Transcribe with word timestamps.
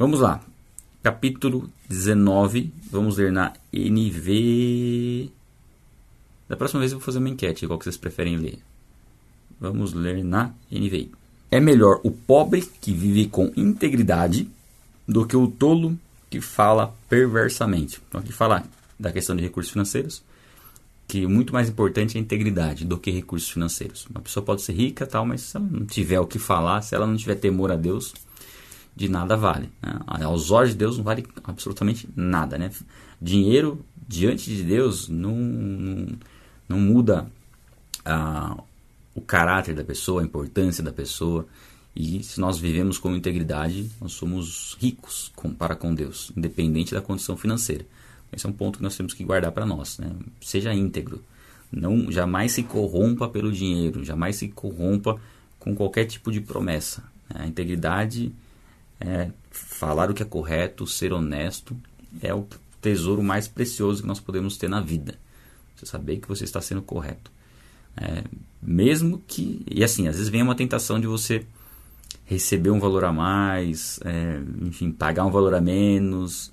Vamos 0.00 0.20
lá. 0.20 0.40
Capítulo 1.02 1.68
19. 1.88 2.72
Vamos 2.88 3.16
ler 3.16 3.32
na 3.32 3.52
NV. 3.72 5.28
Da 6.48 6.56
próxima 6.56 6.78
vez 6.78 6.92
eu 6.92 6.98
vou 6.98 7.04
fazer 7.04 7.18
uma 7.18 7.28
enquete, 7.28 7.66
qual 7.66 7.76
que 7.76 7.84
vocês 7.84 7.96
preferem 7.96 8.36
ler. 8.36 8.60
Vamos 9.58 9.94
ler 9.94 10.22
na 10.22 10.54
NVI. 10.70 11.10
É 11.50 11.58
melhor 11.58 11.98
o 12.04 12.12
pobre 12.12 12.62
que 12.80 12.92
vive 12.92 13.26
com 13.26 13.52
integridade 13.56 14.48
do 15.04 15.26
que 15.26 15.36
o 15.36 15.48
tolo 15.48 15.98
que 16.30 16.40
fala 16.40 16.94
perversamente. 17.08 18.00
Então 18.08 18.20
aqui 18.20 18.32
fala 18.32 18.62
da 19.00 19.10
questão 19.10 19.34
de 19.34 19.42
recursos 19.42 19.72
financeiros, 19.72 20.22
que 21.08 21.26
muito 21.26 21.52
mais 21.52 21.68
importante 21.68 22.16
é 22.16 22.20
a 22.20 22.22
integridade 22.22 22.84
do 22.84 22.98
que 22.98 23.10
recursos 23.10 23.50
financeiros. 23.50 24.06
Uma 24.08 24.20
pessoa 24.20 24.46
pode 24.46 24.62
ser 24.62 24.74
rica, 24.74 25.04
tal, 25.08 25.26
mas 25.26 25.40
se 25.40 25.56
ela 25.56 25.66
não 25.68 25.84
tiver 25.84 26.20
o 26.20 26.26
que 26.26 26.38
falar, 26.38 26.82
se 26.82 26.94
ela 26.94 27.04
não 27.04 27.16
tiver 27.16 27.34
temor 27.34 27.72
a 27.72 27.76
Deus, 27.76 28.14
de 28.98 29.08
nada 29.08 29.36
vale. 29.36 29.70
Né? 29.80 29.96
Aos 30.24 30.50
olhos 30.50 30.70
de 30.70 30.76
Deus 30.76 30.98
não 30.98 31.04
vale 31.04 31.24
absolutamente 31.44 32.08
nada. 32.16 32.58
Né? 32.58 32.70
Dinheiro 33.22 33.84
diante 34.06 34.50
de 34.50 34.64
Deus 34.64 35.08
não, 35.08 35.36
não, 35.36 36.06
não 36.68 36.80
muda 36.80 37.30
ah, 38.04 38.60
o 39.14 39.20
caráter 39.20 39.76
da 39.76 39.84
pessoa, 39.84 40.20
a 40.20 40.24
importância 40.24 40.82
da 40.82 40.92
pessoa. 40.92 41.46
E 41.94 42.22
se 42.24 42.40
nós 42.40 42.58
vivemos 42.58 42.98
com 42.98 43.14
integridade, 43.14 43.88
nós 44.00 44.12
somos 44.12 44.76
ricos 44.80 45.30
com, 45.36 45.54
para 45.54 45.76
com 45.76 45.94
Deus, 45.94 46.32
independente 46.36 46.92
da 46.92 47.00
condição 47.00 47.36
financeira. 47.36 47.86
Esse 48.32 48.46
é 48.46 48.48
um 48.48 48.52
ponto 48.52 48.78
que 48.78 48.82
nós 48.82 48.96
temos 48.96 49.14
que 49.14 49.24
guardar 49.24 49.52
para 49.52 49.64
nós. 49.64 49.98
Né? 49.98 50.10
Seja 50.40 50.74
íntegro. 50.74 51.22
Não, 51.70 52.10
jamais 52.10 52.52
se 52.52 52.64
corrompa 52.64 53.28
pelo 53.28 53.52
dinheiro, 53.52 54.04
jamais 54.04 54.36
se 54.36 54.48
corrompa 54.48 55.20
com 55.58 55.74
qualquer 55.74 56.04
tipo 56.06 56.32
de 56.32 56.40
promessa. 56.40 57.04
A 57.32 57.46
integridade 57.46 58.32
é, 59.00 59.30
falar 59.50 60.10
o 60.10 60.14
que 60.14 60.22
é 60.22 60.26
correto, 60.26 60.86
ser 60.86 61.12
honesto, 61.12 61.76
é 62.20 62.34
o 62.34 62.46
tesouro 62.80 63.22
mais 63.22 63.46
precioso 63.48 64.02
que 64.02 64.08
nós 64.08 64.20
podemos 64.20 64.56
ter 64.56 64.68
na 64.68 64.80
vida. 64.80 65.18
Você 65.76 65.86
saber 65.86 66.18
que 66.18 66.28
você 66.28 66.44
está 66.44 66.60
sendo 66.60 66.82
correto. 66.82 67.30
É, 67.96 68.24
mesmo 68.62 69.22
que. 69.26 69.62
E 69.70 69.84
assim, 69.84 70.08
às 70.08 70.16
vezes 70.16 70.30
vem 70.30 70.42
uma 70.42 70.54
tentação 70.54 71.00
de 71.00 71.06
você 71.06 71.44
receber 72.24 72.70
um 72.70 72.80
valor 72.80 73.04
a 73.04 73.12
mais, 73.12 74.00
é, 74.04 74.40
enfim, 74.62 74.90
pagar 74.90 75.24
um 75.24 75.30
valor 75.30 75.54
a 75.54 75.60
menos, 75.60 76.52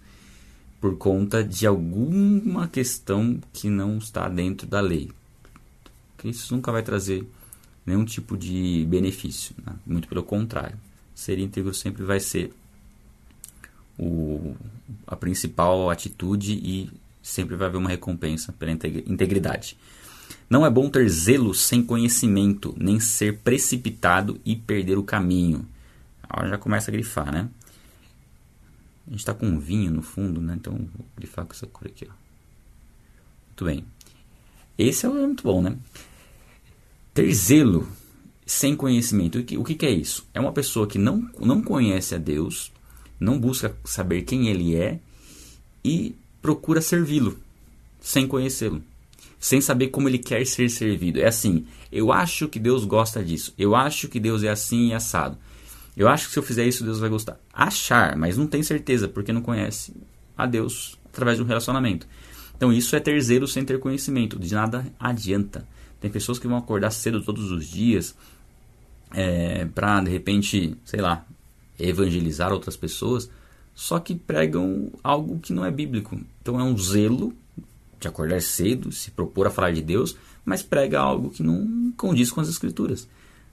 por 0.80 0.98
conta 0.98 1.44
de 1.44 1.68
alguma 1.68 2.68
questão 2.68 3.40
que 3.52 3.70
não 3.70 3.98
está 3.98 4.30
dentro 4.30 4.68
da 4.68 4.80
lei. 4.80 5.12
Porque 6.16 6.30
isso 6.30 6.54
nunca 6.56 6.72
vai 6.72 6.84
trazer 6.84 7.28
nenhum 7.86 8.06
tipo 8.06 8.38
de 8.38 8.86
benefício, 8.90 9.56
né? 9.66 9.74
muito 9.86 10.08
pelo 10.08 10.24
contrário 10.24 10.78
ser 11.16 11.40
íntegro 11.40 11.74
sempre 11.74 12.04
vai 12.04 12.20
ser 12.20 12.54
o, 13.98 14.56
a 15.08 15.16
principal 15.16 15.90
atitude 15.90 16.54
e 16.54 16.92
sempre 17.24 17.56
vai 17.56 17.68
haver 17.68 17.78
uma 17.78 17.90
recompensa 17.90 18.52
pela 18.52 18.72
integridade. 18.72 19.78
Não 20.50 20.66
é 20.66 20.70
bom 20.70 20.90
ter 20.90 21.08
zelo 21.10 21.56
sem 21.56 21.84
conhecimento, 21.84 22.76
nem 22.78 23.00
ser 23.00 23.40
precipitado 23.40 24.40
e 24.46 24.56
perder 24.56 24.98
o 24.98 25.04
caminho. 25.04 25.66
Agora 26.22 26.50
já 26.50 26.58
começa 26.58 26.92
a 26.92 26.94
grifar, 26.94 27.32
né? 27.32 27.50
A 29.08 29.12
gente 29.12 29.20
está 29.20 29.34
com 29.34 29.48
um 29.48 29.60
vinho 29.60 29.92
no 29.92 30.02
fundo, 30.02 30.42
né? 30.42 30.56
Então 30.56 30.74
vou 30.74 31.06
grifar 31.16 31.46
com 31.46 31.54
essa 31.54 31.66
cor 31.66 31.88
aqui. 31.88 32.08
Ó. 32.10 32.14
Muito 33.48 33.66
bem. 33.66 33.86
Esse 34.78 35.06
é 35.06 35.10
muito 35.10 35.44
bom, 35.44 35.62
né? 35.62 35.78
Ter 37.14 37.32
zelo 37.34 37.88
sem 38.46 38.76
conhecimento. 38.76 39.40
O 39.40 39.44
que, 39.44 39.58
o 39.58 39.64
que 39.64 39.86
é 39.86 39.92
isso? 39.92 40.28
É 40.34 40.40
uma 40.40 40.52
pessoa 40.52 40.88
que 40.88 40.98
não, 40.98 41.28
não 41.40 41.62
conhece 41.62 42.14
a 42.16 42.18
Deus, 42.18 42.72
não 43.20 43.40
busca 43.40 43.76
saber 43.84 44.22
quem 44.24 44.48
Ele 44.48 44.76
é 44.76 45.00
e 45.84 46.16
procura 46.42 46.82
servi-lo 46.82 47.40
sem 48.00 48.28
conhecê-lo, 48.28 48.84
sem 49.40 49.60
saber 49.60 49.88
como 49.88 50.08
Ele 50.08 50.20
quer 50.20 50.46
ser 50.46 50.70
servido. 50.70 51.20
É 51.20 51.28
assim: 51.28 51.66
eu 51.92 52.12
acho 52.12 52.48
que 52.48 52.60
Deus 52.60 52.86
gosta 52.86 53.24
disso, 53.24 53.54
eu 53.58 53.76
acho 53.76 54.08
que 54.08 54.20
Deus 54.20 54.44
é 54.44 54.50
assim 54.50 54.90
e 54.90 54.94
assado. 54.94 55.38
Eu 55.98 56.10
acho 56.10 56.28
que 56.28 56.34
se 56.34 56.40
eu 56.40 56.44
fizer 56.44 56.68
isso, 56.68 56.84
Deus 56.84 57.00
vai 57.00 57.10
gostar. 57.10 57.40
Achar, 57.54 58.18
mas 58.18 58.38
não 58.38 58.48
tem 58.48 58.62
certeza, 58.62 59.08
porque 59.08 59.32
não 59.32 59.42
conhece 59.42 59.94
a 60.38 60.46
Deus 60.46 60.98
através 61.06 61.38
de 61.38 61.44
um 61.44 61.48
relacionamento. 61.48 62.06
Então, 62.58 62.72
isso 62.72 62.96
é 62.96 63.00
ter 63.00 63.20
zelo 63.22 63.48
sem 63.48 63.64
ter 63.64 63.80
conhecimento. 63.80 64.38
De 64.38 64.54
nada 64.54 64.86
adianta. 65.00 65.66
Tem 66.02 66.12
pessoas 66.12 66.38
que 66.38 66.48
vão 66.48 66.58
acordar 66.58 66.92
cedo 66.92 67.24
todos 67.24 67.50
os 67.50 67.66
dias, 67.66 68.14
é, 69.16 69.66
para 69.66 70.02
de 70.02 70.12
repente, 70.12 70.76
sei 70.84 71.00
lá, 71.00 71.26
evangelizar 71.80 72.52
outras 72.52 72.76
pessoas, 72.76 73.30
só 73.74 74.00
que 74.00 74.14
pregam 74.14 74.92
algo 75.04 75.40
que 75.40 75.54
não 75.54 75.66
é 75.66 75.72
bíblico. 75.72 76.20
Então 76.42 76.60
é 76.60 76.64
um 76.64 76.78
zelo 76.78 77.34
de 78.00 78.08
acordar 78.08 78.42
cedo, 78.42 78.92
se 78.92 79.12
propor 79.12 79.48
a 79.48 79.50
falar 79.50 79.72
de 79.72 79.82
Deus, 79.82 80.18
mas 80.44 80.62
prega 80.62 81.00
algo 81.00 81.30
que 81.30 81.42
não 81.42 81.94
condiz 81.96 82.32
com 82.32 82.42
as 82.42 82.50
escrituras. 82.50 83.08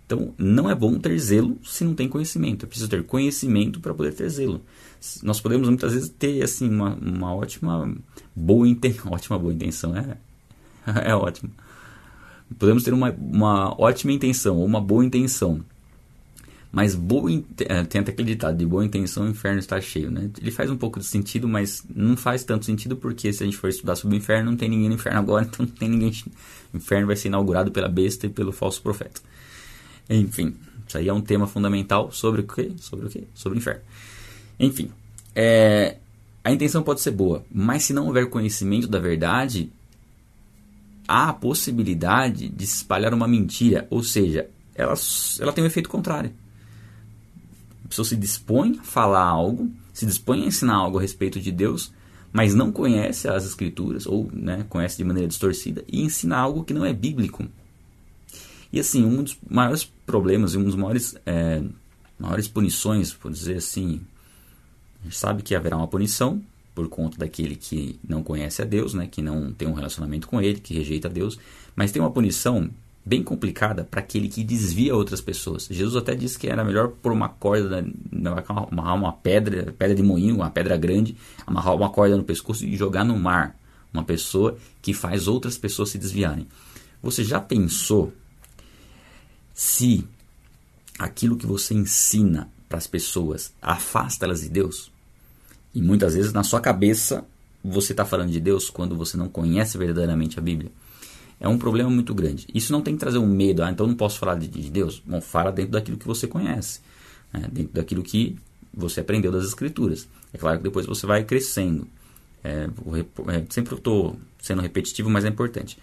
Então 0.04 0.34
não 0.36 0.68
é 0.68 0.74
bom 0.74 0.98
ter 0.98 1.16
zelo 1.18 1.56
se 1.64 1.84
não 1.84 1.94
tem 1.94 2.08
conhecimento. 2.08 2.66
É 2.66 2.68
preciso 2.68 2.90
ter 2.90 3.04
conhecimento 3.04 3.80
para 3.80 3.94
poder 3.94 4.12
ter 4.12 4.28
zelo. 4.28 4.60
Nós 5.22 5.40
podemos 5.40 5.68
muitas 5.68 5.94
vezes 5.94 6.08
ter 6.08 6.42
assim 6.42 6.68
uma, 6.68 6.94
uma 6.94 7.34
ótima 7.34 7.92
boa 8.34 8.68
intenção, 8.68 9.10
ótima 9.14 9.38
boa 9.38 9.54
intenção 9.54 9.96
é 9.96 10.16
é 11.08 11.14
ótimo 11.14 11.52
Podemos 12.58 12.82
ter 12.82 12.92
uma, 12.92 13.10
uma 13.10 13.80
ótima 13.80 14.12
intenção 14.12 14.58
ou 14.58 14.64
uma 14.64 14.80
boa 14.80 15.04
intenção. 15.04 15.64
Mas 16.72 16.94
boa, 16.94 17.30
é, 17.68 17.84
tem 17.84 18.00
até 18.00 18.12
aquele 18.12 18.28
ditado, 18.32 18.56
de 18.56 18.64
boa 18.64 18.82
intenção 18.82 19.24
o 19.24 19.28
inferno 19.28 19.58
está 19.58 19.78
cheio, 19.78 20.10
né? 20.10 20.30
Ele 20.40 20.50
faz 20.50 20.70
um 20.70 20.76
pouco 20.76 20.98
de 20.98 21.04
sentido, 21.04 21.46
mas 21.46 21.84
não 21.94 22.16
faz 22.16 22.44
tanto 22.44 22.64
sentido 22.64 22.96
porque 22.96 23.30
se 23.30 23.42
a 23.42 23.46
gente 23.46 23.58
for 23.58 23.68
estudar 23.68 23.94
sobre 23.94 24.16
o 24.16 24.18
inferno, 24.18 24.50
não 24.50 24.56
tem 24.56 24.70
ninguém 24.70 24.88
no 24.88 24.94
inferno 24.94 25.18
agora, 25.18 25.44
então 25.52 25.66
não 25.66 25.72
tem 25.72 25.88
ninguém... 25.88 26.10
O 26.72 26.78
inferno 26.78 27.06
vai 27.06 27.16
ser 27.16 27.28
inaugurado 27.28 27.70
pela 27.70 27.88
besta 27.88 28.26
e 28.26 28.30
pelo 28.30 28.52
falso 28.52 28.80
profeta. 28.80 29.20
Enfim, 30.08 30.54
isso 30.88 30.96
aí 30.96 31.08
é 31.08 31.12
um 31.12 31.20
tema 31.20 31.46
fundamental 31.46 32.10
sobre 32.10 32.40
o 32.40 32.44
quê? 32.44 32.72
Sobre 32.78 33.06
o 33.06 33.10
quê? 33.10 33.24
Sobre 33.34 33.58
o 33.58 33.60
inferno. 33.60 33.82
Enfim, 34.58 34.90
é, 35.34 35.96
a 36.42 36.50
intenção 36.50 36.82
pode 36.82 37.02
ser 37.02 37.10
boa, 37.10 37.44
mas 37.52 37.84
se 37.84 37.92
não 37.92 38.06
houver 38.06 38.28
conhecimento 38.30 38.88
da 38.88 38.98
verdade, 38.98 39.70
há 41.12 41.28
a 41.28 41.34
possibilidade 41.34 42.48
de 42.48 42.66
se 42.66 42.76
espalhar 42.76 43.12
uma 43.12 43.28
mentira, 43.28 43.86
ou 43.90 44.02
seja, 44.02 44.48
ela, 44.74 44.94
ela 45.38 45.52
tem 45.52 45.62
um 45.62 45.66
efeito 45.66 45.90
contrário. 45.90 46.32
A 47.84 47.88
pessoa 47.88 48.06
se 48.06 48.16
dispõe 48.16 48.78
a 48.80 48.82
falar 48.82 49.26
algo, 49.26 49.70
se 49.92 50.06
dispõe 50.06 50.42
a 50.42 50.46
ensinar 50.46 50.76
algo 50.76 50.98
a 50.98 51.02
respeito 51.02 51.38
de 51.38 51.52
Deus, 51.52 51.92
mas 52.32 52.54
não 52.54 52.72
conhece 52.72 53.28
as 53.28 53.44
escrituras, 53.44 54.06
ou 54.06 54.30
né, 54.32 54.64
conhece 54.70 54.96
de 54.96 55.04
maneira 55.04 55.28
distorcida, 55.28 55.84
e 55.86 56.00
ensina 56.00 56.38
algo 56.38 56.64
que 56.64 56.72
não 56.72 56.86
é 56.86 56.94
bíblico. 56.94 57.46
E 58.72 58.80
assim, 58.80 59.04
um 59.04 59.22
dos 59.22 59.36
maiores 59.50 59.84
problemas 60.06 60.54
e 60.54 60.56
um 60.56 60.64
dos 60.64 60.74
maiores, 60.74 61.14
é, 61.26 61.62
maiores 62.18 62.48
punições, 62.48 63.12
por 63.12 63.30
dizer 63.30 63.58
assim, 63.58 64.00
a 65.02 65.04
gente 65.04 65.16
sabe 65.18 65.42
que 65.42 65.54
haverá 65.54 65.76
uma 65.76 65.88
punição 65.88 66.42
por 66.74 66.88
conta 66.88 67.18
daquele 67.18 67.56
que 67.56 67.98
não 68.06 68.22
conhece 68.22 68.62
a 68.62 68.64
Deus, 68.64 68.94
né, 68.94 69.06
que 69.10 69.20
não 69.22 69.52
tem 69.52 69.68
um 69.68 69.74
relacionamento 69.74 70.26
com 70.26 70.40
Ele, 70.40 70.60
que 70.60 70.74
rejeita 70.74 71.08
Deus, 71.08 71.38
mas 71.76 71.92
tem 71.92 72.00
uma 72.00 72.10
punição 72.10 72.70
bem 73.04 73.22
complicada 73.22 73.84
para 73.84 74.00
aquele 74.00 74.28
que 74.28 74.44
desvia 74.44 74.94
outras 74.94 75.20
pessoas. 75.20 75.66
Jesus 75.68 75.96
até 75.96 76.14
disse 76.14 76.38
que 76.38 76.46
era 76.46 76.64
melhor 76.64 76.88
pôr 76.88 77.12
uma 77.12 77.28
corda, 77.28 77.84
amarrar 78.70 78.94
uma 78.94 79.12
pedra, 79.12 79.72
pedra 79.72 79.94
de 79.94 80.02
moinho, 80.02 80.36
uma 80.36 80.50
pedra 80.50 80.76
grande, 80.76 81.16
amarrar 81.46 81.74
uma 81.74 81.90
corda 81.90 82.16
no 82.16 82.22
pescoço 82.22 82.64
e 82.64 82.76
jogar 82.76 83.04
no 83.04 83.18
mar 83.18 83.56
uma 83.92 84.04
pessoa 84.04 84.56
que 84.80 84.94
faz 84.94 85.28
outras 85.28 85.58
pessoas 85.58 85.90
se 85.90 85.98
desviarem. 85.98 86.46
Você 87.02 87.24
já 87.24 87.40
pensou 87.40 88.12
se 89.52 90.06
aquilo 90.98 91.36
que 91.36 91.46
você 91.46 91.74
ensina 91.74 92.48
para 92.68 92.78
as 92.78 92.86
pessoas 92.86 93.52
afasta 93.60 94.24
elas 94.24 94.40
de 94.40 94.48
Deus? 94.48 94.91
E 95.74 95.80
muitas 95.80 96.14
vezes 96.14 96.32
na 96.32 96.42
sua 96.42 96.60
cabeça 96.60 97.24
você 97.64 97.92
está 97.92 98.04
falando 98.04 98.30
de 98.30 98.40
Deus 98.40 98.68
quando 98.68 98.96
você 98.96 99.16
não 99.16 99.28
conhece 99.28 99.78
verdadeiramente 99.78 100.38
a 100.38 100.42
Bíblia. 100.42 100.70
É 101.38 101.48
um 101.48 101.58
problema 101.58 101.90
muito 101.90 102.14
grande. 102.14 102.46
Isso 102.54 102.72
não 102.72 102.82
tem 102.82 102.94
que 102.94 103.00
trazer 103.00 103.18
um 103.18 103.26
medo, 103.26 103.62
ah, 103.62 103.70
então 103.70 103.86
não 103.86 103.94
posso 103.94 104.18
falar 104.18 104.36
de, 104.36 104.46
de 104.46 104.70
Deus. 104.70 105.02
Bom, 105.04 105.20
fala 105.20 105.50
dentro 105.50 105.72
daquilo 105.72 105.96
que 105.96 106.06
você 106.06 106.26
conhece, 106.26 106.80
né? 107.32 107.48
dentro 107.50 107.72
daquilo 107.72 108.02
que 108.02 108.36
você 108.72 109.00
aprendeu 109.00 109.32
das 109.32 109.44
Escrituras. 109.44 110.08
É 110.32 110.38
claro 110.38 110.58
que 110.58 110.64
depois 110.64 110.86
você 110.86 111.06
vai 111.06 111.24
crescendo. 111.24 111.86
É, 112.44 112.68
é, 113.28 113.44
sempre 113.50 113.74
estou 113.74 114.16
sendo 114.40 114.62
repetitivo, 114.62 115.10
mas 115.10 115.24
é 115.24 115.28
importante. 115.28 115.78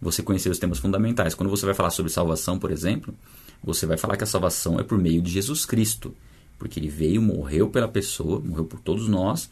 Você 0.00 0.22
conhecer 0.22 0.48
os 0.50 0.58
temas 0.58 0.78
fundamentais. 0.78 1.34
Quando 1.34 1.50
você 1.50 1.64
vai 1.64 1.74
falar 1.74 1.90
sobre 1.90 2.10
salvação, 2.10 2.58
por 2.58 2.70
exemplo, 2.70 3.14
você 3.62 3.86
vai 3.86 3.96
falar 3.96 4.16
que 4.16 4.24
a 4.24 4.26
salvação 4.26 4.78
é 4.78 4.82
por 4.82 4.98
meio 4.98 5.22
de 5.22 5.30
Jesus 5.30 5.64
Cristo 5.64 6.14
porque 6.58 6.78
ele 6.78 6.88
veio, 6.88 7.20
morreu 7.20 7.68
pela 7.68 7.88
pessoa, 7.88 8.40
morreu 8.40 8.64
por 8.64 8.80
todos 8.80 9.08
nós, 9.08 9.50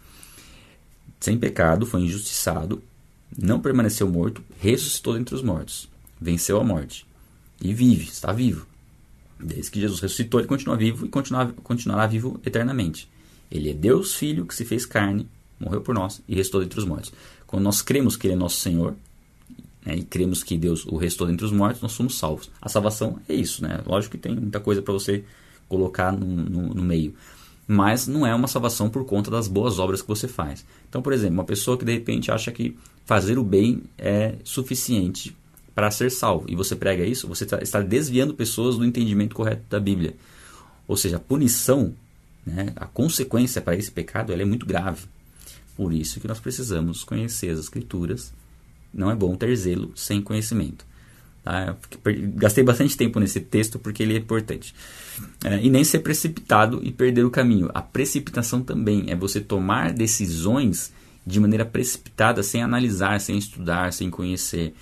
sem 1.20 1.38
pecado, 1.38 1.86
foi 1.86 2.02
injustiçado, 2.02 2.82
não 3.36 3.60
permaneceu 3.60 4.08
morto, 4.08 4.42
ressuscitou 4.58 5.14
dentre 5.14 5.34
os 5.34 5.42
mortos, 5.42 5.88
venceu 6.20 6.60
a 6.60 6.64
morte 6.64 7.06
e 7.60 7.72
vive, 7.72 8.04
está 8.04 8.32
vivo. 8.32 8.66
Desde 9.38 9.70
que 9.70 9.80
Jesus 9.80 10.00
ressuscitou, 10.00 10.40
ele 10.40 10.48
continua 10.48 10.76
vivo 10.76 11.06
e 11.06 11.08
continuará, 11.08 11.52
continuará 11.62 12.06
vivo 12.06 12.40
eternamente. 12.44 13.08
Ele 13.50 13.70
é 13.70 13.74
Deus 13.74 14.14
Filho 14.14 14.46
que 14.46 14.54
se 14.54 14.64
fez 14.64 14.86
carne, 14.86 15.28
morreu 15.58 15.80
por 15.80 15.94
nós 15.94 16.22
e 16.28 16.34
restou 16.34 16.60
dentre 16.60 16.78
os 16.78 16.84
mortos. 16.84 17.12
Quando 17.46 17.64
nós 17.64 17.82
cremos 17.82 18.16
que 18.16 18.26
Ele 18.26 18.34
é 18.34 18.36
nosso 18.36 18.60
Senhor, 18.60 18.94
né, 19.84 19.96
e 19.96 20.02
cremos 20.02 20.42
que 20.42 20.56
Deus 20.56 20.86
o 20.86 20.96
restou 20.96 21.26
dentre 21.26 21.44
os 21.44 21.52
mortos, 21.52 21.82
nós 21.82 21.92
somos 21.92 22.16
salvos. 22.16 22.50
A 22.60 22.68
salvação 22.68 23.18
é 23.28 23.34
isso, 23.34 23.62
né? 23.62 23.80
Lógico 23.84 24.16
que 24.16 24.22
tem 24.22 24.34
muita 24.34 24.58
coisa 24.60 24.80
para 24.80 24.92
você 24.92 25.24
colocar 25.72 26.12
no, 26.12 26.26
no, 26.26 26.74
no, 26.74 26.82
meio. 26.82 27.14
Mas 27.66 28.06
não 28.06 28.26
é 28.26 28.34
uma 28.34 28.46
salvação 28.46 28.90
por 28.90 29.06
conta 29.06 29.30
das 29.30 29.48
boas 29.48 29.78
obras 29.78 30.02
que 30.02 30.08
você 30.08 30.28
faz. 30.28 30.66
Então, 30.86 31.00
por 31.00 31.14
exemplo, 31.14 31.34
uma 31.34 31.44
pessoa 31.44 31.78
que 31.78 31.84
de 31.84 31.92
repente 31.92 32.30
acha 32.30 32.52
que 32.52 32.76
fazer 33.06 33.38
o 33.38 33.42
bem 33.42 33.82
é 33.96 34.34
suficiente 34.44 35.34
para 35.74 35.90
ser 35.90 36.10
salvo, 36.10 36.44
e 36.48 36.54
você 36.54 36.76
prega 36.76 37.02
isso, 37.02 37.26
você 37.26 37.46
tá, 37.46 37.58
está 37.62 37.80
desviando 37.80 38.34
pessoas 38.34 38.76
do 38.76 38.84
entendimento 38.84 39.34
correto 39.34 39.62
da 39.70 39.80
Bíblia. 39.80 40.14
Ou 40.86 40.98
seja, 40.98 41.16
a 41.16 41.20
punição, 41.20 41.94
né, 42.44 42.74
a 42.76 42.84
consequência 42.84 43.62
para 43.62 43.74
esse 43.74 43.90
pecado, 43.90 44.34
é 44.34 44.44
muito 44.44 44.66
grave. 44.66 45.06
Por 45.74 45.94
isso 45.94 46.20
que 46.20 46.28
nós 46.28 46.38
precisamos 46.38 47.02
conhecer 47.02 47.48
as 47.48 47.58
Escrituras. 47.58 48.34
Não 48.92 49.10
é 49.10 49.16
bom 49.16 49.34
ter 49.34 49.56
zelo 49.56 49.90
sem 49.96 50.20
conhecimento. 50.20 50.84
Tá? 51.44 51.76
Gastei 52.34 52.62
bastante 52.62 52.96
tempo 52.96 53.18
nesse 53.18 53.40
texto 53.40 53.78
porque 53.78 54.02
ele 54.02 54.14
é 54.14 54.18
importante. 54.18 54.74
É, 55.44 55.60
e 55.60 55.68
nem 55.68 55.84
ser 55.84 56.00
precipitado 56.00 56.80
e 56.82 56.92
perder 56.92 57.24
o 57.24 57.30
caminho. 57.30 57.70
A 57.74 57.82
precipitação 57.82 58.62
também 58.62 59.10
é 59.10 59.16
você 59.16 59.40
tomar 59.40 59.92
decisões 59.92 60.92
de 61.26 61.38
maneira 61.40 61.64
precipitada, 61.64 62.42
sem 62.42 62.62
analisar, 62.62 63.20
sem 63.20 63.38
estudar, 63.38 63.92
sem 63.92 64.10
conhecer. 64.10 64.74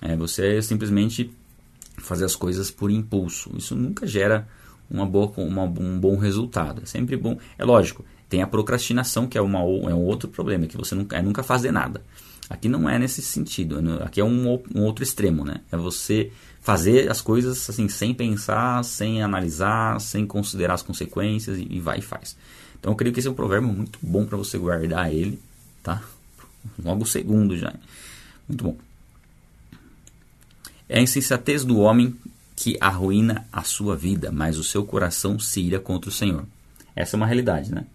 É, 0.00 0.16
você 0.16 0.60
simplesmente 0.62 1.30
fazer 1.98 2.24
as 2.24 2.36
coisas 2.36 2.70
por 2.70 2.90
impulso. 2.90 3.50
Isso 3.56 3.74
nunca 3.74 4.06
gera 4.06 4.46
uma 4.90 5.04
boa, 5.04 5.32
uma, 5.36 5.64
um 5.64 5.98
bom 5.98 6.16
resultado. 6.16 6.82
É 6.82 6.86
sempre 6.86 7.16
bom. 7.16 7.38
É 7.56 7.64
lógico, 7.64 8.04
tem 8.28 8.42
a 8.42 8.46
procrastinação, 8.46 9.26
que 9.26 9.36
é, 9.36 9.40
uma, 9.40 9.58
é 9.58 9.94
um 9.94 10.04
outro 10.04 10.28
problema, 10.28 10.66
que 10.66 10.76
você 10.76 10.94
nunca, 10.94 11.16
é 11.16 11.22
nunca 11.22 11.42
fazer 11.42 11.72
nada. 11.72 12.02
Aqui 12.48 12.68
não 12.68 12.88
é 12.88 12.98
nesse 12.98 13.20
sentido, 13.20 13.78
é 14.00 14.04
aqui 14.04 14.20
é 14.20 14.24
um, 14.24 14.62
um 14.74 14.82
outro 14.82 15.04
extremo, 15.04 15.44
né? 15.44 15.60
É 15.70 15.76
você 15.76 16.32
fazer 16.60 17.10
as 17.10 17.20
coisas 17.20 17.68
assim 17.68 17.88
sem 17.88 18.14
pensar, 18.14 18.82
sem 18.84 19.22
analisar, 19.22 20.00
sem 20.00 20.26
considerar 20.26 20.74
as 20.74 20.82
consequências 20.82 21.58
e, 21.58 21.66
e 21.70 21.80
vai 21.80 21.98
e 21.98 22.02
faz. 22.02 22.36
Então 22.78 22.92
eu 22.92 22.96
creio 22.96 23.12
que 23.12 23.20
esse 23.20 23.28
é 23.28 23.30
um 23.30 23.34
provérbio 23.34 23.70
muito 23.70 23.98
bom 24.00 24.24
para 24.24 24.36
você 24.36 24.56
guardar 24.56 25.12
ele, 25.12 25.40
tá? 25.82 26.02
Logo 26.82 27.02
o 27.02 27.06
segundo 27.06 27.56
já. 27.56 27.74
Muito 28.48 28.64
bom. 28.64 28.76
É 30.88 30.98
a 30.98 31.02
insensatez 31.02 31.64
do 31.64 31.78
homem 31.78 32.16
que 32.56 32.78
arruína 32.80 33.46
a 33.52 33.62
sua 33.62 33.94
vida, 33.94 34.32
mas 34.32 34.56
o 34.58 34.64
seu 34.64 34.84
coração 34.84 35.38
se 35.38 35.60
ira 35.60 35.78
contra 35.78 36.08
o 36.08 36.12
Senhor. 36.12 36.46
Essa 36.96 37.14
é 37.14 37.18
uma 37.18 37.26
realidade, 37.26 37.72
né? 37.72 37.86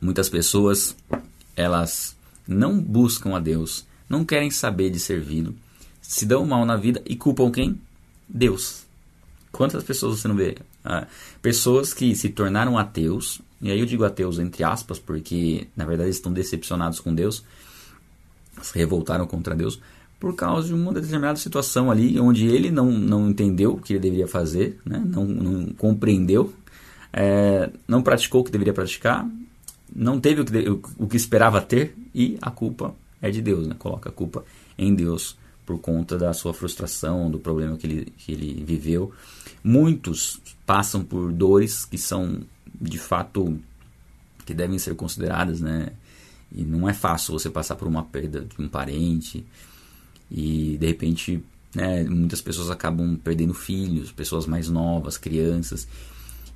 Muitas 0.00 0.28
pessoas 0.28 0.96
elas 1.56 2.16
não 2.46 2.78
buscam 2.80 3.34
a 3.34 3.40
Deus, 3.40 3.86
não 4.08 4.24
querem 4.24 4.50
saber 4.50 4.90
de 4.90 4.98
servi-lo, 4.98 5.54
se 6.00 6.26
dão 6.26 6.44
mal 6.46 6.64
na 6.66 6.76
vida 6.76 7.02
e 7.06 7.16
culpam 7.16 7.50
quem? 7.50 7.80
Deus. 8.28 8.84
Quantas 9.50 9.84
pessoas 9.84 10.20
você 10.20 10.28
não 10.28 10.34
vê? 10.34 10.56
Ah, 10.84 11.06
pessoas 11.40 11.94
que 11.94 12.14
se 12.14 12.28
tornaram 12.28 12.76
ateus, 12.76 13.40
e 13.62 13.70
aí 13.70 13.78
eu 13.78 13.86
digo 13.86 14.04
ateus 14.04 14.38
entre 14.38 14.62
aspas, 14.64 14.98
porque 14.98 15.66
na 15.76 15.86
verdade 15.86 16.10
estão 16.10 16.32
decepcionados 16.32 17.00
com 17.00 17.14
Deus, 17.14 17.44
se 18.60 18.76
revoltaram 18.76 19.26
contra 19.26 19.54
Deus, 19.54 19.80
por 20.20 20.34
causa 20.34 20.68
de 20.68 20.74
uma 20.74 20.92
determinada 20.92 21.36
situação 21.36 21.90
ali, 21.90 22.18
onde 22.18 22.46
ele 22.46 22.70
não, 22.70 22.90
não 22.90 23.28
entendeu 23.28 23.72
o 23.72 23.80
que 23.80 23.92
ele 23.92 24.00
deveria 24.00 24.26
fazer, 24.26 24.78
né? 24.84 25.02
não, 25.04 25.24
não 25.24 25.66
compreendeu, 25.74 26.52
é, 27.12 27.70
não 27.86 28.02
praticou 28.02 28.40
o 28.40 28.44
que 28.44 28.50
deveria 28.50 28.72
praticar, 28.72 29.28
não 29.94 30.20
teve 30.20 30.40
o 30.40 30.44
que, 30.44 30.90
o 30.98 31.06
que 31.06 31.16
esperava 31.16 31.60
ter 31.60 31.94
e 32.14 32.36
a 32.42 32.50
culpa 32.50 32.94
é 33.22 33.30
de 33.30 33.40
Deus, 33.40 33.66
né? 33.66 33.74
Coloca 33.78 34.08
a 34.08 34.12
culpa 34.12 34.44
em 34.76 34.94
Deus 34.94 35.36
por 35.64 35.78
conta 35.78 36.18
da 36.18 36.32
sua 36.32 36.52
frustração, 36.52 37.30
do 37.30 37.38
problema 37.38 37.76
que 37.76 37.86
ele, 37.86 38.12
que 38.18 38.32
ele 38.32 38.64
viveu. 38.64 39.12
Muitos 39.62 40.40
passam 40.66 41.02
por 41.02 41.32
dores 41.32 41.84
que 41.84 41.96
são 41.96 42.42
de 42.80 42.98
fato 42.98 43.58
que 44.44 44.52
devem 44.52 44.78
ser 44.78 44.94
consideradas, 44.94 45.60
né? 45.60 45.92
E 46.52 46.62
não 46.62 46.88
é 46.88 46.92
fácil 46.92 47.32
você 47.32 47.48
passar 47.48 47.76
por 47.76 47.88
uma 47.88 48.04
perda 48.04 48.42
de 48.42 48.62
um 48.62 48.68
parente 48.68 49.44
e 50.30 50.76
de 50.78 50.86
repente, 50.86 51.42
né, 51.74 52.04
muitas 52.04 52.40
pessoas 52.40 52.70
acabam 52.70 53.16
perdendo 53.16 53.54
filhos, 53.54 54.12
pessoas 54.12 54.46
mais 54.46 54.68
novas, 54.68 55.16
crianças. 55.16 55.88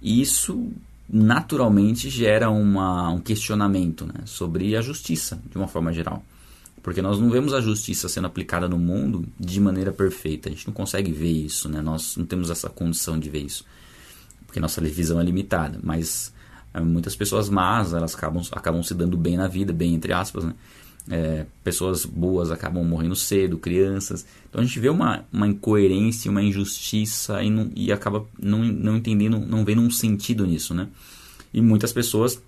E 0.00 0.20
isso 0.20 0.70
naturalmente 1.08 2.10
gera 2.10 2.50
uma, 2.50 3.10
um 3.10 3.20
questionamento 3.20 4.06
né, 4.06 4.20
sobre 4.26 4.76
a 4.76 4.82
justiça, 4.82 5.40
de 5.50 5.56
uma 5.56 5.68
forma 5.68 5.92
geral. 5.92 6.22
Porque 6.82 7.02
nós 7.02 7.18
não 7.18 7.30
vemos 7.30 7.52
a 7.52 7.60
justiça 7.60 8.08
sendo 8.08 8.26
aplicada 8.26 8.68
no 8.68 8.78
mundo 8.78 9.26
de 9.38 9.60
maneira 9.60 9.92
perfeita. 9.92 10.48
A 10.48 10.52
gente 10.52 10.66
não 10.66 10.74
consegue 10.74 11.12
ver 11.12 11.30
isso, 11.30 11.68
né? 11.68 11.80
nós 11.80 12.16
não 12.16 12.24
temos 12.24 12.50
essa 12.50 12.68
condição 12.68 13.18
de 13.18 13.28
ver 13.28 13.40
isso. 13.40 13.64
Porque 14.46 14.60
nossa 14.60 14.80
visão 14.80 15.20
é 15.20 15.24
limitada. 15.24 15.78
Mas 15.82 16.32
é, 16.72 16.80
muitas 16.80 17.16
pessoas 17.16 17.48
más, 17.48 17.92
elas 17.92 18.14
acabam, 18.14 18.42
acabam 18.52 18.82
se 18.82 18.94
dando 18.94 19.16
bem 19.16 19.36
na 19.36 19.48
vida, 19.48 19.72
bem 19.72 19.94
entre 19.94 20.12
aspas, 20.12 20.44
né? 20.44 20.54
É, 21.10 21.46
pessoas 21.64 22.04
boas 22.04 22.50
acabam 22.50 22.84
morrendo 22.84 23.16
cedo, 23.16 23.58
crianças. 23.58 24.26
Então 24.48 24.60
a 24.60 24.64
gente 24.64 24.78
vê 24.78 24.88
uma, 24.88 25.24
uma 25.32 25.46
incoerência, 25.46 26.30
uma 26.30 26.42
injustiça 26.42 27.42
e, 27.42 27.50
não, 27.50 27.70
e 27.74 27.90
acaba 27.90 28.26
não, 28.38 28.62
não 28.62 28.96
entendendo, 28.96 29.38
não 29.38 29.64
vendo 29.64 29.80
um 29.80 29.90
sentido 29.90 30.46
nisso, 30.46 30.74
né? 30.74 30.88
E 31.52 31.62
muitas 31.62 31.92
pessoas 31.92 32.40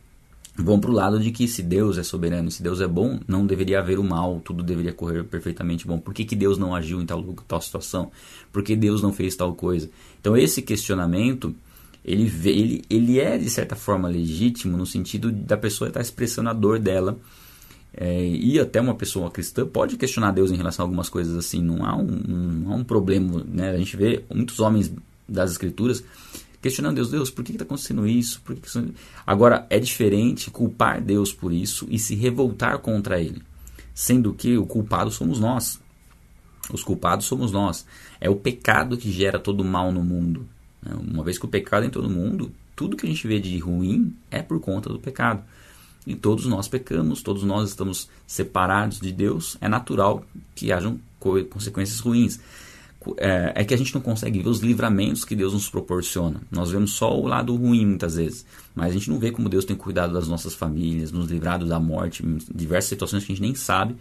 vão 0.57 0.79
para 0.79 0.91
o 0.91 0.95
lado 0.95 1.19
de 1.19 1.31
que 1.31 1.49
se 1.49 1.63
Deus 1.63 1.97
é 1.97 2.03
soberano, 2.03 2.51
se 2.51 2.63
Deus 2.63 2.81
é 2.81 2.87
bom, 2.87 3.19
não 3.27 3.47
deveria 3.47 3.79
haver 3.79 3.99
o 3.99 4.05
mal, 4.05 4.41
tudo 4.45 4.63
deveria 4.63 4.93
correr 4.93 5.25
perfeitamente 5.25 5.87
bom. 5.87 5.99
Por 5.99 6.13
que, 6.13 6.25
que 6.25 6.37
Deus 6.37 6.59
não 6.59 6.75
agiu 6.75 7.01
em 7.01 7.07
tal, 7.07 7.23
tal 7.49 7.61
situação? 7.61 8.11
Por 8.53 8.63
que 8.63 8.77
Deus 8.77 9.01
não 9.01 9.13
fez 9.13 9.35
tal 9.35 9.55
coisa? 9.55 9.89
Então 10.21 10.37
esse 10.37 10.61
questionamento 10.61 11.55
ele, 12.05 12.33
ele, 12.45 12.83
ele 12.89 13.21
é 13.21 13.37
de 13.37 13.49
certa 13.51 13.77
forma 13.77 14.09
legítimo 14.09 14.77
no 14.77 14.87
sentido 14.87 15.31
da 15.31 15.57
pessoa 15.57 15.89
estar 15.89 16.01
expressando 16.01 16.49
a 16.49 16.53
dor 16.53 16.79
dela 16.79 17.19
é, 17.93 18.25
e 18.25 18.59
até 18.59 18.81
uma 18.81 18.95
pessoa 18.95 19.31
cristã 19.31 19.67
pode 19.67 19.97
questionar 19.97 20.31
Deus 20.31 20.51
em 20.51 20.57
relação 20.57 20.85
a 20.85 20.87
algumas 20.87 21.09
coisas 21.09 21.37
assim. 21.37 21.61
Não 21.63 21.85
há 21.85 21.97
um, 21.97 22.65
há 22.69 22.75
um 22.75 22.85
problema. 22.85 23.45
Né? 23.47 23.71
A 23.71 23.77
gente 23.77 23.97
vê 23.97 24.25
muitos 24.33 24.61
homens 24.61 24.93
das 25.29 25.53
Escrituras 25.53 26.05
questionando 26.63 26.97
Deus: 26.97 27.11
Deus, 27.11 27.31
por 27.31 27.45
que 27.45 27.53
está 27.53 27.65
acontecendo 27.65 28.07
isso? 28.07 28.41
Que 28.47 28.55
que 28.55 28.69
isso? 28.69 28.85
Agora, 29.27 29.67
é 29.69 29.79
diferente 29.79 30.51
culpar 30.51 31.01
Deus 31.01 31.33
por 31.33 31.53
isso 31.53 31.87
e 31.91 31.99
se 31.99 32.15
revoltar 32.15 32.79
contra 32.79 33.21
Ele, 33.21 33.43
sendo 33.95 34.33
que 34.33 34.57
o 34.57 34.67
culpado 34.67 35.11
somos 35.11 35.41
nós. 35.41 35.81
Os 36.73 36.85
culpados 36.85 37.27
somos 37.27 37.51
nós. 37.51 37.85
É 38.21 38.31
o 38.31 38.37
pecado 38.37 38.97
que 38.97 39.11
gera 39.11 39.41
todo 39.41 39.63
o 39.63 39.65
mal 39.65 39.91
no 39.91 40.05
mundo. 40.05 40.47
Né? 40.81 40.93
Uma 40.95 41.25
vez 41.25 41.37
que 41.37 41.45
o 41.45 41.49
pecado 41.49 41.85
entrou 41.85 42.05
no 42.05 42.11
mundo, 42.11 42.53
tudo 42.77 42.97
que 42.97 43.05
a 43.05 43.09
gente 43.09 43.27
vê 43.27 43.41
de 43.41 43.59
ruim 43.59 44.15
é 44.31 44.41
por 44.41 44.61
conta 44.61 44.89
do 44.89 45.01
pecado. 45.01 45.43
E 46.07 46.15
todos 46.15 46.47
nós 46.47 46.69
pecamos, 46.69 47.23
todos 47.23 47.43
nós 47.43 47.71
estamos 47.71 48.09
separados 48.27 49.01
de 49.01 49.13
Deus. 49.13 49.57
É 49.61 49.69
natural 49.69 50.25
que 50.55 50.73
hajam 50.73 50.99
consequências 51.19 52.01
ruins. 52.01 52.41
É, 53.17 53.53
é, 53.55 53.65
que 53.65 53.73
a 53.73 53.79
gente 53.79 53.95
não 53.95 54.01
consegue 54.03 54.43
ver 54.43 54.49
os 54.51 54.61
livramentos 54.61 55.25
que 55.25 55.35
Deus 55.35 55.55
nos 55.55 55.71
proporciona. 55.71 56.43
Nós 56.51 56.71
vemos 56.71 56.93
só 56.93 57.19
o 57.19 57.27
lado 57.27 57.57
ruim 57.57 57.87
muitas 57.87 58.17
vezes, 58.17 58.45
mas 58.75 58.91
a 58.91 58.93
gente 58.93 59.09
não 59.09 59.19
vê 59.19 59.31
como 59.31 59.49
Deus 59.49 59.65
tem 59.65 59.75
cuidado 59.75 60.13
das 60.13 60.29
nossas 60.29 60.55
famílias, 60.55 61.11
nos 61.11 61.31
livrado 61.31 61.65
da 61.65 61.81
morte, 61.81 62.23
diversas 62.55 62.91
situações 62.91 63.25
que 63.25 63.33
a 63.33 63.35
gente 63.35 63.43
nem 63.43 63.55
sabe. 63.55 63.97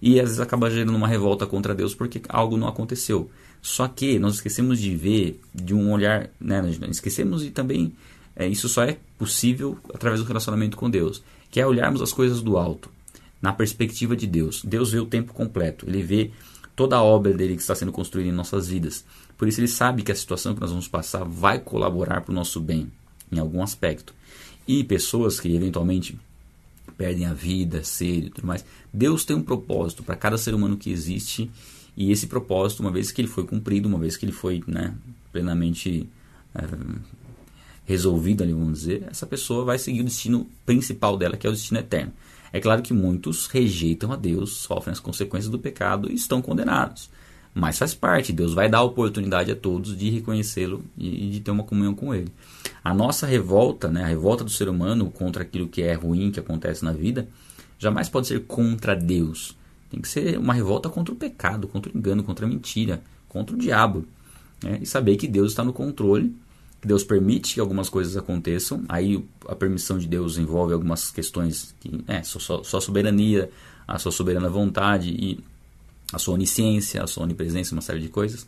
E 0.00 0.20
às 0.20 0.26
vezes 0.26 0.40
acaba 0.40 0.70
gerando 0.70 0.94
uma 0.94 1.08
revolta 1.08 1.46
contra 1.46 1.74
Deus 1.74 1.94
porque 1.94 2.20
algo 2.28 2.58
não 2.58 2.68
aconteceu. 2.68 3.30
Só 3.62 3.88
que 3.88 4.18
nós 4.18 4.34
esquecemos 4.34 4.78
de 4.78 4.94
ver 4.94 5.40
de 5.54 5.74
um 5.74 5.90
olhar, 5.90 6.30
né, 6.38 6.62
esquecemos 6.90 7.42
de 7.42 7.50
também 7.50 7.94
é, 8.38 8.46
isso 8.46 8.68
só 8.68 8.84
é 8.84 8.96
possível 9.18 9.76
através 9.92 10.20
do 10.20 10.26
relacionamento 10.26 10.76
com 10.76 10.88
Deus, 10.88 11.20
que 11.50 11.60
é 11.60 11.66
olharmos 11.66 12.00
as 12.00 12.12
coisas 12.12 12.40
do 12.40 12.56
alto, 12.56 12.88
na 13.42 13.52
perspectiva 13.52 14.14
de 14.14 14.28
Deus. 14.28 14.62
Deus 14.64 14.92
vê 14.92 15.00
o 15.00 15.06
tempo 15.06 15.34
completo, 15.34 15.84
ele 15.88 16.04
vê 16.04 16.30
toda 16.76 16.96
a 16.96 17.02
obra 17.02 17.32
dele 17.34 17.56
que 17.56 17.60
está 17.60 17.74
sendo 17.74 17.90
construída 17.90 18.30
em 18.30 18.32
nossas 18.32 18.68
vidas. 18.68 19.04
Por 19.36 19.48
isso 19.48 19.58
ele 19.58 19.66
sabe 19.66 20.04
que 20.04 20.12
a 20.12 20.14
situação 20.14 20.54
que 20.54 20.60
nós 20.60 20.70
vamos 20.70 20.86
passar 20.86 21.24
vai 21.24 21.58
colaborar 21.58 22.20
para 22.20 22.30
o 22.30 22.34
nosso 22.34 22.60
bem, 22.60 22.92
em 23.32 23.40
algum 23.40 23.60
aspecto. 23.60 24.14
E 24.68 24.84
pessoas 24.84 25.40
que 25.40 25.52
eventualmente 25.52 26.16
perdem 26.96 27.26
a 27.26 27.32
vida, 27.32 27.82
sede 27.82 28.28
e 28.28 28.30
tudo 28.30 28.46
mais, 28.46 28.64
Deus 28.94 29.24
tem 29.24 29.34
um 29.34 29.42
propósito 29.42 30.04
para 30.04 30.14
cada 30.14 30.38
ser 30.38 30.54
humano 30.54 30.76
que 30.76 30.90
existe. 30.90 31.50
E 31.96 32.12
esse 32.12 32.28
propósito, 32.28 32.80
uma 32.80 32.92
vez 32.92 33.10
que 33.10 33.20
ele 33.20 33.28
foi 33.28 33.44
cumprido, 33.44 33.88
uma 33.88 33.98
vez 33.98 34.16
que 34.16 34.24
ele 34.24 34.32
foi 34.32 34.62
né, 34.68 34.94
plenamente 35.32 36.08
é, 36.54 36.62
resolvido 37.88 38.42
ali, 38.42 38.52
vamos 38.52 38.80
dizer, 38.80 39.04
essa 39.10 39.26
pessoa 39.26 39.64
vai 39.64 39.78
seguir 39.78 40.02
o 40.02 40.04
destino 40.04 40.46
principal 40.66 41.16
dela, 41.16 41.38
que 41.38 41.46
é 41.46 41.50
o 41.50 41.54
destino 41.54 41.80
eterno. 41.80 42.12
É 42.52 42.60
claro 42.60 42.82
que 42.82 42.92
muitos 42.92 43.46
rejeitam 43.46 44.12
a 44.12 44.16
Deus, 44.16 44.58
sofrem 44.58 44.92
as 44.92 45.00
consequências 45.00 45.50
do 45.50 45.58
pecado 45.58 46.06
e 46.10 46.14
estão 46.14 46.42
condenados. 46.42 47.08
Mas 47.54 47.78
faz 47.78 47.94
parte, 47.94 48.30
Deus 48.30 48.52
vai 48.52 48.68
dar 48.68 48.82
oportunidade 48.82 49.50
a 49.50 49.56
todos 49.56 49.96
de 49.96 50.10
reconhecê-lo 50.10 50.84
e 50.98 51.30
de 51.30 51.40
ter 51.40 51.50
uma 51.50 51.64
comunhão 51.64 51.94
com 51.94 52.14
Ele. 52.14 52.30
A 52.84 52.92
nossa 52.92 53.26
revolta, 53.26 53.88
né, 53.88 54.04
a 54.04 54.06
revolta 54.06 54.44
do 54.44 54.50
ser 54.50 54.68
humano 54.68 55.10
contra 55.10 55.42
aquilo 55.42 55.66
que 55.66 55.80
é 55.80 55.94
ruim 55.94 56.30
que 56.30 56.38
acontece 56.38 56.84
na 56.84 56.92
vida, 56.92 57.26
jamais 57.78 58.10
pode 58.10 58.26
ser 58.26 58.44
contra 58.44 58.94
Deus. 58.94 59.56
Tem 59.90 59.98
que 59.98 60.08
ser 60.08 60.38
uma 60.38 60.52
revolta 60.52 60.90
contra 60.90 61.14
o 61.14 61.16
pecado, 61.16 61.66
contra 61.66 61.90
o 61.90 61.96
engano, 61.96 62.22
contra 62.22 62.44
a 62.44 62.48
mentira, 62.48 63.00
contra 63.30 63.56
o 63.56 63.58
diabo. 63.58 64.04
Né? 64.62 64.80
E 64.82 64.86
saber 64.86 65.16
que 65.16 65.26
Deus 65.26 65.52
está 65.52 65.64
no 65.64 65.72
controle, 65.72 66.36
Deus 66.84 67.02
permite 67.02 67.54
que 67.54 67.60
algumas 67.60 67.88
coisas 67.88 68.16
aconteçam. 68.16 68.84
Aí 68.88 69.24
a 69.46 69.54
permissão 69.54 69.98
de 69.98 70.06
Deus 70.06 70.38
envolve 70.38 70.72
algumas 70.72 71.10
questões 71.10 71.74
que 71.80 72.04
é 72.06 72.22
só, 72.22 72.62
soberania, 72.62 73.50
a 73.86 73.98
sua 73.98 74.12
soberana 74.12 74.48
vontade 74.48 75.10
e 75.10 75.40
a 76.12 76.18
sua 76.18 76.34
onisciência, 76.34 77.02
a 77.02 77.06
sua 77.06 77.24
onipresença, 77.24 77.74
uma 77.74 77.82
série 77.82 78.00
de 78.00 78.08
coisas. 78.08 78.46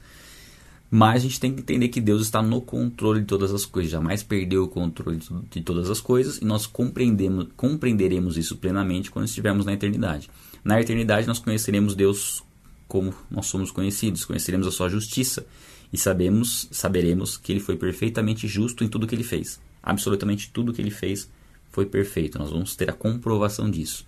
Mas 0.91 1.17
a 1.17 1.19
gente 1.21 1.39
tem 1.39 1.55
que 1.55 1.61
entender 1.61 1.89
que 1.89 2.01
Deus 2.01 2.23
está 2.23 2.43
no 2.43 2.61
controle 2.61 3.21
de 3.21 3.27
todas 3.27 3.55
as 3.55 3.65
coisas, 3.65 3.93
jamais 3.93 4.25
perdeu 4.25 4.65
o 4.65 4.69
controle 4.69 5.21
de 5.49 5.61
todas 5.61 5.89
as 5.89 6.01
coisas 6.01 6.39
e 6.39 6.45
nós 6.45 6.67
compreendemos, 6.67 7.47
compreenderemos 7.57 8.37
isso 8.37 8.57
plenamente 8.57 9.11
quando 9.11 9.27
estivermos 9.27 9.65
na 9.65 9.73
eternidade. 9.73 10.29
Na 10.65 10.81
eternidade 10.81 11.29
nós 11.29 11.39
conheceremos 11.39 11.95
Deus 11.95 12.43
como 12.89 13.15
nós 13.31 13.47
somos 13.47 13.71
conhecidos, 13.71 14.25
conheceremos 14.25 14.67
a 14.67 14.73
sua 14.73 14.89
justiça 14.89 15.47
e 15.93 15.99
sabemos, 15.99 16.69
saberemos 16.71 17.37
que 17.37 17.53
ele 17.53 17.61
foi 17.61 17.77
perfeitamente 17.77 18.47
justo 18.47 18.85
em 18.85 18.89
tudo 18.89 19.07
que 19.07 19.15
ele 19.15 19.25
fez. 19.25 19.61
Absolutamente 19.83 20.51
tudo 20.51 20.73
que 20.73 20.81
ele 20.81 20.91
fez 20.91 21.29
foi 21.71 21.85
perfeito. 21.85 22.39
Nós 22.39 22.51
vamos 22.51 22.77
ter 22.77 22.89
a 22.89 22.93
comprovação 22.93 23.69
disso. 23.69 24.07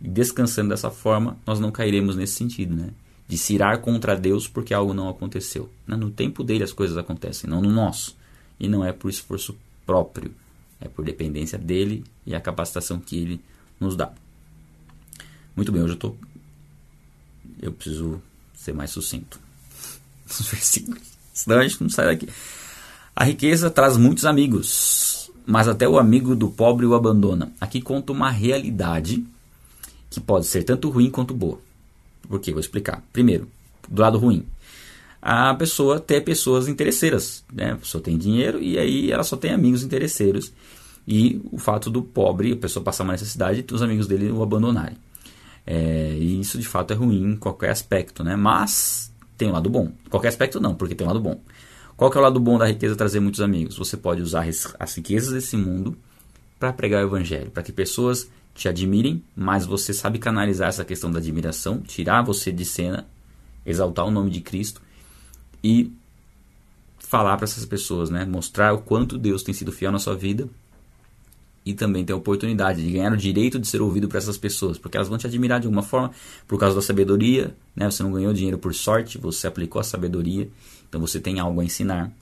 E 0.00 0.08
descansando 0.08 0.70
dessa 0.70 0.90
forma, 0.90 1.38
nós 1.46 1.60
não 1.60 1.70
cairemos 1.70 2.16
nesse 2.16 2.34
sentido, 2.34 2.74
né? 2.74 2.90
De 3.28 3.38
se 3.38 3.54
irar 3.54 3.78
contra 3.78 4.16
Deus 4.16 4.48
porque 4.48 4.74
algo 4.74 4.92
não 4.92 5.08
aconteceu. 5.08 5.70
No 5.86 6.10
tempo 6.10 6.42
dele 6.42 6.64
as 6.64 6.72
coisas 6.72 6.96
acontecem, 6.96 7.48
não 7.48 7.62
no 7.62 7.70
nosso. 7.70 8.16
E 8.58 8.68
não 8.68 8.84
é 8.84 8.92
por 8.92 9.08
esforço 9.08 9.56
próprio, 9.86 10.34
é 10.80 10.88
por 10.88 11.04
dependência 11.04 11.58
dele 11.58 12.04
e 12.26 12.34
a 12.34 12.40
capacitação 12.40 12.98
que 12.98 13.16
ele 13.16 13.40
nos 13.78 13.96
dá. 13.96 14.12
Muito 15.54 15.70
bem, 15.70 15.82
hoje 15.82 15.92
eu 15.92 15.94
estou. 15.94 16.18
Eu 17.62 17.72
preciso 17.72 18.20
ser 18.54 18.72
mais 18.72 18.90
sucinto 18.90 19.43
nos 20.26 20.46
versículos, 20.48 21.02
senão 21.32 21.58
a 21.58 21.62
gente 21.66 21.80
não 21.82 21.88
sai 21.88 22.06
daqui. 22.06 22.28
A 23.14 23.24
riqueza 23.24 23.70
traz 23.70 23.96
muitos 23.96 24.24
amigos, 24.24 25.30
mas 25.46 25.68
até 25.68 25.88
o 25.88 25.98
amigo 25.98 26.34
do 26.34 26.48
pobre 26.48 26.84
o 26.84 26.94
abandona. 26.94 27.52
Aqui 27.60 27.80
conta 27.80 28.12
uma 28.12 28.30
realidade 28.30 29.24
que 30.10 30.20
pode 30.20 30.46
ser 30.46 30.64
tanto 30.64 30.90
ruim 30.90 31.10
quanto 31.10 31.34
boa. 31.34 31.58
Por 32.28 32.40
quê? 32.40 32.50
Vou 32.50 32.60
explicar. 32.60 33.02
Primeiro, 33.12 33.48
do 33.88 34.00
lado 34.00 34.18
ruim. 34.18 34.46
A 35.20 35.54
pessoa 35.54 35.98
tem 35.98 36.20
pessoas 36.20 36.68
interesseiras, 36.68 37.44
né? 37.52 37.72
A 37.72 37.76
pessoa 37.76 38.02
tem 38.02 38.18
dinheiro 38.18 38.62
e 38.62 38.78
aí 38.78 39.10
ela 39.10 39.22
só 39.22 39.36
tem 39.36 39.52
amigos 39.52 39.82
interesseiros. 39.82 40.52
E 41.06 41.40
o 41.52 41.58
fato 41.58 41.90
do 41.90 42.02
pobre, 42.02 42.52
a 42.52 42.56
pessoa 42.56 42.82
passar 42.82 43.04
uma 43.04 43.12
necessidade 43.12 43.64
e 43.68 43.74
os 43.74 43.82
amigos 43.82 44.06
dele 44.06 44.30
o 44.30 44.42
abandonarem. 44.42 44.96
É, 45.66 46.14
e 46.18 46.40
isso 46.40 46.58
de 46.58 46.66
fato 46.66 46.92
é 46.92 46.96
ruim 46.96 47.32
em 47.32 47.36
qualquer 47.36 47.70
aspecto, 47.70 48.22
né? 48.22 48.36
Mas 48.36 49.10
tem 49.36 49.48
um 49.48 49.52
lado 49.52 49.68
bom. 49.68 49.92
Qualquer 50.10 50.28
aspecto 50.28 50.60
não, 50.60 50.74
porque 50.74 50.94
tem 50.94 51.06
um 51.06 51.10
lado 51.10 51.20
bom. 51.20 51.40
Qual 51.96 52.10
que 52.10 52.16
é 52.16 52.20
o 52.20 52.24
lado 52.24 52.40
bom 52.40 52.58
da 52.58 52.66
riqueza 52.66 52.96
trazer 52.96 53.20
muitos 53.20 53.40
amigos? 53.40 53.76
Você 53.76 53.96
pode 53.96 54.20
usar 54.20 54.46
as 54.78 54.94
riquezas 54.94 55.32
desse 55.32 55.56
mundo 55.56 55.96
para 56.58 56.72
pregar 56.72 57.04
o 57.04 57.06
evangelho, 57.06 57.50
para 57.50 57.62
que 57.62 57.72
pessoas 57.72 58.28
te 58.54 58.68
admirem, 58.68 59.22
mas 59.34 59.66
você 59.66 59.92
sabe 59.92 60.18
canalizar 60.18 60.68
essa 60.68 60.84
questão 60.84 61.10
da 61.10 61.18
admiração, 61.18 61.80
tirar 61.80 62.22
você 62.22 62.52
de 62.52 62.64
cena, 62.64 63.06
exaltar 63.66 64.06
o 64.06 64.10
nome 64.10 64.30
de 64.30 64.40
Cristo 64.40 64.80
e 65.62 65.92
falar 66.98 67.36
para 67.36 67.44
essas 67.44 67.64
pessoas, 67.64 68.10
né? 68.10 68.24
Mostrar 68.24 68.72
o 68.72 68.78
quanto 68.78 69.18
Deus 69.18 69.42
tem 69.42 69.54
sido 69.54 69.72
fiel 69.72 69.92
na 69.92 69.98
sua 69.98 70.16
vida 70.16 70.48
e 71.64 71.72
também 71.72 72.04
ter 72.04 72.12
a 72.12 72.16
oportunidade 72.16 72.82
de 72.84 72.92
ganhar 72.92 73.12
o 73.12 73.16
direito 73.16 73.58
de 73.58 73.66
ser 73.66 73.80
ouvido 73.80 74.06
por 74.06 74.18
essas 74.18 74.36
pessoas, 74.36 74.76
porque 74.76 74.96
elas 74.96 75.08
vão 75.08 75.16
te 75.16 75.26
admirar 75.26 75.60
de 75.60 75.66
alguma 75.66 75.82
forma 75.82 76.10
por 76.46 76.58
causa 76.58 76.76
da 76.76 76.82
sabedoria, 76.82 77.54
né? 77.74 77.90
Você 77.90 78.02
não 78.02 78.12
ganhou 78.12 78.32
dinheiro 78.32 78.58
por 78.58 78.74
sorte, 78.74 79.16
você 79.16 79.46
aplicou 79.46 79.80
a 79.80 79.84
sabedoria, 79.84 80.48
então 80.88 81.00
você 81.00 81.18
tem 81.18 81.40
algo 81.40 81.60
a 81.60 81.64
ensinar. 81.64 82.12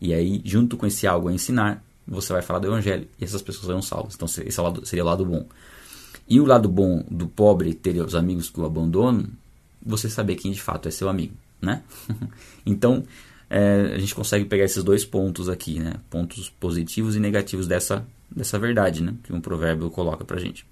E 0.00 0.12
aí, 0.12 0.40
junto 0.44 0.76
com 0.76 0.86
esse 0.86 1.06
algo 1.06 1.28
a 1.28 1.32
ensinar, 1.32 1.82
você 2.06 2.32
vai 2.32 2.42
falar 2.42 2.58
do 2.58 2.66
evangelho 2.66 3.08
e 3.18 3.24
essas 3.24 3.40
pessoas 3.40 3.66
serão 3.66 3.82
salvas. 3.82 4.14
Então, 4.14 4.26
esse 4.26 4.40
é 4.42 4.84
seria 4.84 5.04
o 5.04 5.06
lado 5.06 5.24
bom. 5.24 5.46
E 6.28 6.40
o 6.40 6.44
lado 6.44 6.68
bom 6.68 7.04
do 7.10 7.26
pobre 7.26 7.74
ter 7.74 8.00
os 8.00 8.14
amigos 8.14 8.50
que 8.50 8.60
o 8.60 8.64
abandonam, 8.64 9.26
você 9.84 10.08
saber 10.10 10.36
quem 10.36 10.52
de 10.52 10.60
fato 10.60 10.88
é 10.88 10.90
seu 10.90 11.08
amigo, 11.08 11.34
né? 11.60 11.82
então, 12.66 13.04
é, 13.48 13.92
a 13.94 13.98
gente 13.98 14.14
consegue 14.14 14.44
pegar 14.44 14.64
esses 14.64 14.84
dois 14.84 15.04
pontos 15.04 15.48
aqui, 15.48 15.80
né? 15.80 15.94
Pontos 16.08 16.50
positivos 16.50 17.16
e 17.16 17.20
negativos 17.20 17.66
dessa, 17.66 18.06
dessa 18.34 18.58
verdade, 18.58 19.02
né? 19.02 19.14
Que 19.22 19.32
um 19.32 19.40
provérbio 19.40 19.90
coloca 19.90 20.24
pra 20.24 20.38
gente. 20.38 20.64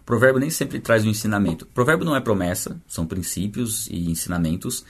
O 0.00 0.04
provérbio 0.04 0.40
nem 0.40 0.50
sempre 0.50 0.80
traz 0.80 1.04
um 1.04 1.10
ensinamento. 1.10 1.64
O 1.64 1.68
provérbio 1.68 2.04
não 2.04 2.16
é 2.16 2.20
promessa, 2.20 2.80
são 2.88 3.06
princípios 3.06 3.86
e 3.88 4.10
ensinamentos 4.10 4.84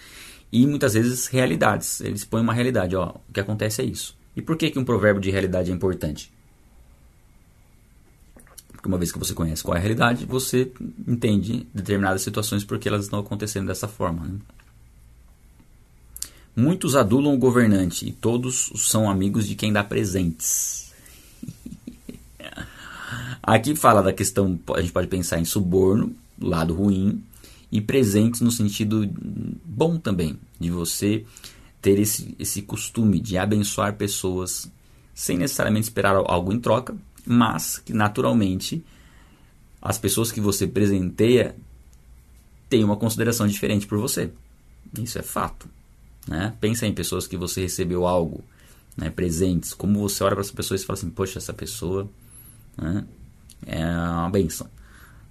e 0.52 0.66
muitas 0.66 0.94
vezes 0.94 1.26
realidades. 1.26 2.00
Eles 2.00 2.24
põem 2.24 2.42
uma 2.42 2.54
realidade, 2.54 2.96
ó, 2.96 3.14
o 3.28 3.32
que 3.32 3.40
acontece 3.40 3.82
é 3.82 3.84
isso. 3.84 4.16
E 4.34 4.42
por 4.42 4.56
que, 4.56 4.70
que 4.70 4.78
um 4.78 4.84
provérbio 4.84 5.20
de 5.20 5.30
realidade 5.30 5.70
é 5.70 5.74
importante? 5.74 6.32
Porque 8.72 8.88
uma 8.88 8.96
vez 8.96 9.12
que 9.12 9.18
você 9.18 9.34
conhece 9.34 9.62
qual 9.62 9.76
é 9.76 9.78
a 9.78 9.82
realidade, 9.82 10.24
você 10.24 10.72
entende 11.06 11.66
determinadas 11.74 12.22
situações 12.22 12.64
porque 12.64 12.88
elas 12.88 13.04
estão 13.04 13.18
acontecendo 13.18 13.66
dessa 13.66 13.86
forma. 13.86 14.24
Né? 14.26 14.38
Muitos 16.56 16.96
adulam 16.96 17.34
o 17.34 17.38
governante 17.38 18.08
e 18.08 18.12
todos 18.12 18.72
são 18.76 19.10
amigos 19.10 19.46
de 19.46 19.54
quem 19.54 19.72
dá 19.72 19.84
presentes. 19.84 20.89
Aqui 23.42 23.74
fala 23.74 24.02
da 24.02 24.12
questão, 24.12 24.58
a 24.74 24.80
gente 24.80 24.92
pode 24.92 25.08
pensar 25.08 25.40
em 25.40 25.44
suborno, 25.44 26.14
lado 26.40 26.74
ruim, 26.74 27.22
e 27.72 27.80
presentes 27.80 28.40
no 28.40 28.50
sentido 28.50 29.08
bom 29.64 29.96
também, 29.98 30.38
de 30.58 30.70
você 30.70 31.24
ter 31.80 31.98
esse, 31.98 32.34
esse 32.38 32.62
costume 32.62 33.20
de 33.20 33.38
abençoar 33.38 33.96
pessoas 33.96 34.70
sem 35.14 35.38
necessariamente 35.38 35.84
esperar 35.84 36.16
algo 36.16 36.52
em 36.52 36.60
troca, 36.60 36.94
mas 37.26 37.78
que 37.78 37.92
naturalmente 37.92 38.84
as 39.80 39.98
pessoas 39.98 40.30
que 40.30 40.40
você 40.40 40.66
presenteia 40.66 41.56
têm 42.68 42.84
uma 42.84 42.96
consideração 42.96 43.46
diferente 43.46 43.86
por 43.86 43.98
você. 43.98 44.30
Isso 44.98 45.18
é 45.18 45.22
fato. 45.22 45.68
Né? 46.28 46.54
Pensa 46.60 46.86
em 46.86 46.92
pessoas 46.92 47.26
que 47.26 47.36
você 47.36 47.62
recebeu 47.62 48.06
algo, 48.06 48.44
né, 48.96 49.08
presentes, 49.10 49.72
como 49.72 49.98
você 50.00 50.22
olha 50.22 50.34
para 50.34 50.42
essa 50.42 50.52
pessoa 50.52 50.76
e 50.76 50.80
fala 50.80 50.98
assim, 50.98 51.10
poxa, 51.10 51.38
essa 51.38 51.52
pessoa 51.52 52.08
né, 52.76 53.04
é 53.70 53.84
uma 53.84 54.30
benção. 54.30 54.68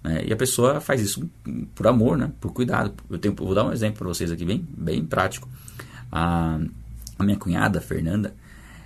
Né? 0.03 0.25
E 0.27 0.33
a 0.33 0.35
pessoa 0.37 0.79
faz 0.79 1.01
isso 1.01 1.29
por 1.75 1.87
amor, 1.87 2.17
né, 2.17 2.31
por 2.39 2.53
cuidado. 2.53 2.93
Eu 3.09 3.19
tenho, 3.19 3.35
vou 3.35 3.53
dar 3.53 3.65
um 3.65 3.73
exemplo 3.73 3.99
para 3.99 4.07
vocês 4.07 4.31
aqui, 4.31 4.45
bem, 4.45 4.65
bem 4.69 5.05
prático. 5.05 5.49
A, 6.11 6.59
a 7.17 7.23
minha 7.23 7.37
cunhada, 7.37 7.81
Fernanda, 7.81 8.33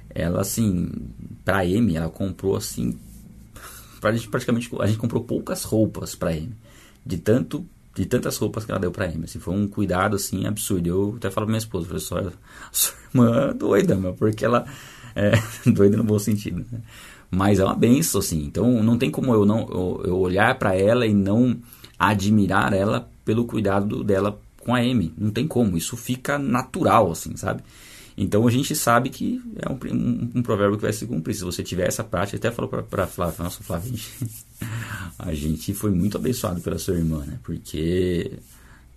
ela 0.09 0.41
assim, 0.41 0.89
pra 1.45 1.65
M, 1.65 1.95
ela 1.95 2.09
comprou 2.09 2.55
assim, 2.55 2.97
pra 4.01 4.11
gente 4.11 4.27
praticamente, 4.27 4.69
a 4.79 4.87
gente 4.87 4.97
comprou 4.97 5.23
poucas 5.23 5.63
roupas 5.63 6.15
pra 6.15 6.35
M, 6.35 6.51
de 7.05 7.17
tanto, 7.17 7.65
de 7.95 8.05
tantas 8.05 8.37
roupas 8.37 8.65
que 8.65 8.71
ela 8.71 8.79
deu 8.79 8.91
pra 8.91 9.07
M, 9.07 9.23
assim, 9.23 9.39
foi 9.39 9.53
um 9.53 9.67
cuidado 9.67 10.15
assim 10.15 10.45
absurdo, 10.45 10.87
eu 10.87 11.13
até 11.17 11.29
falo 11.29 11.45
pra 11.45 11.51
minha 11.51 11.59
esposa, 11.59 11.99
sua, 11.99 12.33
sua 12.71 12.95
irmã 13.09 13.49
é 13.49 13.53
doida, 13.53 13.95
meu, 13.95 14.13
porque 14.13 14.43
ela, 14.43 14.65
é, 15.15 15.31
doida 15.71 15.95
no 15.95 16.03
bom 16.03 16.19
sentido, 16.19 16.65
né? 16.71 16.81
Mas 17.33 17.59
é 17.59 17.65
uma 17.65 17.75
benção, 17.75 18.19
assim, 18.19 18.43
então 18.45 18.83
não 18.83 18.95
tem 18.95 19.09
como 19.09 19.33
eu 19.33 19.43
não, 19.43 19.67
eu, 20.05 20.19
olhar 20.19 20.57
para 20.59 20.75
ela 20.75 21.07
e 21.07 21.13
não 21.13 21.57
admirar 21.97 22.73
ela 22.73 23.09
pelo 23.25 23.45
cuidado 23.45 24.03
dela 24.03 24.39
com 24.59 24.75
a 24.75 24.85
M, 24.85 25.11
não 25.17 25.31
tem 25.31 25.47
como, 25.47 25.75
isso 25.75 25.97
fica 25.97 26.37
natural, 26.37 27.11
assim, 27.11 27.35
sabe? 27.35 27.63
Então 28.15 28.47
a 28.47 28.51
gente 28.51 28.75
sabe 28.75 29.09
que 29.09 29.41
é 29.57 29.67
um, 29.67 29.79
um, 29.91 30.31
um, 30.35 30.43
provérbio 30.43 30.77
que 30.77 30.83
vai 30.83 30.93
se 30.93 31.07
cumprir. 31.07 31.33
Se 31.33 31.43
você 31.43 31.63
tiver 31.63 31.87
essa 31.87 32.03
prática, 32.03 32.37
até 32.37 32.51
falou 32.51 32.69
para 32.69 33.07
Flávia, 33.07 33.43
nossa 33.43 33.63
Flávia, 33.63 33.89
a 33.89 33.95
gente, 33.95 34.11
a 35.17 35.33
gente 35.33 35.73
foi 35.73 35.89
muito 35.89 36.17
abençoado 36.17 36.61
pela 36.61 36.77
sua 36.77 36.93
irmã, 36.93 37.25
né? 37.25 37.39
Porque 37.41 38.33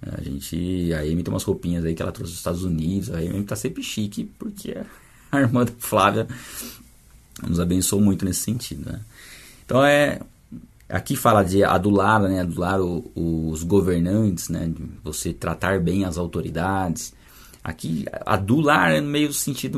a 0.03 0.21
gente, 0.21 0.93
a 0.93 1.01
Amy 1.01 1.23
tem 1.23 1.33
umas 1.33 1.45
roupinhas 1.45 1.87
aí 1.87 1.95
que 1.95 2.03
ela 2.03 2.13
trouxe 2.13 2.33
dos 2.33 2.41
Estados 2.41 2.65
Unidos, 2.65 3.11
a 3.11 3.17
Amy 3.17 3.43
tá 3.45 3.57
sempre 3.57 3.83
chique 3.83 4.25
porque 4.39 4.77
a 5.33 5.41
irmã 5.41 5.65
da 5.65 5.73
Flávia 5.79 6.27
nos 7.43 7.61
abençoou 7.61 8.01
muito 8.01 8.25
nesse 8.25 8.41
sentido, 8.41 8.91
né? 8.91 9.01
Então 9.65 9.85
é 9.85 10.21
aqui 10.89 11.17
fala 11.17 11.43
de 11.43 11.65
adular, 11.65 12.23
né? 12.23 12.41
Adular 12.41 12.81
o, 12.81 13.11
os 13.15 13.63
governantes, 13.63 14.49
né? 14.49 14.67
De 14.69 14.83
você 15.03 15.33
tratar 15.33 15.81
bem 15.81 16.05
as 16.05 16.17
autoridades 16.17 17.13
Aqui, 17.67 18.07
adular 18.25 18.93
é 18.93 19.01
meio 19.01 19.33
sentido 19.33 19.77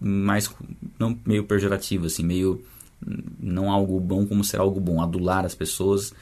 mais 0.00 0.48
não 0.96 1.18
meio 1.26 1.42
pejorativo 1.42 2.06
assim, 2.06 2.22
meio 2.22 2.64
não 3.40 3.68
algo 3.68 3.98
bom 3.98 4.24
como 4.24 4.44
ser 4.44 4.60
algo 4.60 4.78
bom, 4.78 5.02
adular 5.02 5.44
as 5.44 5.56
pessoas. 5.56 6.14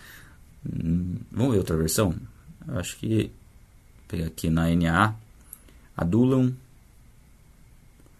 Hum, 0.64 1.16
vamos 1.30 1.52
ver 1.52 1.58
outra 1.58 1.76
versão? 1.76 2.14
Eu 2.66 2.78
acho 2.78 2.96
que 2.96 3.30
pegar 4.08 4.28
aqui 4.28 4.48
na 4.48 4.74
NA, 4.74 5.14
adulam, 5.94 6.56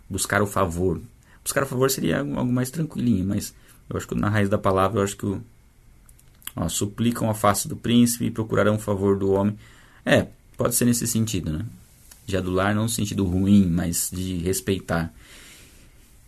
buscar 0.06 0.42
o 0.42 0.46
favor. 0.46 1.00
Buscar 1.42 1.64
favor 1.66 1.90
seria 1.90 2.20
algo 2.20 2.52
mais 2.52 2.70
tranquilinho, 2.70 3.24
mas 3.24 3.54
eu 3.88 3.96
acho 3.96 4.06
que 4.06 4.14
na 4.14 4.28
raiz 4.28 4.48
da 4.48 4.58
palavra, 4.58 5.00
eu 5.00 5.04
acho 5.04 5.16
que 5.16 5.26
o, 5.26 5.42
ó, 6.54 6.68
suplicam 6.68 7.28
a 7.30 7.34
face 7.34 7.66
do 7.66 7.76
príncipe 7.76 8.26
e 8.26 8.30
procurarão 8.30 8.76
o 8.76 8.78
favor 8.78 9.18
do 9.18 9.32
homem. 9.32 9.58
É, 10.04 10.26
pode 10.56 10.74
ser 10.74 10.84
nesse 10.84 11.06
sentido, 11.06 11.52
né? 11.52 11.64
De 12.26 12.36
adular 12.36 12.74
não 12.74 12.84
no 12.84 12.88
sentido 12.88 13.24
ruim, 13.24 13.66
mas 13.66 14.10
de 14.12 14.38
respeitar. 14.38 15.12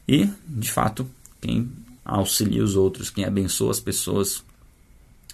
E, 0.09 0.29
de 0.47 0.71
fato, 0.71 1.09
quem 1.41 1.71
auxilia 2.05 2.65
os 2.65 2.75
outros, 2.75 3.11
quem 3.11 3.25
abençoa 3.25 3.71
as 3.71 3.81
pessoas, 3.81 4.45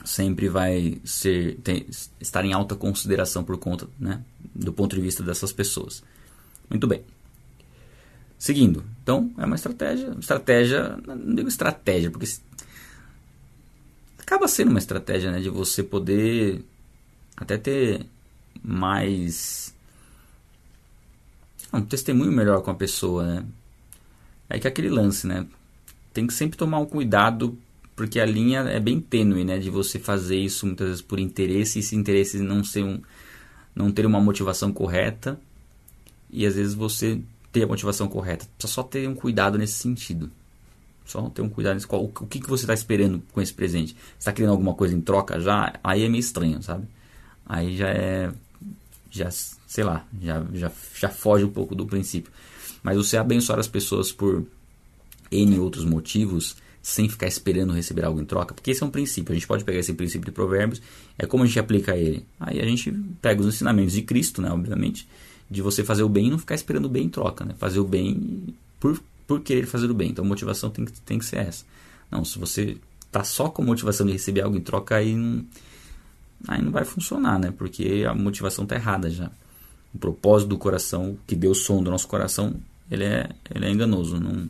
sempre 0.05 0.49
vai 0.49 1.01
ser 1.05 1.59
estar 2.21 2.45
em 2.45 2.53
alta 2.53 2.77
consideração 2.77 3.43
por 3.43 3.57
conta, 3.59 3.89
né, 3.99 4.23
do 4.55 4.73
ponto 4.73 4.95
de 4.95 5.03
vista 5.03 5.23
dessas 5.23 5.53
pessoas. 5.53 6.03
Muito 6.69 6.87
bem. 6.87 7.03
Seguindo, 8.39 8.85
então 9.03 9.33
é 9.37 9.45
uma 9.45 9.57
estratégia, 9.57 10.15
estratégia, 10.19 10.97
não 11.05 11.35
digo 11.35 11.49
estratégia, 11.49 12.09
porque 12.09 12.27
acaba 14.19 14.47
sendo 14.47 14.71
uma 14.71 14.79
estratégia, 14.79 15.33
né, 15.33 15.41
de 15.41 15.49
você 15.49 15.83
poder 15.83 16.65
até 17.37 17.59
ter 17.59 18.07
mais 18.63 19.75
um 21.73 21.81
testemunho 21.81 22.31
melhor 22.31 22.63
com 22.63 22.71
a 22.71 22.75
pessoa, 22.75 23.25
né? 23.27 23.45
É 24.49 24.59
que 24.59 24.69
aquele 24.69 24.89
lance, 24.89 25.27
né? 25.27 25.47
Tem 26.15 26.27
que 26.27 26.33
sempre 26.33 26.57
tomar 26.57 26.79
um 26.79 26.87
cuidado 26.87 27.59
porque 27.95 28.21
a 28.21 28.25
linha 28.25 28.61
é 28.61 28.79
bem 28.79 29.01
tênue, 29.01 29.45
né, 29.45 29.59
de 29.59 29.71
você 29.71 29.99
fazer 29.99 30.39
isso 30.39 30.65
muitas 30.65 30.87
vezes 30.87 31.03
por 31.03 31.19
interesse 31.19 31.79
e 31.79 31.81
esse 31.81 31.97
interesse 31.97 32.39
não 32.39 32.63
ser 32.63 32.85
um 32.85 33.01
não 33.75 33.91
ter 33.91 34.07
uma 34.07 34.21
motivação 34.21 34.73
correta 34.73 35.39
e 36.31 36.47
às 36.47 36.55
vezes 36.55 36.75
você 36.75 37.21
ter 37.53 37.65
a 37.65 37.67
motivação 37.67 38.09
correta. 38.09 38.47
Precisa 38.57 38.75
só 38.75 38.83
ter 38.83 39.09
um 39.09 39.15
cuidado 39.15 39.59
nesse 39.59 39.75
sentido. 39.75 40.31
Só 41.05 41.29
ter 41.31 41.43
um 41.43 41.49
cuidado 41.49 41.75
nesse 41.75 41.87
qual, 41.87 42.05
o 42.05 42.27
que, 42.27 42.41
que 42.41 42.49
você 42.49 42.65
está 42.65 42.75
esperando 42.75 43.23
com 43.33 43.41
esse 43.41 43.53
presente. 43.53 43.97
está 44.19 44.33
querendo 44.33 44.51
alguma 44.51 44.75
coisa 44.75 44.95
em 44.95 45.01
troca 45.01 45.41
já? 45.41 45.79
Aí 45.83 46.03
é 46.05 46.09
meio 46.09 46.21
estranho, 46.21 46.63
sabe? 46.63 46.87
Aí 47.47 47.77
já 47.77 47.89
é 47.89 48.31
já 49.11 49.31
sei 49.31 49.85
lá, 49.85 50.07
já, 50.21 50.45
já, 50.55 50.73
já 50.99 51.09
foge 51.09 51.45
um 51.45 51.51
pouco 51.51 51.75
do 51.75 51.87
princípio. 51.87 52.33
Mas 52.83 52.97
você 52.97 53.17
abençoar 53.17 53.59
as 53.59 53.69
pessoas 53.69 54.11
por 54.11 54.45
N 55.31 55.59
outros 55.59 55.85
motivos, 55.85 56.57
sem 56.83 57.09
ficar 57.09 57.27
esperando 57.27 57.73
receber 57.73 58.05
algo 58.05 58.21
em 58.21 58.25
troca, 58.25 58.55
porque 58.55 58.71
esse 58.71 58.83
é 58.83 58.87
um 58.87 58.91
princípio. 58.91 59.33
A 59.33 59.35
gente 59.35 59.47
pode 59.47 59.65
pegar 59.65 59.79
esse 59.79 59.93
princípio 59.93 60.27
de 60.27 60.33
Provérbios, 60.33 60.81
é 61.19 61.27
como 61.27 61.45
a 61.45 61.47
gente 61.47 61.59
aplica 61.59 61.97
ele. 61.97 62.25
Aí 62.41 62.61
a 62.61 62.65
gente 62.65 62.91
pega 63.21 63.41
os 63.41 63.47
ensinamentos 63.47 63.93
de 63.93 64.03
Cristo, 64.03 64.41
né, 64.41 64.51
obviamente, 64.51 65.07
de 65.51 65.63
você 65.63 65.83
fazer 65.83 66.03
o 66.03 66.09
bem 66.09 66.27
e 66.27 66.31
não 66.31 66.39
ficar 66.39 66.55
esperando 66.55 66.87
o 66.87 66.89
bem 66.89 67.07
em 67.07 67.09
troca, 67.09 67.45
né? 67.45 67.55
Fazer 67.59 67.81
o 67.81 67.85
bem 67.85 68.55
por, 68.79 69.01
por 69.27 69.41
querer 69.41 69.67
fazer 69.67 69.91
o 69.91 69.95
bem. 69.95 70.11
Então 70.11 70.25
a 70.25 70.29
motivação 70.29 70.71
tem 70.71 70.85
que, 70.85 70.93
tem 71.01 71.19
que 71.19 71.25
ser 71.25 71.39
essa. 71.39 71.65
Não, 72.11 72.25
se 72.25 72.39
você 72.39 72.77
tá 73.11 73.25
só 73.25 73.49
com 73.49 73.63
a 73.63 73.67
motivação 73.67 74.07
de 74.07 74.13
receber 74.13 74.43
algo 74.43 74.57
em 74.57 74.61
troca, 74.61 74.97
aí 74.97 75.15
não, 75.15 75.45
aí 76.47 76.63
não 76.63 76.71
vai 76.71 76.85
funcionar, 76.85 77.39
né? 77.39 77.53
Porque 77.57 78.05
a 78.09 78.15
motivação 78.15 78.67
tá 78.67 78.77
errada 78.77 79.11
já. 79.11 79.31
O 79.95 79.99
propósito 79.99 80.49
do 80.49 80.59
coração, 80.59 81.17
que 81.27 81.35
Deus 81.35 81.65
som 81.65 81.83
do 81.83 81.91
nosso 81.91 82.07
coração, 82.07 82.55
ele 82.91 83.05
é, 83.05 83.31
ele 83.55 83.67
é 83.67 83.71
enganoso, 83.71 84.21
não, 84.21 84.49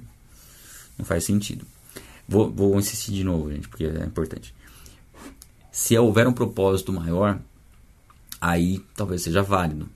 não 0.99 1.05
faz 1.05 1.25
sentido. 1.25 1.65
Vou, 2.29 2.51
vou 2.51 2.79
insistir 2.79 3.13
de 3.13 3.25
novo, 3.25 3.51
gente, 3.51 3.69
porque 3.69 3.85
é 3.85 4.05
importante. 4.05 4.55
Se 5.71 5.97
houver 5.97 6.27
um 6.27 6.33
propósito 6.33 6.93
maior, 6.93 7.41
aí 8.41 8.85
talvez 8.97 9.23
seja 9.23 9.43
válido. 9.43 9.89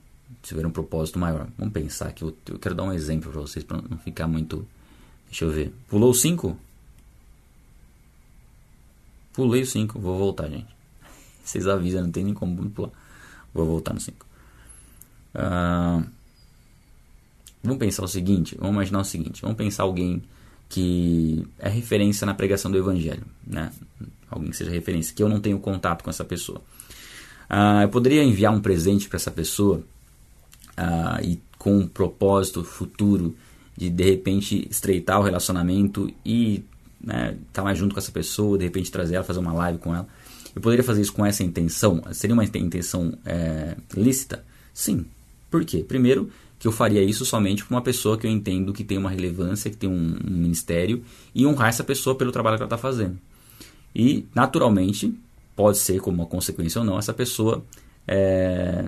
Houver 0.51 0.65
um 0.65 0.71
propósito 0.71 1.17
maior. 1.17 1.47
Vamos 1.57 1.73
pensar 1.73 2.13
eu, 2.21 2.35
eu 2.49 2.59
quero 2.59 2.75
dar 2.75 2.83
um 2.83 2.91
exemplo 2.91 3.31
para 3.31 3.41
vocês, 3.41 3.63
para 3.63 3.81
não 3.81 3.97
ficar 3.97 4.27
muito. 4.27 4.67
Deixa 5.27 5.45
eu 5.45 5.51
ver. 5.51 5.73
Pulou 5.87 6.13
5? 6.13 6.57
Pulei 9.33 9.61
o 9.61 9.65
5. 9.65 9.99
Vou 9.99 10.17
voltar, 10.17 10.49
gente. 10.49 10.67
Vocês 11.43 11.67
avisam, 11.67 12.03
não 12.03 12.11
tem 12.11 12.23
nem 12.23 12.33
como 12.33 12.69
pular. 12.69 12.91
Vou 13.53 13.65
voltar 13.65 13.93
no 13.93 13.99
5. 13.99 14.25
Uh, 14.25 14.27
ah, 15.35 16.03
vamos 17.63 17.79
pensar 17.79 18.03
o 18.03 18.07
seguinte. 18.07 18.55
Vamos 18.59 18.75
imaginar 18.75 18.99
o 18.99 19.05
seguinte. 19.05 19.41
Vamos 19.41 19.57
pensar 19.57 19.83
alguém 19.83 20.21
que 20.69 21.47
é 21.57 21.69
referência 21.69 22.25
na 22.25 22.33
pregação 22.33 22.69
do 22.69 22.77
evangelho, 22.77 23.25
né? 23.45 23.71
Alguém 24.29 24.51
que 24.51 24.57
seja 24.57 24.71
referência, 24.71 25.15
que 25.15 25.21
eu 25.21 25.29
não 25.29 25.39
tenho 25.39 25.59
contato 25.59 26.03
com 26.03 26.09
essa 26.09 26.25
pessoa. 26.25 26.61
Uh, 27.49 27.81
eu 27.83 27.89
poderia 27.89 28.23
enviar 28.23 28.53
um 28.53 28.61
presente 28.61 29.07
para 29.07 29.17
essa 29.17 29.31
pessoa 29.31 29.83
uh, 30.77 31.23
e 31.23 31.39
com 31.57 31.77
um 31.77 31.87
propósito 31.87 32.63
futuro 32.63 33.35
de 33.75 33.89
de 33.89 34.03
repente 34.03 34.67
estreitar 34.69 35.19
o 35.19 35.23
relacionamento 35.23 36.11
e 36.25 36.63
né, 37.01 37.31
estar 37.31 37.61
tá 37.61 37.63
mais 37.63 37.77
junto 37.77 37.93
com 37.93 37.99
essa 37.99 38.11
pessoa, 38.11 38.57
de 38.57 38.63
repente 38.63 38.91
trazer 38.91 39.15
ela, 39.15 39.23
fazer 39.23 39.39
uma 39.39 39.53
live 39.53 39.79
com 39.79 39.93
ela. 39.93 40.07
Eu 40.55 40.61
poderia 40.61 40.83
fazer 40.83 41.01
isso 41.01 41.13
com 41.13 41.25
essa 41.25 41.43
intenção? 41.43 42.01
Seria 42.11 42.33
uma 42.33 42.43
intenção 42.43 43.17
é, 43.25 43.75
lícita? 43.95 44.45
Sim. 44.73 45.05
Por 45.49 45.65
quê? 45.65 45.83
Primeiro, 45.87 46.29
que 46.59 46.67
eu 46.67 46.71
faria 46.71 47.03
isso 47.03 47.25
somente 47.25 47.65
com 47.65 47.73
uma 47.73 47.81
pessoa 47.81 48.17
que 48.17 48.25
eu 48.25 48.31
entendo 48.31 48.71
que 48.71 48.83
tem 48.83 48.97
uma 48.97 49.09
relevância, 49.09 49.69
que 49.69 49.77
tem 49.77 49.89
um, 49.89 50.17
um 50.25 50.31
ministério, 50.31 51.03
e 51.33 51.45
honrar 51.45 51.69
essa 51.69 51.83
pessoa 51.83 52.15
pelo 52.15 52.31
trabalho 52.31 52.57
que 52.57 52.63
ela 52.63 52.67
está 52.67 52.77
fazendo. 52.77 53.17
E, 53.93 54.25
naturalmente, 54.33 55.13
pode 55.55 55.77
ser 55.77 55.99
como 55.99 56.17
uma 56.17 56.25
consequência 56.25 56.79
ou 56.79 56.85
não, 56.85 56.97
essa 56.97 57.13
pessoa 57.13 57.63
é, 58.07 58.85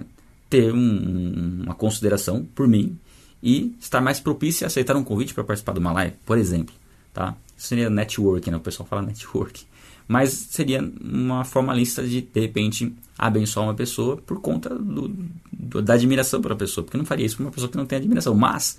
ter 0.50 0.74
um, 0.74 1.64
uma 1.64 1.76
consideração 1.76 2.46
por 2.56 2.68
mim 2.68 2.98
e 3.42 3.76
estar 3.80 4.02
mais 4.02 4.20
propícia 4.20 4.66
a 4.66 4.68
aceitar 4.68 4.96
um 4.96 5.04
convite 5.04 5.34
para 5.34 5.44
participar 5.44 5.74
de 5.74 5.80
uma 5.80 5.92
live, 5.92 6.16
por 6.26 6.38
exemplo. 6.38 6.74
Tá? 7.14 7.36
Isso 7.58 7.68
seria 7.68 7.90
networking, 7.90 8.52
né? 8.52 8.58
o 8.58 8.62
pessoal 8.62 8.88
fala 8.88 9.02
networking 9.02 9.66
mas 10.08 10.32
seria 10.52 10.88
uma 11.02 11.44
forma 11.44 11.74
lista 11.74 12.04
de, 12.04 12.22
de 12.22 12.40
repente, 12.40 12.94
abençoar 13.18 13.66
uma 13.66 13.74
pessoa 13.74 14.18
por 14.18 14.40
conta 14.40 14.70
do, 14.70 15.12
do, 15.52 15.82
da 15.82 15.96
admiração 15.96 16.42
pela 16.42 16.56
pessoa, 16.56 16.84
porque 16.84 16.98
não 16.98 17.06
faria 17.06 17.26
isso 17.26 17.38
para 17.38 17.46
uma 17.46 17.52
pessoa 17.52 17.70
que 17.70 17.78
não 17.78 17.86
tem 17.86 17.98
admiração. 17.98 18.36
Mas, 18.36 18.78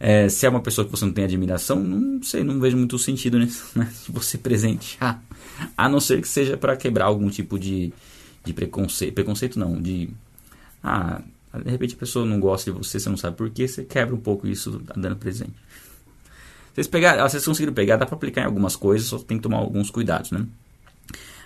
é, 0.00 0.28
se 0.28 0.46
é 0.46 0.48
uma 0.48 0.62
pessoa 0.62 0.84
que 0.86 0.90
você 0.90 1.04
não 1.04 1.12
tem 1.12 1.24
admiração, 1.24 1.82
não 1.82 2.22
sei, 2.22 2.42
não 2.42 2.58
vejo 2.60 2.76
muito 2.76 2.98
sentido 2.98 3.38
nisso, 3.38 3.66
né, 3.76 3.92
de 4.06 4.10
você 4.10 4.38
presentear, 4.38 5.22
a 5.76 5.88
não 5.88 6.00
ser 6.00 6.20
que 6.22 6.28
seja 6.28 6.56
para 6.56 6.76
quebrar 6.76 7.06
algum 7.06 7.28
tipo 7.28 7.58
de, 7.58 7.92
de 8.42 8.52
preconceito, 8.54 9.12
preconceito 9.12 9.58
não, 9.58 9.80
de, 9.80 10.08
ah, 10.84 11.22
de 11.64 11.70
repente 11.70 11.94
a 11.94 11.98
pessoa 11.98 12.26
não 12.26 12.38
gosta 12.38 12.70
de 12.70 12.76
você, 12.76 13.00
você 13.00 13.08
não 13.08 13.16
sabe 13.16 13.36
por 13.38 13.48
que, 13.48 13.66
você 13.66 13.84
quebra 13.84 14.14
um 14.14 14.20
pouco 14.20 14.46
isso 14.46 14.82
dando 14.94 15.16
presente. 15.16 15.54
Vocês, 16.74 16.86
pegar, 16.86 17.26
vocês 17.26 17.44
conseguiram 17.44 17.72
pegar, 17.72 17.96
dá 17.96 18.04
para 18.04 18.16
aplicar 18.16 18.42
em 18.42 18.44
algumas 18.44 18.76
coisas, 18.76 19.06
só 19.06 19.18
tem 19.18 19.38
que 19.38 19.42
tomar 19.42 19.58
alguns 19.58 19.90
cuidados, 19.90 20.30
né? 20.30 20.44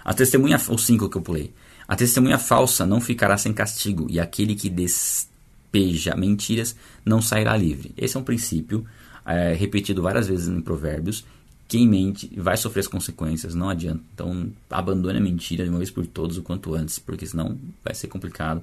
A 0.05 0.13
testemunha, 0.13 0.57
os 0.57 0.85
cinco 0.85 1.09
que 1.09 1.17
eu 1.17 1.23
pulei. 1.23 1.53
A 1.87 1.95
testemunha 1.95 2.39
falsa 2.39 2.85
não 2.85 3.01
ficará 3.01 3.37
sem 3.37 3.53
castigo, 3.53 4.07
e 4.11 4.19
aquele 4.19 4.55
que 4.55 4.69
despeja 4.69 6.17
mentiras 6.17 6.75
não 7.05 7.23
sairá 7.23 7.57
livre. 7.57 7.93
Esse 7.97 8.17
é 8.17 8.21
um 8.21 8.25
princípio 8.25 8.87
é, 9.25 9.53
repetido 9.53 10.03
várias 10.03 10.27
vezes 10.27 10.49
em 10.49 10.61
Provérbios. 10.61 11.25
Quem 11.69 11.87
mente 11.87 12.33
vai 12.35 12.57
sofrer 12.57 12.81
as 12.81 12.89
consequências, 12.89 13.55
não 13.55 13.69
adianta. 13.69 14.03
Então, 14.15 14.51
abandone 14.71 15.19
a 15.19 15.21
mentira 15.21 15.65
de 15.65 15.71
uma 15.71 15.77
vez 15.77 15.91
por 15.91 16.07
todas 16.07 16.39
o 16.39 16.43
quanto 16.43 16.75
antes, 16.75 16.99
porque 16.99 17.27
senão 17.27 17.59
vai 17.85 17.95
ser 17.95 18.09
complicado. 18.09 18.63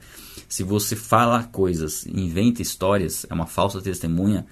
Se 0.50 0.64
você 0.64 0.96
fala 0.96 1.44
coisas, 1.44 2.08
inventa 2.08 2.64
histórias, 2.64 3.24
é 3.30 3.34
uma 3.34 3.46
falsa 3.46 3.80
testemunha, 3.80 4.48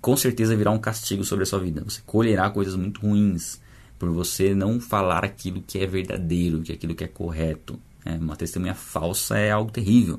com 0.00 0.16
certeza 0.16 0.56
virá 0.56 0.70
um 0.70 0.78
castigo 0.78 1.22
sobre 1.22 1.42
a 1.42 1.46
sua 1.46 1.58
vida. 1.58 1.84
Você 1.84 2.00
colherá 2.06 2.48
coisas 2.48 2.74
muito 2.74 3.02
ruins 3.02 3.60
por 3.98 4.10
você 4.10 4.54
não 4.54 4.80
falar 4.80 5.22
aquilo 5.22 5.62
que 5.62 5.78
é 5.78 5.86
verdadeiro, 5.86 6.62
que 6.62 6.72
é 6.72 6.74
aquilo 6.74 6.94
que 6.94 7.04
é 7.04 7.08
correto. 7.08 7.78
É, 8.06 8.14
uma 8.14 8.36
testemunha 8.36 8.74
falsa 8.74 9.38
é 9.38 9.50
algo 9.50 9.70
terrível. 9.70 10.18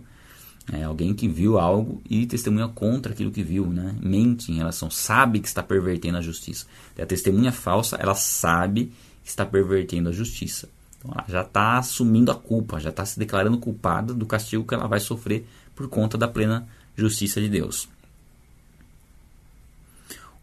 É 0.71 0.83
alguém 0.83 1.13
que 1.13 1.27
viu 1.27 1.59
algo 1.59 2.01
e 2.09 2.25
testemunha 2.25 2.69
contra 2.69 3.11
aquilo 3.11 3.31
que 3.31 3.43
viu, 3.43 3.67
né? 3.67 3.95
mente 4.01 4.51
em 4.51 4.55
relação, 4.55 4.89
sabe 4.89 5.39
que 5.39 5.47
está 5.47 5.61
pervertendo 5.61 6.17
a 6.17 6.21
justiça. 6.21 6.65
A 6.97 7.05
testemunha 7.05 7.51
falsa, 7.51 7.97
ela 7.97 8.15
sabe 8.15 8.93
que 9.23 9.29
está 9.29 9.45
pervertendo 9.45 10.09
a 10.09 10.13
justiça. 10.13 10.69
Então, 10.97 11.11
ela 11.13 11.25
já 11.27 11.41
está 11.41 11.77
assumindo 11.77 12.31
a 12.31 12.35
culpa, 12.35 12.79
já 12.79 12.91
está 12.91 13.05
se 13.05 13.19
declarando 13.19 13.57
culpada 13.57 14.13
do 14.13 14.25
castigo 14.25 14.65
que 14.65 14.73
ela 14.73 14.87
vai 14.87 15.01
sofrer 15.01 15.45
por 15.75 15.89
conta 15.89 16.17
da 16.17 16.27
plena 16.27 16.65
justiça 16.95 17.41
de 17.41 17.49
Deus. 17.49 17.89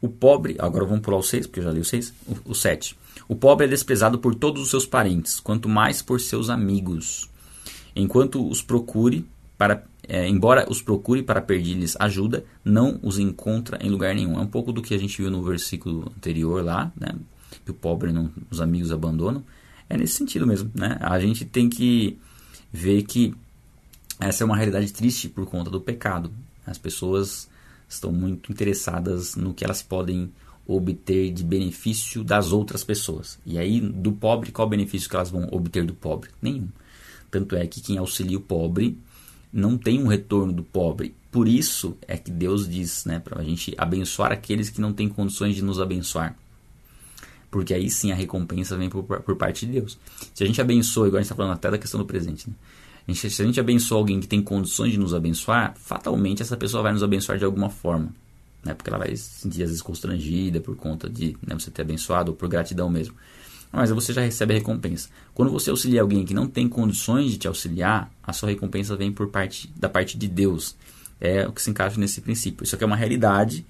O 0.03 0.09
pobre, 0.09 0.57
agora 0.59 0.85
vamos 0.85 1.03
pular 1.03 1.19
o 1.19 1.23
6, 1.23 1.47
porque 1.47 1.61
eu 1.61 1.65
já 1.65 1.71
li 1.71 1.81
o 1.81 1.85
6, 1.85 2.13
o 2.45 2.55
7. 2.55 2.97
O 3.29 3.37
pobre 3.37 3.67
é 3.67 3.69
desprezado 3.69 4.19
por 4.19 4.35
todos 4.35 4.63
os 4.63 4.71
seus 4.71 4.87
parentes, 4.87 5.41
quanto 5.41 5.69
mais 5.69 6.03
por 6.03 6.21
seus 6.21 6.49
amigos. 6.49 7.29
Enquanto 7.95 8.47
os 8.49 8.63
procure 8.63 9.27
para 9.61 9.85
é, 10.09 10.27
embora 10.27 10.67
os 10.71 10.81
procure 10.81 11.23
para 11.23 11.43
pedir-lhes 11.43 11.95
ajuda, 12.01 12.47
não 12.65 12.99
os 13.03 13.19
encontra 13.19 13.79
em 13.85 13.91
lugar 13.91 14.15
nenhum. 14.15 14.39
É 14.39 14.41
um 14.41 14.47
pouco 14.47 14.73
do 14.73 14.81
que 14.81 14.95
a 14.95 14.99
gente 14.99 15.21
viu 15.21 15.31
no 15.31 15.43
versículo 15.43 16.11
anterior 16.17 16.65
lá, 16.65 16.91
né? 16.99 17.15
Que 17.63 17.71
o 17.71 17.75
pobre 17.75 18.11
não, 18.11 18.31
os 18.51 18.59
amigos 18.59 18.91
abandonam. 18.91 19.45
É 19.87 19.99
nesse 19.99 20.15
sentido 20.15 20.47
mesmo, 20.47 20.71
né? 20.75 20.97
A 21.03 21.21
gente 21.21 21.45
tem 21.45 21.69
que 21.69 22.19
ver 22.73 23.03
que 23.03 23.35
essa 24.19 24.45
é 24.45 24.47
uma 24.47 24.57
realidade 24.57 24.91
triste 24.95 25.29
por 25.29 25.45
conta 25.45 25.71
do 25.71 25.79
pecado. 25.79 26.33
As 26.67 26.79
pessoas 26.79 27.47
estão 27.87 28.11
muito 28.11 28.51
interessadas 28.51 29.37
no 29.37 29.53
que 29.53 29.63
elas 29.63 29.83
podem 29.83 30.33
obter 30.67 31.31
de 31.31 31.45
benefício 31.45 32.25
das 32.25 32.51
outras 32.51 32.83
pessoas. 32.83 33.39
E 33.45 33.59
aí, 33.59 33.79
do 33.79 34.11
pobre, 34.13 34.53
qual 34.53 34.67
o 34.67 34.71
benefício 34.71 35.11
que 35.11 35.17
elas 35.17 35.29
vão 35.29 35.49
obter 35.53 35.85
do 35.85 35.93
pobre? 35.93 36.31
Nenhum. 36.41 36.69
Tanto 37.31 37.55
é 37.57 37.67
que 37.67 37.83
quem 37.83 37.99
auxilia 37.99 38.39
o 38.39 38.41
pobre 38.41 38.99
não 39.53 39.77
tem 39.77 40.03
um 40.03 40.07
retorno 40.07 40.53
do 40.53 40.63
pobre. 40.63 41.15
Por 41.31 41.47
isso 41.47 41.97
é 42.07 42.17
que 42.17 42.31
Deus 42.31 42.69
diz, 42.69 43.05
né, 43.05 43.19
para 43.19 43.41
a 43.41 43.45
gente 43.45 43.75
abençoar 43.79 44.33
aqueles 44.33 44.71
que 44.71 44.81
não 44.81 44.93
têm 44.93 45.09
condições 45.09 45.55
de 45.55 45.63
nos 45.63 45.81
abençoar. 45.81 46.37
Porque 47.51 47.75
aí 47.75 47.91
sim 47.91 48.13
a 48.13 48.15
recompensa 48.15 48.77
vem 48.77 48.89
por, 48.89 49.03
por 49.03 49.37
parte 49.37 49.67
de 49.67 49.73
Deus. 49.73 49.99
Se 50.33 50.45
a 50.45 50.47
gente 50.47 50.61
abençoa, 50.61 51.09
igual 51.09 51.19
a 51.19 51.23
gente 51.23 51.27
está 51.27 51.35
falando 51.35 51.55
até 51.55 51.71
da 51.71 51.79
questão 51.79 51.99
do 51.99 52.07
presente, 52.07 52.49
né? 52.49 52.55
a 53.07 53.13
gente, 53.13 53.31
se 53.31 53.43
a 53.43 53.45
gente 53.45 53.59
abençoa 53.59 53.99
alguém 53.99 54.21
que 54.21 54.29
tem 54.29 54.41
condições 54.41 54.93
de 54.93 54.99
nos 54.99 55.15
abençoar, 55.15 55.75
fatalmente 55.77 56.43
essa 56.43 56.57
pessoa 56.57 56.83
vai 56.83 56.93
nos 56.93 57.03
abençoar 57.03 57.39
de 57.39 57.45
alguma 57.45 57.69
forma. 57.69 58.15
Né? 58.65 58.75
Porque 58.75 58.89
ela 58.89 58.99
vai 58.99 59.17
se 59.17 59.41
sentir 59.41 59.63
às 59.63 59.71
vezes 59.71 59.83
constrangida 59.83 60.61
por 60.61 60.77
conta 60.77 61.09
de 61.09 61.37
né, 61.47 61.55
você 61.55 61.71
ter 61.71 61.83
abençoado 61.83 62.31
ou 62.31 62.37
por 62.37 62.49
gratidão 62.49 62.89
mesmo. 62.89 63.15
Mas 63.73 63.91
você 63.91 64.13
já 64.13 64.21
recebe 64.21 64.55
a 64.55 64.59
recompensa. 64.59 65.09
Quando 65.33 65.51
você 65.51 65.71
auxilia 65.71 66.03
alguém 66.03 66.25
que 66.25 66.35
não 66.35 66.47
tem 66.47 66.69
condições 66.69 67.31
de 67.31 67.39
te 67.39 67.49
auxiliar, 67.49 68.11
a 68.23 68.33
sua 68.33 68.49
recompensa 68.49 68.97
vem 68.97 69.13
por 69.13 69.29
parte 69.29 69.73
da 69.77 69.89
parte 69.89 70.19
de 70.19 70.27
Deus. 70.27 70.77
É 71.21 71.47
o 71.47 71.53
que 71.53 71.63
se 71.63 71.71
encaixa 71.71 72.01
nesse 72.01 72.21
princípio. 72.21 72.65
Isso 72.65 72.75
aqui 72.75 72.83
é 72.83 72.87
uma 72.87 72.97
realidade, 72.97 73.65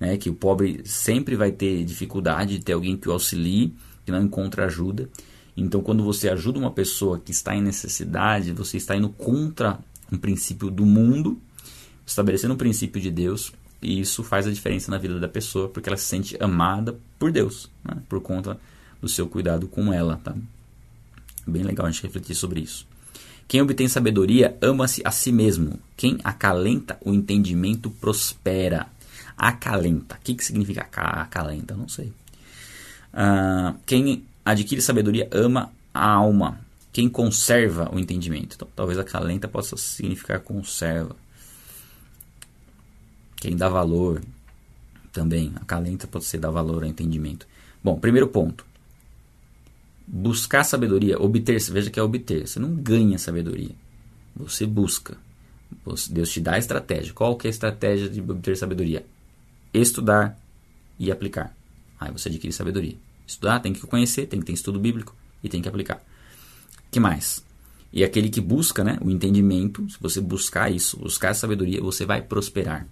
né, 0.00 0.16
que 0.16 0.28
o 0.28 0.34
pobre 0.34 0.82
sempre 0.84 1.36
vai 1.36 1.52
ter 1.52 1.84
dificuldade 1.84 2.58
de 2.58 2.64
ter 2.64 2.72
alguém 2.72 2.96
que 2.96 3.08
o 3.08 3.12
auxilie, 3.12 3.74
que 4.04 4.10
não 4.10 4.22
encontra 4.22 4.66
ajuda. 4.66 5.08
Então, 5.56 5.80
quando 5.80 6.02
você 6.02 6.28
ajuda 6.28 6.58
uma 6.58 6.70
pessoa 6.70 7.20
que 7.20 7.30
está 7.30 7.54
em 7.54 7.62
necessidade, 7.62 8.52
você 8.52 8.76
está 8.76 8.96
indo 8.96 9.08
contra 9.08 9.78
um 10.10 10.18
princípio 10.18 10.70
do 10.70 10.84
mundo, 10.84 11.40
estabelecendo 12.04 12.54
um 12.54 12.56
princípio 12.56 13.00
de 13.00 13.10
Deus, 13.10 13.52
e 13.80 14.00
isso 14.00 14.24
faz 14.24 14.46
a 14.46 14.50
diferença 14.50 14.90
na 14.90 14.98
vida 14.98 15.20
da 15.20 15.28
pessoa, 15.28 15.68
porque 15.68 15.88
ela 15.88 15.96
se 15.96 16.06
sente 16.06 16.36
amada 16.42 16.98
por 17.18 17.30
Deus, 17.30 17.70
né, 17.84 18.02
por 18.08 18.20
conta 18.20 18.58
do 19.04 19.10
seu 19.10 19.28
cuidado 19.28 19.68
com 19.68 19.92
ela. 19.92 20.20
Tá? 20.24 20.34
Bem 21.46 21.62
legal 21.62 21.86
a 21.86 21.90
gente 21.90 22.02
refletir 22.02 22.34
sobre 22.34 22.60
isso. 22.60 22.86
Quem 23.46 23.60
obtém 23.60 23.86
sabedoria 23.86 24.56
ama-se 24.60 25.02
a 25.04 25.10
si 25.10 25.30
mesmo. 25.30 25.78
Quem 25.96 26.18
acalenta 26.24 26.98
o 27.04 27.12
entendimento 27.12 27.90
prospera. 27.90 28.86
Acalenta. 29.36 30.16
O 30.16 30.18
que, 30.20 30.34
que 30.34 30.44
significa 30.44 30.88
acalenta? 30.90 31.76
Não 31.76 31.88
sei. 31.88 32.12
Uh, 33.12 33.78
quem 33.84 34.24
adquire 34.44 34.80
sabedoria 34.80 35.28
ama 35.30 35.70
a 35.92 36.08
alma. 36.08 36.58
Quem 36.90 37.08
conserva 37.08 37.94
o 37.94 37.98
entendimento. 37.98 38.54
Então, 38.54 38.68
talvez 38.74 38.98
acalenta 38.98 39.46
possa 39.46 39.76
significar 39.76 40.40
conserva. 40.40 41.14
Quem 43.36 43.54
dá 43.54 43.68
valor 43.68 44.22
também. 45.12 45.52
Acalenta 45.56 46.06
pode 46.06 46.24
ser 46.24 46.38
dar 46.38 46.50
valor 46.50 46.82
ao 46.82 46.88
entendimento. 46.88 47.46
Bom, 47.82 47.98
primeiro 47.98 48.28
ponto 48.28 48.64
buscar 50.06 50.64
sabedoria, 50.64 51.20
obter, 51.20 51.60
veja 51.70 51.90
que 51.90 51.98
é 51.98 52.02
obter. 52.02 52.46
Você 52.46 52.58
não 52.58 52.74
ganha 52.74 53.18
sabedoria. 53.18 53.74
Você 54.36 54.66
busca. 54.66 55.16
Deus 56.10 56.30
te 56.30 56.40
dá 56.40 56.54
a 56.54 56.58
estratégia. 56.58 57.12
Qual 57.12 57.36
que 57.36 57.46
é 57.46 57.48
a 57.48 57.50
estratégia 57.50 58.08
de 58.08 58.20
obter 58.20 58.56
sabedoria? 58.56 59.04
Estudar 59.72 60.38
e 60.98 61.10
aplicar. 61.10 61.54
Aí 61.98 62.12
você 62.12 62.28
adquire 62.28 62.52
sabedoria. 62.52 62.96
Estudar, 63.26 63.60
tem 63.60 63.72
que 63.72 63.80
conhecer, 63.86 64.26
tem 64.26 64.40
que 64.40 64.46
ter 64.46 64.52
estudo 64.52 64.78
bíblico 64.78 65.14
e 65.42 65.48
tem 65.48 65.62
que 65.62 65.68
aplicar. 65.68 66.02
que 66.90 67.00
mais? 67.00 67.44
E 67.92 68.02
aquele 68.02 68.28
que 68.28 68.40
busca 68.40 68.82
né, 68.82 68.98
o 69.00 69.10
entendimento, 69.10 69.88
se 69.88 69.96
você 70.00 70.20
buscar 70.20 70.70
isso, 70.70 70.98
buscar 70.98 71.32
sabedoria, 71.34 71.80
você 71.80 72.04
vai 72.04 72.20
prosperar. 72.20 72.86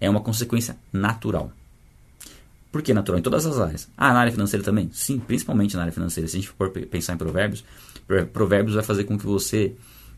É 0.00 0.10
uma 0.10 0.20
consequência 0.20 0.76
natural. 0.92 1.52
Por 2.72 2.80
que 2.80 2.94
natural? 2.94 3.18
Em 3.18 3.22
todas 3.22 3.44
as 3.44 3.60
áreas. 3.60 3.88
Ah, 3.96 4.14
na 4.14 4.20
área 4.20 4.32
financeira 4.32 4.64
também? 4.64 4.90
Sim, 4.94 5.18
principalmente 5.18 5.76
na 5.76 5.82
área 5.82 5.92
financeira. 5.92 6.26
Se 6.26 6.36
a 6.36 6.40
gente 6.40 6.48
for 6.48 6.70
pensar 6.70 7.12
em 7.12 7.18
provérbios, 7.18 7.62
provérbios 8.32 8.74
vai 8.74 8.82
fazer 8.82 9.04
com 9.04 9.18
que 9.18 9.26
você... 9.26 9.74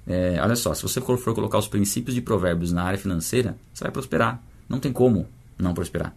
É, 0.07 0.39
olha 0.41 0.55
só, 0.55 0.73
se 0.73 0.83
você 0.83 1.01
for, 1.01 1.19
for 1.19 1.35
colocar 1.35 1.59
os 1.59 1.67
princípios 1.67 2.15
de 2.15 2.21
provérbios 2.21 2.73
na 2.73 2.85
área 2.85 2.99
financeira, 2.99 3.57
você 3.73 3.83
vai 3.83 3.91
prosperar. 3.91 4.41
Não 4.69 4.79
tem 4.79 4.93
como 4.93 5.27
não 5.59 5.75
prosperar. 5.75 6.15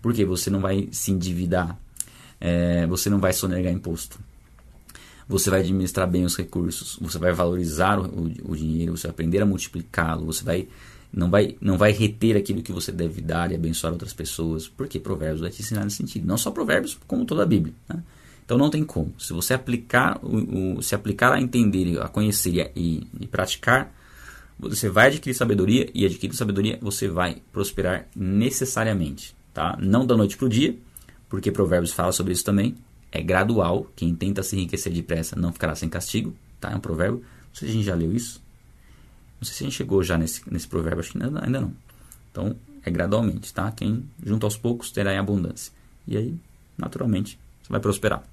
Porque 0.00 0.24
você 0.24 0.48
não 0.50 0.60
vai 0.60 0.88
se 0.90 1.10
endividar, 1.10 1.78
é, 2.40 2.86
você 2.86 3.10
não 3.10 3.18
vai 3.18 3.32
sonegar 3.32 3.72
imposto, 3.72 4.18
você 5.26 5.48
vai 5.48 5.60
administrar 5.60 6.08
bem 6.08 6.24
os 6.24 6.36
recursos, 6.36 6.98
você 7.00 7.18
vai 7.18 7.32
valorizar 7.32 7.98
o, 7.98 8.04
o, 8.04 8.52
o 8.52 8.56
dinheiro, 8.56 8.96
você 8.96 9.06
vai 9.06 9.12
aprender 9.12 9.40
a 9.40 9.46
multiplicá-lo, 9.46 10.26
você 10.26 10.44
vai 10.44 10.68
não 11.14 11.30
vai, 11.30 11.56
não 11.60 11.78
vai 11.78 11.92
reter 11.92 12.36
aquilo 12.36 12.62
que 12.62 12.72
você 12.72 12.90
deve 12.90 13.20
dar 13.20 13.52
e 13.52 13.54
abençoar 13.54 13.92
outras 13.92 14.12
pessoas, 14.12 14.66
porque 14.66 14.98
Provérbios 14.98 15.40
vai 15.40 15.50
te 15.50 15.62
ensinar 15.62 15.84
nesse 15.84 15.96
sentido. 15.96 16.26
Não 16.26 16.36
só 16.36 16.50
Provérbios, 16.50 16.98
como 17.06 17.24
toda 17.24 17.44
a 17.44 17.46
Bíblia. 17.46 17.72
Né? 17.88 18.02
Então 18.44 18.58
não 18.58 18.68
tem 18.68 18.84
como. 18.84 19.14
Se 19.18 19.32
você 19.32 19.54
aplicar, 19.54 20.18
o, 20.22 20.78
o, 20.78 20.82
se 20.82 20.94
aplicar 20.94 21.32
a 21.32 21.40
entender, 21.40 22.00
a 22.00 22.08
conhecer 22.08 22.72
e, 22.74 23.06
e 23.20 23.26
praticar, 23.26 23.94
você 24.58 24.88
vai 24.88 25.06
adquirir 25.06 25.34
sabedoria 25.34 25.88
e 25.94 26.04
adquirindo 26.04 26.36
sabedoria 26.36 26.78
você 26.82 27.08
vai 27.08 27.40
prosperar 27.52 28.06
necessariamente. 28.14 29.36
Tá? 29.52 29.78
Não 29.80 30.04
da 30.04 30.16
noite 30.16 30.36
para 30.36 30.46
o 30.46 30.48
dia, 30.48 30.76
porque 31.28 31.52
Provérbios 31.52 31.92
fala 31.92 32.10
sobre 32.10 32.32
isso 32.32 32.44
também. 32.44 32.74
É 33.12 33.22
gradual. 33.22 33.86
Quem 33.94 34.12
tenta 34.14 34.42
se 34.42 34.56
enriquecer 34.56 34.92
depressa 34.92 35.36
não 35.36 35.52
ficará 35.52 35.76
sem 35.76 35.88
castigo. 35.88 36.34
Tá? 36.60 36.72
É 36.72 36.76
um 36.76 36.80
provérbio. 36.80 37.20
Não 37.20 37.54
sei 37.54 37.68
se 37.68 37.72
a 37.72 37.76
gente 37.76 37.86
já 37.86 37.94
leu 37.94 38.12
isso. 38.12 38.43
Não 39.44 39.48
sei 39.48 39.56
se 39.58 39.64
a 39.64 39.66
gente 39.66 39.76
chegou 39.76 40.02
já 40.02 40.16
nesse, 40.16 40.40
nesse 40.50 40.66
provérbio, 40.66 41.00
acho 41.00 41.12
que 41.12 41.22
ainda, 41.22 41.44
ainda 41.44 41.60
não. 41.60 41.72
Então, 42.30 42.56
é 42.82 42.90
gradualmente, 42.90 43.52
tá? 43.52 43.70
Quem 43.70 44.02
junto 44.24 44.46
aos 44.46 44.56
poucos 44.56 44.90
terá 44.90 45.12
em 45.12 45.18
abundância. 45.18 45.70
E 46.08 46.16
aí, 46.16 46.34
naturalmente, 46.78 47.38
você 47.62 47.68
vai 47.68 47.78
prosperar. 47.78 48.24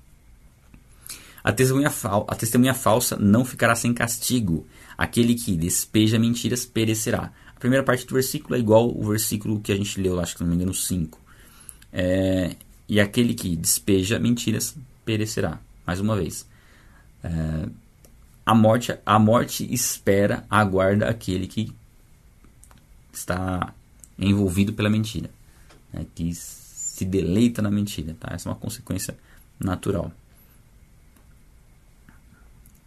A 1.44 1.52
testemunha, 1.52 1.90
fal 1.90 2.26
a 2.30 2.36
testemunha 2.36 2.74
falsa 2.74 3.18
não 3.18 3.44
ficará 3.44 3.76
sem 3.76 3.94
castigo. 3.94 4.66
Aquele 4.98 5.36
que 5.36 5.58
despeja 5.58 6.18
mentiras 6.18 6.66
perecerá. 6.66 7.34
A 7.54 7.60
primeira 7.60 7.84
parte 7.84 8.06
do 8.06 8.14
versículo 8.14 8.56
é 8.56 8.60
igual 8.60 8.90
o 8.90 9.04
versículo 9.04 9.60
que 9.60 9.74
a 9.74 9.76
gente 9.76 10.00
leu, 10.00 10.18
acho 10.18 10.38
que 10.38 10.44
não 10.44 10.50
me 10.50 10.56
engano, 10.56 10.74
5. 10.74 11.20
É, 11.92 12.56
e 12.88 13.02
aquele 13.02 13.34
que 13.34 13.54
despeja 13.58 14.18
mentiras 14.18 14.78
perecerá. 15.04 15.60
Mais 15.86 16.00
uma 16.00 16.16
vez. 16.16 16.48
É, 17.22 17.70
a 18.46 18.56
morte, 18.56 18.98
a 19.06 19.20
morte 19.20 19.72
espera, 19.74 20.46
aguarda 20.50 21.10
aquele 21.10 21.48
que 21.48 21.74
está 23.14 23.74
envolvido 24.18 24.74
pela 24.74 24.90
mentira, 24.90 25.30
né, 25.94 26.06
que 26.16 26.34
se 26.34 27.06
deleita 27.06 27.62
na 27.62 27.72
mentira. 27.72 28.16
Tá? 28.20 28.34
Essa 28.34 28.50
é 28.50 28.52
uma 28.52 28.58
consequência 28.58 29.18
natural. 29.60 30.12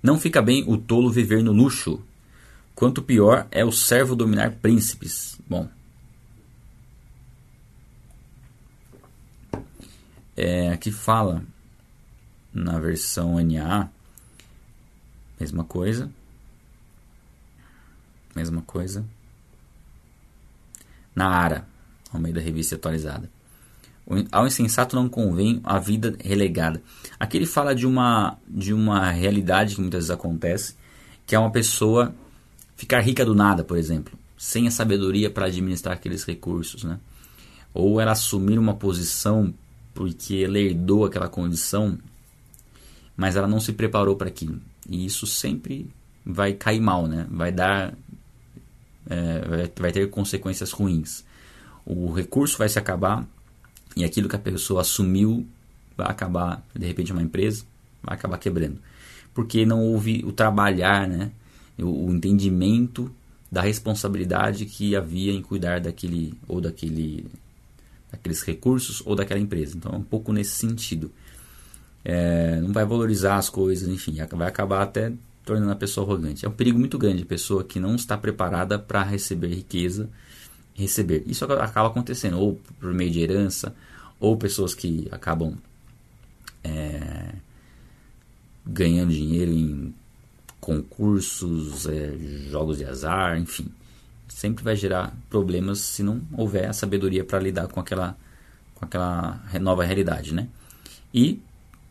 Não 0.03 0.19
fica 0.19 0.43
bem 0.43 0.65
o 0.67 0.77
tolo 0.77 1.11
viver 1.11 1.43
no 1.43 1.53
luxo, 1.53 2.03
quanto 2.75 3.03
pior 3.03 3.47
é 3.51 3.65
o 3.65 3.73
servo 3.73 4.15
dominar 4.15 4.53
príncipes. 4.53 5.39
Bom, 5.49 5.69
é, 10.37 10.71
aqui 10.71 10.91
fala 10.91 11.43
na 12.53 12.79
versão 12.79 13.41
NA 13.41 13.89
Mesma 15.39 15.65
coisa. 15.65 16.11
Mesma 18.35 18.63
coisa. 18.63 19.05
Na 21.15 21.29
Ara, 21.29 21.67
ao 22.13 22.21
meio 22.21 22.35
da 22.35 22.41
revista 22.41 22.75
atualizada. 22.75 23.31
Ao 24.31 24.47
insensato 24.47 24.95
não 24.95 25.09
convém 25.09 25.61
a 25.65 25.79
vida 25.79 26.15
relegada. 26.23 26.83
Aqui 27.19 27.39
ele 27.39 27.47
fala 27.47 27.75
de 27.75 27.87
uma, 27.87 28.37
de 28.47 28.75
uma 28.75 29.11
realidade 29.11 29.75
que 29.75 29.81
muitas 29.81 29.99
vezes 29.99 30.11
acontece, 30.11 30.75
que 31.27 31.35
é 31.35 31.39
uma 31.39 31.51
pessoa 31.51 32.15
ficar 32.77 33.01
rica 33.01 33.25
do 33.25 33.35
nada, 33.35 33.65
por 33.65 33.79
exemplo, 33.79 34.19
sem 34.37 34.67
a 34.67 34.71
sabedoria 34.71 35.31
para 35.31 35.47
administrar 35.47 35.95
aqueles 35.95 36.25
recursos, 36.25 36.85
né? 36.85 36.99
Ou 37.73 38.01
ela 38.01 38.13
assumir 38.13 38.59
uma 38.59 38.75
posição 38.75 39.55
porque 39.95 40.43
ela 40.45 40.59
herdou 40.59 41.05
aquela 41.05 41.29
condição, 41.29 41.99
mas 43.17 43.37
ela 43.37 43.49
não 43.49 43.61
se 43.61 43.73
preparou 43.73 44.17
para 44.17 44.29
aquilo. 44.29 44.61
E 44.89 45.05
isso 45.05 45.27
sempre 45.27 45.91
vai 46.25 46.53
cair 46.53 46.81
mal, 46.81 47.07
né? 47.07 47.27
Vai 47.31 47.53
dar. 47.53 47.95
É, 49.09 49.71
vai 49.79 49.93
ter 49.93 50.09
consequências 50.11 50.73
ruins. 50.73 51.25
O 51.85 52.13
recurso 52.13 52.57
vai 52.57 52.69
se 52.69 52.79
acabar 52.79 53.27
e 53.95 54.05
aquilo 54.05 54.29
que 54.29 54.37
a 54.37 54.39
pessoa 54.39 54.81
assumiu 54.81 55.47
vai 55.97 56.11
acabar, 56.11 56.65
de 56.75 56.87
repente, 56.87 57.13
uma 57.13 57.23
empresa 57.23 57.65
vai 58.03 58.15
acabar 58.15 58.39
quebrando. 58.39 58.79
Porque 59.33 59.67
não 59.67 59.83
houve 59.83 60.25
o 60.25 60.33
trabalhar, 60.33 61.07
né? 61.07 61.31
o, 61.79 62.07
o 62.07 62.13
entendimento 62.13 63.11
da 63.51 63.61
responsabilidade 63.61 64.67
que 64.67 64.97
havia 64.97 65.33
em 65.33 65.43
cuidar 65.43 65.81
daquele 65.81 66.35
ou 66.49 66.61
daquele 66.61 67.27
daqueles 68.11 68.43
recursos 68.43 69.03
ou 69.05 69.15
daquela 69.15 69.41
empresa. 69.41 69.77
Então 69.77 69.93
é 69.93 69.97
um 69.97 70.03
pouco 70.03 70.33
nesse 70.33 70.53
sentido 70.53 71.11
é, 72.05 72.61
não 72.61 72.73
vai 72.73 72.85
valorizar 72.85 73.37
as 73.37 73.49
coisas, 73.49 73.89
enfim, 73.89 74.17
vai 74.33 74.49
acabar 74.49 74.83
até 74.83 75.13
tornando 75.45 75.73
a 75.73 75.77
pessoa 75.77 76.07
arrogante. 76.07 76.45
É 76.45 76.49
um 76.49 76.53
perigo 76.53 76.79
muito 76.79 76.99
grande 76.99 77.23
a 77.23 77.27
pessoa 77.27 77.65
que 77.65 77.81
não 77.81 77.95
está 77.95 78.17
preparada 78.17 78.79
para 78.79 79.03
receber 79.03 79.49
riqueza, 79.49 80.11
receber. 80.75 81.23
Isso 81.27 81.45
acaba 81.45 81.89
acontecendo 81.89 82.39
ou 82.39 82.61
por 82.79 82.93
meio 82.93 83.11
de 83.11 83.21
herança, 83.21 83.75
ou 84.21 84.37
pessoas 84.37 84.75
que 84.75 85.09
acabam 85.11 85.57
é, 86.63 87.35
ganhando 88.67 89.13
dinheiro 89.13 89.51
em 89.51 89.95
concursos, 90.61 91.87
é, 91.87 92.17
jogos 92.51 92.79
de 92.79 92.85
azar, 92.85 93.39
enfim. 93.39 93.69
Sempre 94.27 94.65
vai 94.65 94.75
gerar 94.75 95.15
problemas 95.29 95.81
se 95.81 96.03
não 96.03 96.23
houver 96.33 96.69
a 96.69 96.73
sabedoria 96.73 97.23
para 97.25 97.39
lidar 97.39 97.69
com 97.69 97.79
aquela, 97.79 98.17
com 98.75 98.85
aquela 98.85 99.43
nova 99.61 99.85
realidade, 99.85 100.35
né? 100.35 100.49
E 101.13 101.41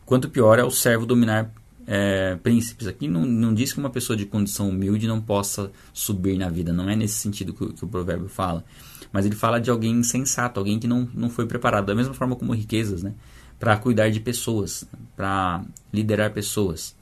quanto 0.04 0.28
pior 0.28 0.58
é 0.58 0.64
o 0.64 0.70
servo 0.70 1.06
dominar 1.06 1.50
é, 1.86 2.36
príncipes. 2.36 2.86
Aqui 2.86 3.08
não, 3.08 3.24
não 3.24 3.54
diz 3.54 3.72
que 3.72 3.78
uma 3.78 3.90
pessoa 3.90 4.16
de 4.16 4.26
condição 4.26 4.68
humilde 4.68 5.06
não 5.06 5.20
possa 5.20 5.70
subir 5.92 6.38
na 6.38 6.48
vida, 6.48 6.72
não 6.72 6.88
é 6.88 6.96
nesse 6.96 7.14
sentido 7.14 7.52
que, 7.52 7.72
que 7.72 7.84
o 7.84 7.88
provérbio 7.88 8.28
fala. 8.28 8.64
Mas 9.12 9.26
ele 9.26 9.36
fala 9.36 9.60
de 9.60 9.70
alguém 9.70 9.92
insensato, 9.92 10.58
alguém 10.58 10.78
que 10.78 10.86
não, 10.86 11.08
não 11.14 11.30
foi 11.30 11.46
preparado, 11.46 11.86
da 11.86 11.94
mesma 11.94 12.14
forma 12.14 12.34
como 12.34 12.52
riquezas, 12.52 13.02
né? 13.02 13.14
para 13.58 13.76
cuidar 13.76 14.10
de 14.10 14.20
pessoas, 14.20 14.84
para 15.16 15.64
liderar 15.92 16.32
pessoas. 16.32 16.96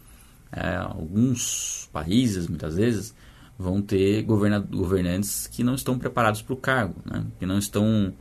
É, 0.52 0.76
alguns 0.76 1.88
países, 1.92 2.46
muitas 2.46 2.76
vezes, 2.76 3.14
vão 3.58 3.80
ter 3.80 4.22
governantes 4.22 5.46
que 5.46 5.64
não 5.64 5.74
estão 5.74 5.98
preparados 5.98 6.42
para 6.42 6.52
o 6.52 6.56
cargo, 6.56 6.96
né? 7.04 7.24
que 7.38 7.46
não 7.46 7.58
estão, 7.58 8.12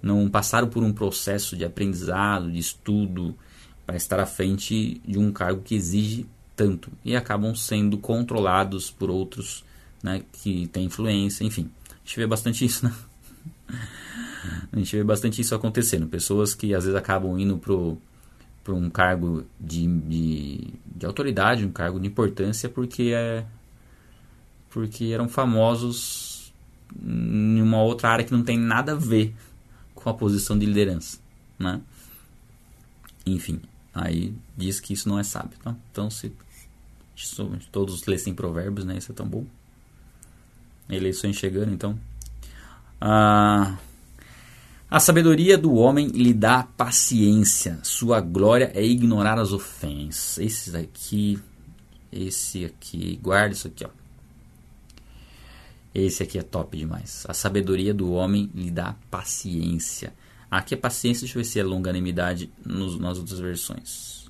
não 0.00 0.28
passaram 0.28 0.68
por 0.68 0.84
um 0.84 0.92
processo 0.92 1.56
de 1.56 1.64
aprendizado, 1.64 2.52
de 2.52 2.58
estudo, 2.58 3.34
para 3.90 3.96
estar 3.96 4.20
à 4.20 4.26
frente 4.26 5.02
de 5.04 5.18
um 5.18 5.32
cargo 5.32 5.62
que 5.62 5.74
exige 5.74 6.24
tanto 6.54 6.92
e 7.04 7.16
acabam 7.16 7.52
sendo 7.56 7.98
controlados 7.98 8.88
por 8.88 9.10
outros 9.10 9.64
né, 10.00 10.22
que 10.32 10.68
têm 10.68 10.84
influência, 10.84 11.42
enfim. 11.42 11.68
A 11.90 11.96
gente 12.04 12.16
vê 12.16 12.24
bastante 12.24 12.64
isso, 12.64 12.84
né? 12.86 12.94
A 14.72 14.78
gente 14.78 14.96
vê 14.96 15.02
bastante 15.02 15.40
isso 15.40 15.56
acontecendo. 15.56 16.06
Pessoas 16.06 16.54
que 16.54 16.72
às 16.72 16.84
vezes 16.84 16.96
acabam 16.96 17.36
indo 17.36 17.58
para 18.62 18.74
um 18.74 18.88
cargo 18.88 19.44
de, 19.58 19.88
de, 19.88 20.68
de, 20.86 21.04
autoridade, 21.04 21.66
um 21.66 21.72
cargo 21.72 21.98
de 21.98 22.06
importância, 22.06 22.68
porque, 22.68 23.10
é, 23.12 23.44
porque 24.70 25.06
eram 25.06 25.28
famosos 25.28 26.52
em 27.02 27.60
uma 27.60 27.82
outra 27.82 28.10
área 28.10 28.24
que 28.24 28.32
não 28.32 28.44
tem 28.44 28.56
nada 28.56 28.92
a 28.92 28.94
ver 28.94 29.34
com 29.96 30.08
a 30.08 30.14
posição 30.14 30.56
de 30.56 30.64
liderança. 30.64 31.18
Né? 31.58 31.80
Enfim, 33.26 33.60
Aí 34.00 34.32
diz 34.56 34.80
que 34.80 34.94
isso 34.94 35.08
não 35.08 35.18
é 35.18 35.22
sábio. 35.22 35.58
Tá? 35.62 35.76
Então, 35.92 36.08
se 36.08 36.32
todos 37.70 38.06
lessem 38.06 38.34
provérbios, 38.34 38.86
né? 38.86 38.96
Isso 38.96 39.12
é 39.12 39.14
tão 39.14 39.28
bom. 39.28 39.44
Eleições 40.88 41.36
chegando, 41.36 41.70
então. 41.70 41.98
Ah, 42.98 43.76
a 44.90 44.98
sabedoria 44.98 45.58
do 45.58 45.74
homem 45.74 46.08
lhe 46.08 46.32
dá 46.32 46.62
paciência. 46.62 47.78
Sua 47.82 48.22
glória 48.22 48.72
é 48.74 48.82
ignorar 48.82 49.38
as 49.38 49.52
ofensas. 49.52 50.38
Esse 50.38 50.74
aqui, 50.74 51.38
esse 52.10 52.64
aqui, 52.64 53.20
guarda 53.22 53.54
isso 53.54 53.68
aqui, 53.68 53.84
ó. 53.84 53.90
Esse 55.94 56.22
aqui 56.22 56.38
é 56.38 56.42
top 56.42 56.78
demais. 56.78 57.26
A 57.28 57.34
sabedoria 57.34 57.92
do 57.92 58.12
homem 58.12 58.50
lhe 58.54 58.70
dá 58.70 58.96
paciência. 59.10 60.14
Aqui 60.50 60.74
é 60.74 60.76
paciência, 60.76 61.20
deixa 61.20 61.38
eu 61.38 61.42
ver 61.42 61.48
se 61.48 61.60
é 61.60 61.62
longanimidade 61.62 62.50
nos, 62.66 62.98
nas 62.98 63.18
outras 63.18 63.38
versões. 63.38 64.28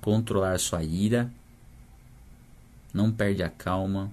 Controlar 0.00 0.58
sua 0.58 0.82
ira. 0.82 1.30
Não 2.92 3.12
perde 3.12 3.42
a 3.42 3.48
calma. 3.48 4.10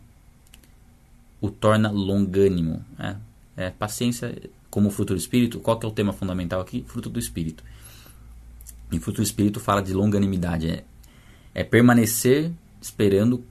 O 1.40 1.50
torna 1.50 1.90
longânimo. 1.90 2.86
É, 3.00 3.16
é 3.58 3.70
paciência 3.72 4.38
como 4.70 4.92
fruto 4.92 5.14
do 5.14 5.20
espírito. 5.20 5.60
Qual 5.60 5.80
que 5.80 5.86
é 5.86 5.90
o 5.90 5.92
tema 5.92 6.14
fundamental 6.14 6.62
aqui? 6.62 6.86
Fruto 6.88 7.10
do 7.10 7.20
espírito. 7.20 7.64
E 8.92 9.00
fruto 9.00 9.18
do 9.18 9.24
espírito 9.24 9.60
fala 9.60 9.82
de 9.82 9.94
longanimidade. 9.94 10.70
É, 10.70 10.84
é 11.54 11.64
permanecer 11.64 12.52
esperando 12.80 13.44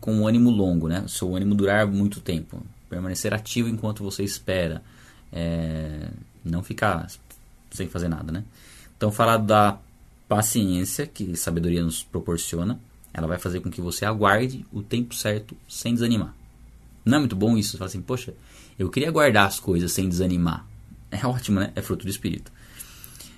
com 0.00 0.14
um 0.14 0.26
ânimo 0.26 0.50
longo, 0.50 0.86
né? 0.86 1.00
O 1.00 1.08
seu 1.08 1.34
ânimo 1.34 1.54
durar 1.54 1.86
muito 1.86 2.20
tempo. 2.20 2.62
Permanecer 2.90 3.32
ativo 3.32 3.68
enquanto 3.68 4.04
você 4.04 4.22
espera. 4.22 4.82
É, 5.32 6.10
não 6.44 6.62
ficar 6.62 7.06
sem 7.70 7.88
fazer 7.88 8.08
nada, 8.08 8.32
né? 8.32 8.44
Então, 8.96 9.10
falar 9.10 9.38
da 9.38 9.78
paciência 10.28 11.06
que 11.06 11.36
sabedoria 11.36 11.82
nos 11.82 12.02
proporciona, 12.02 12.78
ela 13.12 13.26
vai 13.26 13.38
fazer 13.38 13.60
com 13.60 13.70
que 13.70 13.80
você 13.80 14.04
aguarde 14.04 14.64
o 14.72 14.82
tempo 14.82 15.14
certo 15.14 15.56
sem 15.68 15.94
desanimar. 15.94 16.34
Não 17.04 17.16
é 17.16 17.18
muito 17.20 17.34
bom 17.34 17.56
isso? 17.56 17.72
Você 17.72 17.78
fala 17.78 17.88
assim, 17.88 18.02
poxa, 18.02 18.34
eu 18.78 18.88
queria 18.90 19.10
guardar 19.10 19.46
as 19.46 19.58
coisas 19.58 19.92
sem 19.92 20.08
desanimar. 20.08 20.66
É 21.10 21.26
ótimo, 21.26 21.58
né? 21.58 21.72
É 21.74 21.82
fruto 21.82 22.04
do 22.04 22.10
Espírito. 22.10 22.52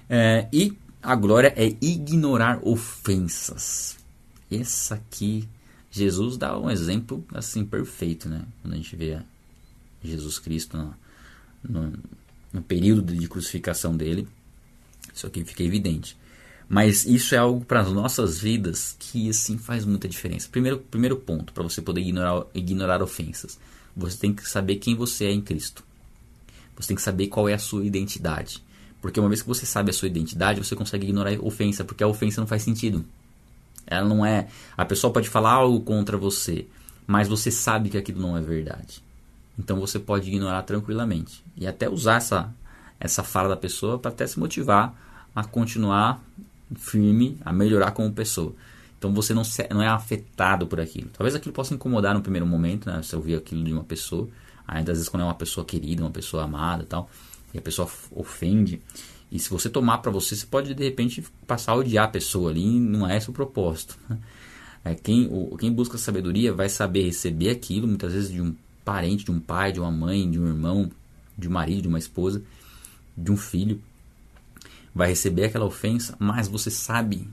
É, 0.09 0.47
e 0.53 0.77
a 1.03 1.15
glória 1.15 1.53
é 1.57 1.75
ignorar 1.81 2.61
ofensas. 2.63 3.97
Essa 4.51 4.97
aqui, 4.97 5.49
Jesus 5.91 6.37
dá 6.37 6.59
um 6.59 6.71
exemplo 6.71 7.25
assim 7.33 7.65
perfeito, 7.65 8.29
né? 8.29 8.43
Quando 8.61 8.75
a 8.75 8.77
gente 8.77 8.95
vê 8.95 9.19
Jesus 10.05 10.39
Cristo 10.39 10.77
no, 10.77 10.95
no, 11.63 11.99
no 12.53 12.63
período 12.63 13.15
de 13.15 13.29
crucificação 13.29 13.97
dele. 13.97 14.29
Isso 15.15 15.27
aqui 15.27 15.45
fica 15.45 15.63
evidente. 15.63 16.17
Mas 16.69 17.05
isso 17.05 17.35
é 17.35 17.39
algo 17.39 17.65
para 17.65 17.81
as 17.81 17.93
nossas 17.93 18.39
vidas 18.39 18.97
que 18.99 19.29
assim 19.29 19.59
faz 19.59 19.85
muita 19.85 20.09
diferença. 20.09 20.49
Primeiro, 20.51 20.79
primeiro 20.79 21.17
ponto 21.17 21.53
para 21.53 21.63
você 21.63 21.83
poder 21.83 22.01
ignorar, 22.01 22.47
ignorar 22.55 23.03
ofensas. 23.03 23.59
Você 23.95 24.17
tem 24.17 24.33
que 24.33 24.49
saber 24.49 24.77
quem 24.77 24.95
você 24.95 25.27
é 25.27 25.31
em 25.31 25.41
Cristo. 25.41 25.85
Você 26.77 26.89
tem 26.89 26.97
que 26.97 27.03
saber 27.03 27.27
qual 27.27 27.49
é 27.49 27.55
a 27.55 27.59
sua 27.59 27.85
identidade. 27.85 28.63
Porque 29.03 29.21
uma 29.21 29.29
vez 29.29 29.43
que 29.43 29.49
você 29.49 29.67
sabe 29.67 29.91
a 29.91 29.93
sua 29.93 30.09
identidade, 30.09 30.65
você 30.65 30.75
consegue 30.75 31.05
ignorar 31.05 31.35
a 31.35 31.43
ofensa, 31.43 31.85
porque 31.85 32.03
a 32.03 32.07
ofensa 32.07 32.41
não 32.41 32.49
faz 32.49 32.63
sentido. 32.63 33.05
Ela 33.87 34.09
não 34.09 34.25
é. 34.25 34.49
A 34.77 34.85
pessoa 34.85 35.13
pode 35.13 35.29
falar 35.29 35.53
algo 35.53 35.81
contra 35.81 36.17
você, 36.17 36.67
mas 37.07 37.29
você 37.29 37.51
sabe 37.51 37.91
que 37.91 37.99
aquilo 37.99 38.21
não 38.21 38.37
é 38.37 38.41
verdade. 38.41 39.03
Então 39.59 39.79
você 39.79 39.99
pode 39.99 40.29
ignorar 40.29 40.63
tranquilamente 40.63 41.45
e 41.57 41.67
até 41.67 41.89
usar 41.89 42.17
essa, 42.17 42.53
essa 42.99 43.23
fala 43.23 43.51
da 43.51 43.57
pessoa 43.57 43.99
para 43.99 44.11
até 44.11 44.27
se 44.27 44.39
motivar 44.39 44.95
a 45.35 45.45
continuar 45.45 46.23
firme, 46.77 47.39
a 47.45 47.53
melhorar 47.53 47.91
como 47.93 48.13
pessoa. 48.13 48.55
Então 48.99 49.13
você 49.13 49.35
não, 49.35 49.45
se, 49.45 49.67
não 49.71 49.83
é 49.83 49.89
afetado 49.89 50.67
por 50.67 50.81
aquilo. 50.81 51.11
Talvez 51.13 51.35
aquilo 51.35 51.53
possa 51.53 51.75
incomodar 51.75 52.15
no 52.15 52.23
primeiro 52.23 52.47
momento, 52.47 52.89
né? 52.89 53.03
Você 53.03 53.17
ouvir 53.17 53.35
aquilo 53.35 53.65
de 53.65 53.73
uma 53.73 53.85
pessoa, 53.85 54.29
ainda 54.67 54.93
às 54.93 54.99
vezes 54.99 55.09
quando 55.09 55.23
é 55.23 55.25
uma 55.25 55.35
pessoa 55.35 55.65
querida, 55.65 56.03
uma 56.03 56.11
pessoa 56.11 56.45
amada, 56.45 56.87
tal, 56.89 57.11
e 57.53 57.59
a 57.59 57.63
pessoa 57.63 57.89
ofende. 58.13 58.81
E 59.31 59.39
se 59.39 59.51
você 59.51 59.69
tomar 59.69 59.99
para 59.99 60.11
você, 60.11 60.37
você 60.37 60.47
pode 60.47 60.73
de 60.75 60.85
repente 60.85 61.25
passar 61.47 61.73
a 61.73 61.77
odiar 61.77 62.05
a 62.05 62.09
pessoa 62.09 62.51
ali, 62.51 62.79
não 62.79 63.09
é 63.09 63.17
esse 63.17 63.29
o 63.31 63.33
propósito. 63.33 63.99
É, 64.85 64.97
quem, 64.97 65.29
o, 65.31 65.57
quem 65.57 65.73
busca 65.73 65.97
sabedoria 65.97 66.53
vai 66.53 66.69
saber 66.69 67.05
receber 67.05 67.51
aquilo, 67.51 67.87
muitas 67.87 68.13
vezes 68.13 68.33
de 68.33 68.41
um 68.41 68.53
parente, 68.85 69.25
de 69.25 69.31
um 69.31 69.41
pai, 69.41 69.73
de 69.73 69.81
uma 69.81 69.91
mãe, 69.91 70.31
de 70.31 70.39
um 70.39 70.47
irmão, 70.47 70.91
de 71.37 71.49
um 71.49 71.51
marido, 71.51 71.83
de 71.83 71.89
uma 71.89 71.99
esposa, 71.99 72.43
de 73.17 73.31
um 73.31 73.37
filho, 73.37 73.81
vai 74.95 75.09
receber 75.09 75.45
aquela 75.45 75.65
ofensa, 75.65 76.17
mas 76.19 76.49
você 76.49 76.71
sabe 76.71 77.29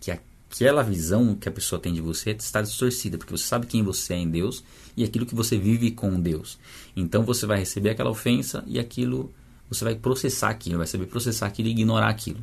que 0.00 0.10
aquela 0.10 0.82
visão 0.82 1.34
que 1.34 1.48
a 1.48 1.52
pessoa 1.52 1.80
tem 1.80 1.92
de 1.92 2.00
você 2.00 2.30
está 2.30 2.62
distorcida, 2.62 3.18
porque 3.18 3.36
você 3.36 3.44
sabe 3.44 3.66
quem 3.66 3.82
você 3.82 4.14
é 4.14 4.18
em 4.18 4.30
Deus 4.30 4.64
e 4.96 5.04
aquilo 5.04 5.26
que 5.26 5.34
você 5.34 5.58
vive 5.58 5.90
com 5.90 6.20
Deus. 6.20 6.58
Então 6.96 7.24
você 7.24 7.46
vai 7.46 7.58
receber 7.58 7.90
aquela 7.90 8.10
ofensa 8.10 8.64
e 8.66 8.78
aquilo 8.78 9.32
você 9.68 9.84
vai 9.84 9.94
processar 9.94 10.50
aquilo, 10.50 10.78
vai 10.78 10.86
saber 10.86 11.06
processar 11.06 11.46
aquilo 11.46 11.68
e 11.68 11.72
ignorar 11.72 12.08
aquilo. 12.08 12.40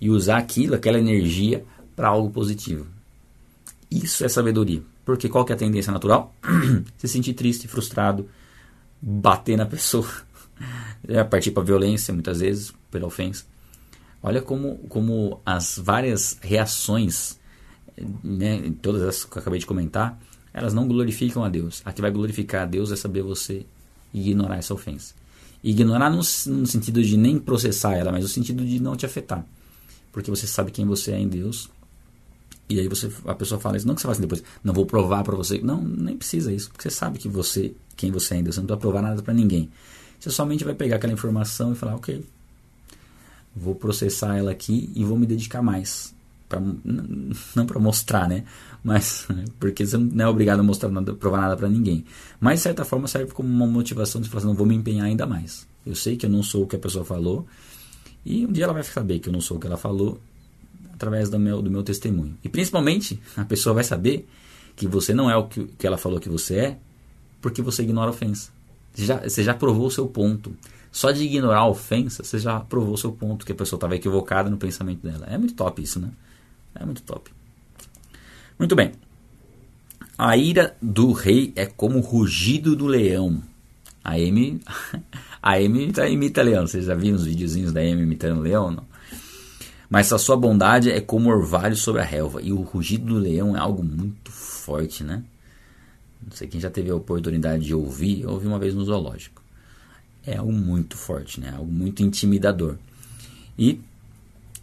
E 0.00 0.10
usar 0.10 0.38
aquilo, 0.38 0.74
aquela 0.74 0.98
energia 0.98 1.64
para 1.94 2.08
algo 2.08 2.30
positivo. 2.30 2.86
Isso 3.90 4.24
é 4.24 4.28
sabedoria. 4.28 4.82
Porque 5.06 5.28
qual 5.28 5.44
que 5.44 5.52
é 5.52 5.54
a 5.54 5.58
tendência 5.58 5.92
natural? 5.92 6.34
Se 6.98 7.06
sentir 7.06 7.32
triste, 7.32 7.68
frustrado, 7.68 8.28
bater 9.00 9.56
na 9.56 9.64
pessoa, 9.64 10.06
é, 11.06 11.22
partir 11.22 11.52
para 11.52 11.62
violência 11.62 12.12
muitas 12.12 12.40
vezes 12.40 12.74
pela 12.90 13.06
ofensa. 13.06 13.44
Olha 14.20 14.42
como, 14.42 14.78
como 14.88 15.40
as 15.46 15.78
várias 15.78 16.36
reações, 16.42 17.38
né, 18.24 18.72
todas 18.82 19.00
as 19.02 19.24
que 19.24 19.38
eu 19.38 19.40
acabei 19.40 19.60
de 19.60 19.66
comentar, 19.66 20.20
elas 20.52 20.74
não 20.74 20.88
glorificam 20.88 21.44
a 21.44 21.48
Deus. 21.48 21.82
A 21.84 21.92
que 21.92 22.02
vai 22.02 22.10
glorificar 22.10 22.62
a 22.62 22.66
Deus 22.66 22.90
é 22.90 22.96
saber 22.96 23.22
você 23.22 23.64
ignorar 24.12 24.56
essa 24.56 24.74
ofensa. 24.74 25.14
Ignorar 25.62 26.10
no, 26.10 26.16
no 26.16 26.66
sentido 26.66 27.00
de 27.00 27.16
nem 27.16 27.38
processar 27.38 27.94
ela, 27.94 28.10
mas 28.10 28.24
no 28.24 28.28
sentido 28.28 28.66
de 28.66 28.80
não 28.80 28.96
te 28.96 29.06
afetar. 29.06 29.46
Porque 30.10 30.30
você 30.30 30.48
sabe 30.48 30.72
quem 30.72 30.84
você 30.84 31.12
é 31.12 31.18
em 31.20 31.28
Deus 31.28 31.70
e 32.68 32.80
aí 32.80 32.88
você, 32.88 33.10
a 33.24 33.34
pessoa 33.34 33.60
fala 33.60 33.76
isso, 33.76 33.86
não 33.86 33.94
que 33.94 34.00
você 34.00 34.08
faça 34.08 34.20
depois, 34.20 34.42
não 34.62 34.74
vou 34.74 34.84
provar 34.84 35.22
para 35.22 35.36
você. 35.36 35.60
Não, 35.60 35.80
nem 35.80 36.16
precisa 36.16 36.52
isso, 36.52 36.70
porque 36.70 36.82
você 36.82 36.90
sabe 36.90 37.18
que 37.18 37.28
você, 37.28 37.74
quem 37.96 38.10
você 38.10 38.34
é 38.34 38.36
ainda, 38.38 38.52
você 38.52 38.60
não 38.60 38.66
vai 38.66 38.76
provar 38.76 39.02
nada 39.02 39.22
para 39.22 39.32
ninguém. 39.32 39.70
Você 40.18 40.30
somente 40.30 40.64
vai 40.64 40.74
pegar 40.74 40.96
aquela 40.96 41.12
informação 41.12 41.72
e 41.72 41.76
falar, 41.76 41.94
ok, 41.94 42.24
vou 43.54 43.74
processar 43.74 44.36
ela 44.36 44.50
aqui 44.50 44.90
e 44.94 45.04
vou 45.04 45.16
me 45.16 45.26
dedicar 45.26 45.62
mais 45.62 46.14
pra, 46.48 46.60
não 47.54 47.66
para 47.66 47.78
mostrar, 47.78 48.28
né? 48.28 48.44
Mas 48.82 49.28
porque 49.60 49.86
você 49.86 49.96
não 49.96 50.24
é 50.24 50.28
obrigado 50.28 50.60
a 50.60 50.62
mostrar 50.62 50.90
nada, 50.90 51.14
provar 51.14 51.40
nada 51.40 51.56
para 51.56 51.68
ninguém. 51.68 52.04
Mas 52.40 52.60
de 52.60 52.62
certa 52.64 52.84
forma 52.84 53.06
serve 53.06 53.32
como 53.32 53.48
uma 53.48 53.66
motivação 53.66 54.20
de 54.20 54.28
falar 54.28 54.40
assim, 54.40 54.48
não 54.48 54.54
vou 54.54 54.66
me 54.66 54.74
empenhar 54.74 55.06
ainda 55.06 55.26
mais. 55.26 55.66
Eu 55.86 55.94
sei 55.94 56.16
que 56.16 56.26
eu 56.26 56.30
não 56.30 56.42
sou 56.42 56.64
o 56.64 56.66
que 56.66 56.76
a 56.76 56.78
pessoa 56.78 57.04
falou 57.04 57.46
e 58.24 58.44
um 58.44 58.50
dia 58.50 58.64
ela 58.64 58.72
vai 58.72 58.82
saber 58.82 59.20
que 59.20 59.28
eu 59.28 59.32
não 59.32 59.40
sou 59.40 59.56
o 59.56 59.60
que 59.60 59.66
ela 59.66 59.76
falou 59.76 60.20
através 60.96 61.28
do 61.28 61.38
meu, 61.38 61.62
do 61.62 61.70
meu 61.70 61.82
testemunho. 61.82 62.36
E 62.42 62.48
principalmente 62.48 63.20
a 63.36 63.44
pessoa 63.44 63.74
vai 63.74 63.84
saber 63.84 64.26
que 64.74 64.88
você 64.88 65.14
não 65.14 65.30
é 65.30 65.36
o 65.36 65.46
que, 65.46 65.64
que 65.78 65.86
ela 65.86 65.96
falou 65.96 66.18
que 66.18 66.28
você 66.28 66.56
é 66.56 66.78
porque 67.40 67.62
você 67.62 67.82
ignora 67.82 68.08
a 68.08 68.10
ofensa. 68.10 68.50
Você 68.92 69.04
já, 69.04 69.16
você 69.20 69.44
já 69.44 69.54
provou 69.54 69.86
o 69.86 69.90
seu 69.90 70.06
ponto. 70.06 70.56
Só 70.90 71.10
de 71.10 71.24
ignorar 71.24 71.58
a 71.58 71.68
ofensa, 71.68 72.24
você 72.24 72.38
já 72.38 72.58
provou 72.58 72.94
o 72.94 72.98
seu 72.98 73.12
ponto, 73.12 73.44
que 73.44 73.52
a 73.52 73.54
pessoa 73.54 73.76
estava 73.76 73.94
equivocada 73.94 74.48
no 74.48 74.56
pensamento 74.56 75.06
dela. 75.06 75.26
É 75.28 75.36
muito 75.36 75.54
top 75.54 75.82
isso, 75.82 76.00
né? 76.00 76.08
É 76.74 76.84
muito 76.84 77.02
top. 77.02 77.30
Muito 78.58 78.74
bem. 78.74 78.92
A 80.16 80.34
ira 80.36 80.74
do 80.80 81.12
rei 81.12 81.52
é 81.54 81.66
como 81.66 81.98
o 81.98 82.00
rugido 82.00 82.74
do 82.74 82.86
leão. 82.86 83.42
A 84.02 84.12
Amy, 84.14 84.62
a 85.42 85.56
Amy 85.56 85.92
tá, 85.92 86.08
imita 86.08 86.42
leão. 86.42 86.66
Vocês 86.66 86.86
já 86.86 86.94
viram 86.94 87.16
os 87.16 87.26
videozinhos 87.26 87.72
da 87.72 87.80
Amy 87.80 88.02
imitando 88.02 88.40
leão? 88.40 88.70
Não? 88.70 88.85
Mas 89.88 90.12
a 90.12 90.18
sua 90.18 90.36
bondade 90.36 90.90
é 90.90 91.00
como 91.00 91.30
orvalho 91.30 91.76
sobre 91.76 92.02
a 92.02 92.04
relva. 92.04 92.42
E 92.42 92.52
o 92.52 92.60
rugido 92.60 93.06
do 93.06 93.18
leão 93.18 93.56
é 93.56 93.60
algo 93.60 93.84
muito 93.84 94.30
forte, 94.30 95.04
né? 95.04 95.22
Não 96.22 96.32
sei 96.32 96.48
quem 96.48 96.60
já 96.60 96.70
teve 96.70 96.90
a 96.90 96.94
oportunidade 96.94 97.64
de 97.64 97.74
ouvir. 97.74 98.22
Eu 98.22 98.30
ouvi 98.30 98.46
uma 98.46 98.58
vez 98.58 98.74
no 98.74 98.84
zoológico. 98.84 99.42
É 100.26 100.36
algo 100.36 100.52
muito 100.52 100.96
forte, 100.96 101.40
né? 101.40 101.54
Algo 101.56 101.70
muito 101.70 102.02
intimidador. 102.02 102.76
E 103.56 103.80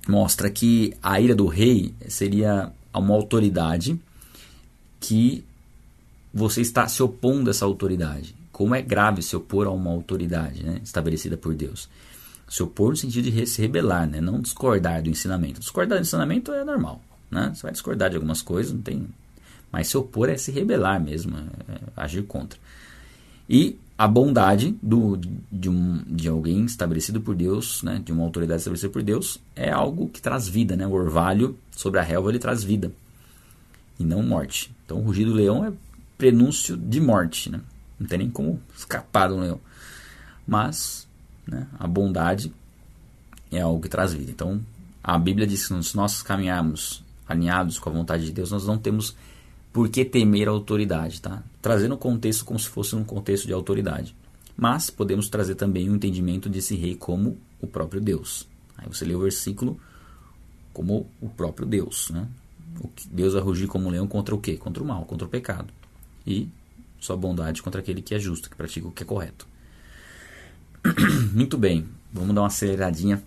mostra 0.08 0.50
que 0.50 0.94
a 1.02 1.20
ira 1.22 1.34
do 1.34 1.48
rei 1.48 1.94
seria 2.08 2.72
uma 2.94 3.14
autoridade 3.14 3.98
que 5.00 5.44
você 6.34 6.62
está 6.62 6.88
se 6.88 7.02
opondo 7.02 7.50
a 7.50 7.52
essa 7.52 7.66
autoridade. 7.66 8.36
Como 8.52 8.76
é 8.76 8.82
grave 8.82 9.22
se 9.22 9.36
opor 9.36 9.68
a 9.68 9.72
uma 9.72 9.92
autoridade 9.92 10.64
né, 10.64 10.80
estabelecida 10.84 11.38
por 11.38 11.54
Deus. 11.56 11.90
Se 12.47 12.62
opor 12.62 12.91
no 12.91 12.97
sentido 12.97 13.32
de 13.32 13.45
se 13.47 13.62
rebelar, 13.62 14.08
né, 14.08 14.21
não 14.21 14.39
discordar 14.39 15.01
do 15.01 15.10
ensinamento. 15.10 15.60
Discordar 15.60 15.97
do 15.97 16.03
ensinamento 16.03 16.51
é 16.51 16.63
normal. 16.63 17.01
Né? 17.32 17.51
Você 17.53 17.63
vai 17.63 17.71
discordar 17.71 18.10
de 18.10 18.15
algumas 18.15 18.41
coisas, 18.41 18.71
não 18.71 18.82
tem. 18.82 19.08
Mas 19.71 19.88
se 19.88 19.97
opor 19.97 20.29
é 20.29 20.38
se 20.38 20.51
rebelar 20.51 21.01
mesmo, 21.01 21.36
é 21.38 21.79
agir 21.95 22.23
contra. 22.23 22.60
E 23.49 23.77
a 23.97 24.08
bondade 24.08 24.77
do, 24.82 25.17
de, 25.51 25.69
um, 25.69 26.03
de 26.08 26.27
alguém 26.27 26.65
estabelecido 26.65 27.21
por 27.21 27.36
Deus, 27.36 27.82
né, 27.84 28.01
de 28.03 28.12
uma 28.12 28.23
autoridade 28.23 28.60
estabelecida 28.60 28.91
por 28.91 29.01
Deus, 29.01 29.39
é 29.56 29.71
algo 29.71 30.10
que 30.10 30.21
traz 30.21 30.47
vida. 30.47 30.75
Né? 30.75 30.86
O 30.86 30.91
orvalho 30.91 31.58
sobre 31.71 31.99
a 31.99 32.03
relva 32.03 32.29
ele 32.29 32.39
traz 32.39 32.63
vida 32.63 32.91
e 33.99 34.03
não 34.03 34.23
morte. 34.23 34.71
Então 34.86 34.97
o 34.97 35.01
rugido 35.01 35.32
do 35.32 35.38
leão 35.38 35.65
é 35.65 35.71
prenúncio 36.17 36.77
de 36.77 36.99
morte. 36.99 37.49
Né? 37.49 37.60
Não 37.99 38.08
tem 38.08 38.19
nem 38.19 38.29
como 38.29 38.60
escapar 38.75 39.29
do 39.29 39.39
leão. 39.39 39.60
Mas 40.45 41.03
né, 41.47 41.67
a 41.79 41.88
bondade 41.88 42.53
é 43.51 43.62
algo 43.62 43.82
que 43.82 43.89
traz 43.89 44.13
vida. 44.13 44.32
Então 44.32 44.62
a 45.03 45.17
Bíblia 45.17 45.45
diz 45.45 45.67
que 45.67 45.84
se 45.84 45.95
nós 45.95 46.21
caminharmos 46.21 47.03
alinhados 47.27 47.79
com 47.79 47.89
a 47.89 47.93
vontade 47.93 48.25
de 48.25 48.32
Deus, 48.32 48.51
nós 48.51 48.65
não 48.65 48.77
temos 48.77 49.15
por 49.71 49.89
que 49.89 50.06
temer 50.06 50.47
a 50.47 50.51
autoridade, 50.51 51.19
tá? 51.19 51.41
Trazendo 51.62 51.95
o 51.95 51.97
contexto 51.97 52.45
como 52.45 52.60
se 52.60 52.69
fosse 52.69 52.95
um 52.95 53.03
contexto 53.03 53.47
de 53.47 53.53
autoridade. 53.53 54.15
Mas 54.56 54.89
podemos 54.89 55.29
trazer 55.29 55.56
também 55.56 55.89
o 55.89 55.95
entendimento 55.95 56.47
desse 56.47 56.75
rei 56.75 56.95
como 56.95 57.38
o 57.60 57.65
próprio 57.65 57.99
Deus. 57.99 58.47
Aí 58.77 58.88
você 58.88 59.03
lê 59.03 59.15
o 59.15 59.19
versículo 59.19 59.79
como 60.71 61.08
o 61.19 61.27
próprio 61.29 61.67
Deus, 61.67 62.10
né? 62.12 62.27
Deus 63.12 63.34
vai 63.34 63.41
rugir 63.41 63.67
como 63.67 63.88
um 63.88 63.91
leão 63.91 64.08
contra 64.08 64.34
o 64.34 64.39
quê? 64.39 64.58
Contra 64.58 64.82
o 64.82 64.86
mal, 64.86 65.06
contra 65.06 65.27
o 65.27 65.29
pecado. 65.29 65.71
E 66.25 66.47
sua 66.99 67.17
bondade 67.17 67.62
contra 67.62 67.82
aquele 67.82 68.01
que 68.01 68.15
é 68.15 68.19
justo, 68.19 68.49
que 68.49 68.56
pratica 68.56 68.88
o 68.88 68.91
que 68.91 69.03
é 69.03 69.06
correto. 69.06 69.47
Muito 71.34 71.58
bem, 71.58 71.86
vamos 72.12 72.36
dar 72.36 72.41
uma 72.41 72.48
aceleradinha 72.48 73.22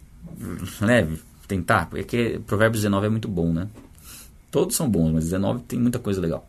leve, 0.80 1.20
tentar, 1.48 1.88
porque 1.88 2.40
Provérbios 2.46 2.82
19 2.82 3.06
é 3.06 3.08
muito 3.08 3.28
bom, 3.28 3.52
né? 3.52 3.68
Todos 4.50 4.76
são 4.76 4.88
bons, 4.88 5.12
mas 5.12 5.24
19 5.24 5.62
tem 5.62 5.78
muita 5.78 5.98
coisa 5.98 6.20
legal. 6.20 6.46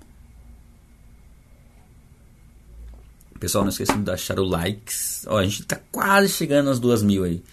Pessoal, 3.39 3.63
não 3.63 3.69
esqueçam 3.69 3.97
de 3.97 4.03
deixar 4.03 4.39
o 4.39 4.43
likes. 4.43 5.25
Ó, 5.27 5.37
a 5.37 5.43
gente 5.43 5.63
tá 5.63 5.79
quase 5.91 6.29
chegando 6.29 6.69
às 6.69 6.79
duas 6.79 7.03
mil 7.03 7.23
aí. 7.23 7.43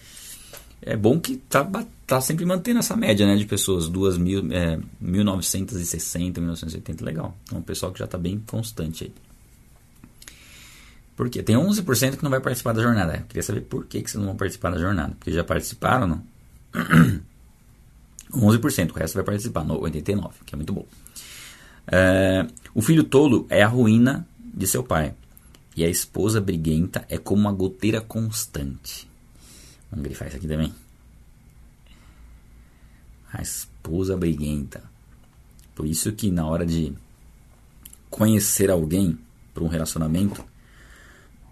É 0.81 0.95
bom 0.95 1.19
que 1.19 1.37
tá, 1.37 1.67
tá 2.05 2.21
sempre 2.21 2.45
mantendo 2.45 2.79
essa 2.79 2.95
média 2.95 3.25
né, 3.25 3.35
de 3.35 3.45
pessoas. 3.45 3.87
Duas 3.87 4.17
mil, 4.17 4.51
é, 4.51 4.79
1960, 4.99 6.39
1980, 6.39 7.05
legal. 7.05 7.35
Então, 7.43 7.59
o 7.59 7.63
pessoal 7.63 7.91
que 7.91 7.99
já 7.99 8.07
tá 8.07 8.17
bem 8.17 8.41
constante 8.47 9.05
aí. 9.05 9.13
Por 11.15 11.29
quê? 11.29 11.41
Tem 11.41 11.55
11% 11.55 12.17
que 12.17 12.23
não 12.23 12.31
vai 12.31 12.41
participar 12.41 12.73
da 12.73 12.81
jornada. 12.81 13.15
Eu 13.17 13.23
queria 13.23 13.43
saber 13.43 13.61
por 13.61 13.85
que, 13.85 14.01
que 14.01 14.11
vocês 14.11 14.19
não 14.19 14.27
vão 14.27 14.35
participar 14.35 14.71
da 14.71 14.77
jornada. 14.77 15.15
Porque 15.17 15.31
já 15.31 15.43
participaram, 15.43 16.07
não? 16.07 16.23
11%, 18.31 18.91
o 18.91 18.93
resto 18.93 19.15
vai 19.15 19.23
participar, 19.23 19.63
no 19.63 19.79
89%, 19.79 20.31
que 20.45 20.55
é 20.55 20.57
muito 20.57 20.73
bom. 20.73 20.85
É, 21.87 22.45
o 22.73 22.81
filho 22.81 23.03
tolo 23.03 23.45
é 23.49 23.63
a 23.63 23.67
ruína 23.67 24.27
de 24.39 24.67
seu 24.67 24.83
pai, 24.83 25.13
e 25.75 25.83
a 25.83 25.89
esposa 25.89 26.41
briguenta 26.41 27.05
é 27.09 27.17
como 27.17 27.41
uma 27.41 27.51
goteira 27.51 28.01
constante. 28.01 29.09
Vamos 29.91 30.05
grifar 30.05 30.27
isso 30.27 30.37
aqui 30.37 30.47
também. 30.47 30.73
A 33.31 33.41
esposa 33.41 34.15
briguenta. 34.15 34.83
Por 35.75 35.85
isso 35.85 36.11
que 36.13 36.31
na 36.31 36.45
hora 36.47 36.65
de 36.65 36.93
conhecer 38.09 38.71
alguém 38.71 39.17
para 39.53 39.63
um 39.63 39.67
relacionamento, 39.67 40.43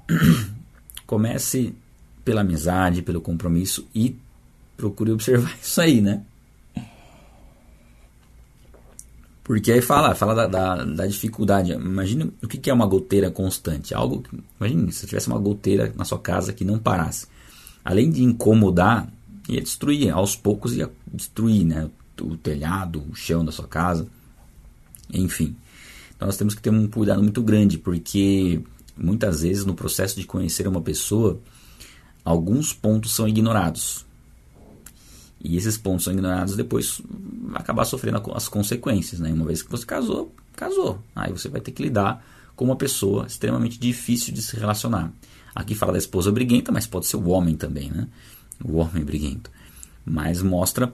comece 1.05 1.75
pela 2.23 2.41
amizade, 2.41 3.01
pelo 3.01 3.21
compromisso 3.21 3.87
e 3.93 4.15
procure 4.77 5.11
observar 5.11 5.55
isso 5.61 5.81
aí, 5.81 6.01
né? 6.01 6.23
Porque 9.43 9.73
aí 9.73 9.81
fala, 9.81 10.15
fala 10.15 10.33
da, 10.33 10.47
da, 10.47 10.85
da 10.85 11.05
dificuldade. 11.05 11.73
Imagina 11.73 12.29
o 12.41 12.47
que, 12.47 12.57
que 12.57 12.69
é 12.69 12.73
uma 12.73 12.85
goteira 12.85 13.29
constante. 13.29 13.93
Algo. 13.93 14.23
Imagine 14.57 14.91
se 14.91 15.05
tivesse 15.05 15.27
uma 15.27 15.37
goteira 15.37 15.91
na 15.97 16.05
sua 16.05 16.17
casa 16.17 16.53
que 16.53 16.63
não 16.63 16.79
parasse. 16.79 17.27
Além 17.83 18.09
de 18.09 18.23
incomodar, 18.23 19.11
ia 19.49 19.59
destruir. 19.59 20.11
Aos 20.11 20.35
poucos 20.37 20.77
ia 20.77 20.89
destruir 21.13 21.65
né? 21.65 21.89
o 22.21 22.37
telhado, 22.37 23.03
o 23.09 23.15
chão 23.15 23.43
da 23.43 23.51
sua 23.51 23.67
casa. 23.67 24.07
Enfim. 25.13 25.57
Então 26.15 26.25
nós 26.27 26.37
temos 26.37 26.55
que 26.55 26.61
ter 26.61 26.69
um 26.69 26.87
cuidado 26.87 27.21
muito 27.21 27.43
grande, 27.43 27.77
porque 27.77 28.61
muitas 28.97 29.41
vezes 29.41 29.65
no 29.65 29.73
processo 29.73 30.19
de 30.19 30.25
conhecer 30.25 30.67
uma 30.67 30.81
pessoa, 30.81 31.39
alguns 32.23 32.73
pontos 32.73 33.13
são 33.13 33.27
ignorados. 33.27 34.05
E 35.43 35.57
esses 35.57 35.77
pontos 35.77 36.05
são 36.05 36.13
ignorados 36.13 36.55
depois 36.55 37.01
acabar 37.53 37.83
sofrendo 37.83 38.21
as 38.33 38.47
consequências, 38.47 39.19
né? 39.19 39.31
Uma 39.31 39.45
vez 39.45 39.61
que 39.61 39.69
você 39.69 39.85
casou, 39.85 40.33
casou. 40.55 40.99
Aí 41.13 41.31
você 41.31 41.49
vai 41.49 41.59
ter 41.59 41.71
que 41.71 41.83
lidar 41.83 42.25
com 42.55 42.63
uma 42.63 42.75
pessoa 42.75 43.25
extremamente 43.27 43.77
difícil 43.77 44.33
de 44.33 44.41
se 44.41 44.55
relacionar. 44.55 45.11
Aqui 45.53 45.75
fala 45.75 45.91
da 45.91 45.97
esposa 45.97 46.31
briguenta, 46.31 46.71
mas 46.71 46.87
pode 46.87 47.07
ser 47.07 47.17
o 47.17 47.27
homem 47.27 47.55
também, 47.55 47.91
né? 47.91 48.07
O 48.63 48.77
homem 48.77 49.03
briguento. 49.03 49.51
Mas 50.05 50.41
mostra 50.41 50.93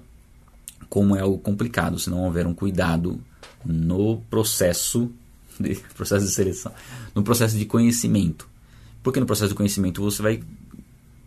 como 0.90 1.16
é 1.16 1.22
algo 1.22 1.38
complicado 1.38 2.00
se 2.00 2.10
não 2.10 2.24
houver 2.24 2.48
um 2.48 2.54
cuidado 2.54 3.22
no 3.64 4.22
processo 4.30 5.12
de, 5.60 5.76
processo 5.96 6.26
de 6.26 6.32
seleção, 6.32 6.72
no 7.14 7.24
processo 7.24 7.58
de 7.58 7.66
conhecimento. 7.66 8.48
Porque 9.04 9.20
no 9.20 9.26
processo 9.26 9.50
de 9.50 9.56
conhecimento 9.56 10.02
você 10.02 10.22
vai 10.22 10.44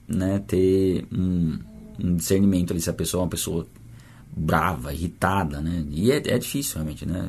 né, 0.07 0.43
ter 0.47 1.07
um, 1.13 1.59
um 1.99 2.17
discernimento 2.17 2.73
ali 2.73 2.81
se 2.81 2.91
a 2.91 2.93
pessoa 2.93 3.23
é 3.23 3.25
uma 3.25 3.31
pessoa 3.31 3.67
brava, 4.35 4.93
irritada, 4.93 5.61
né? 5.61 5.85
E 5.91 6.11
é, 6.11 6.17
é 6.17 6.39
difícil 6.39 6.77
realmente, 6.77 7.07
né? 7.07 7.29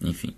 Enfim. 0.00 0.34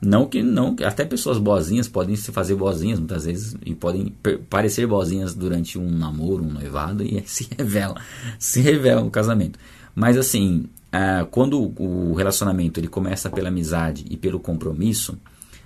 Não 0.00 0.26
que 0.26 0.42
não, 0.42 0.76
até 0.84 1.04
pessoas 1.04 1.38
boazinhas 1.38 1.88
podem 1.88 2.14
se 2.14 2.30
fazer 2.30 2.54
boazinhas 2.54 3.00
muitas 3.00 3.24
vezes 3.24 3.56
e 3.66 3.74
podem 3.74 4.14
parecer 4.48 4.86
boazinhas 4.86 5.34
durante 5.34 5.76
um 5.76 5.90
namoro, 5.90 6.44
um 6.44 6.52
noivado 6.52 7.02
e 7.02 7.20
se 7.26 7.48
revela, 7.56 8.00
se 8.38 8.60
revela 8.60 9.02
no 9.02 9.10
casamento. 9.10 9.58
Mas 9.96 10.16
assim, 10.16 10.66
ah, 10.92 11.26
quando 11.30 11.72
o 11.80 12.14
relacionamento 12.14 12.80
ele 12.80 12.88
começa 12.88 13.30
pela 13.30 13.48
amizade 13.48 14.04
e 14.08 14.16
pelo 14.16 14.40
compromisso, 14.40 15.18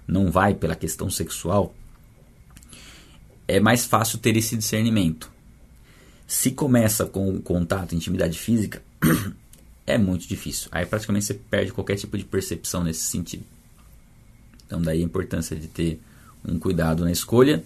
não 0.07 0.31
vai 0.31 0.55
pela 0.55 0.75
questão 0.75 1.09
sexual, 1.09 1.75
é 3.47 3.61
mais 3.61 3.85
fácil 3.87 4.19
ter 4.19 4.37
esse 4.37 4.57
discernimento. 4.57 5.31
Se 6.27 6.51
começa 6.51 7.07
com 7.07 7.41
contato, 7.41 7.95
intimidade 7.95 8.39
física, 8.39 8.83
é 9.87 9.99
muito 9.99 10.27
difícil. 10.27 10.69
Aí 10.73 10.87
praticamente 10.87 11.27
você 11.27 11.35
perde 11.35 11.73
qualquer 11.73 11.97
tipo 11.97 12.17
de 12.17 12.25
percepção 12.25 12.83
nesse 12.83 13.03
sentido. 13.03 13.45
Então 14.67 14.81
daí 14.81 15.01
a 15.01 15.05
importância 15.05 15.55
de 15.55 15.69
ter 15.69 16.01
um 16.45 16.59
cuidado 16.59 17.05
na 17.05 17.13
escolha, 17.13 17.63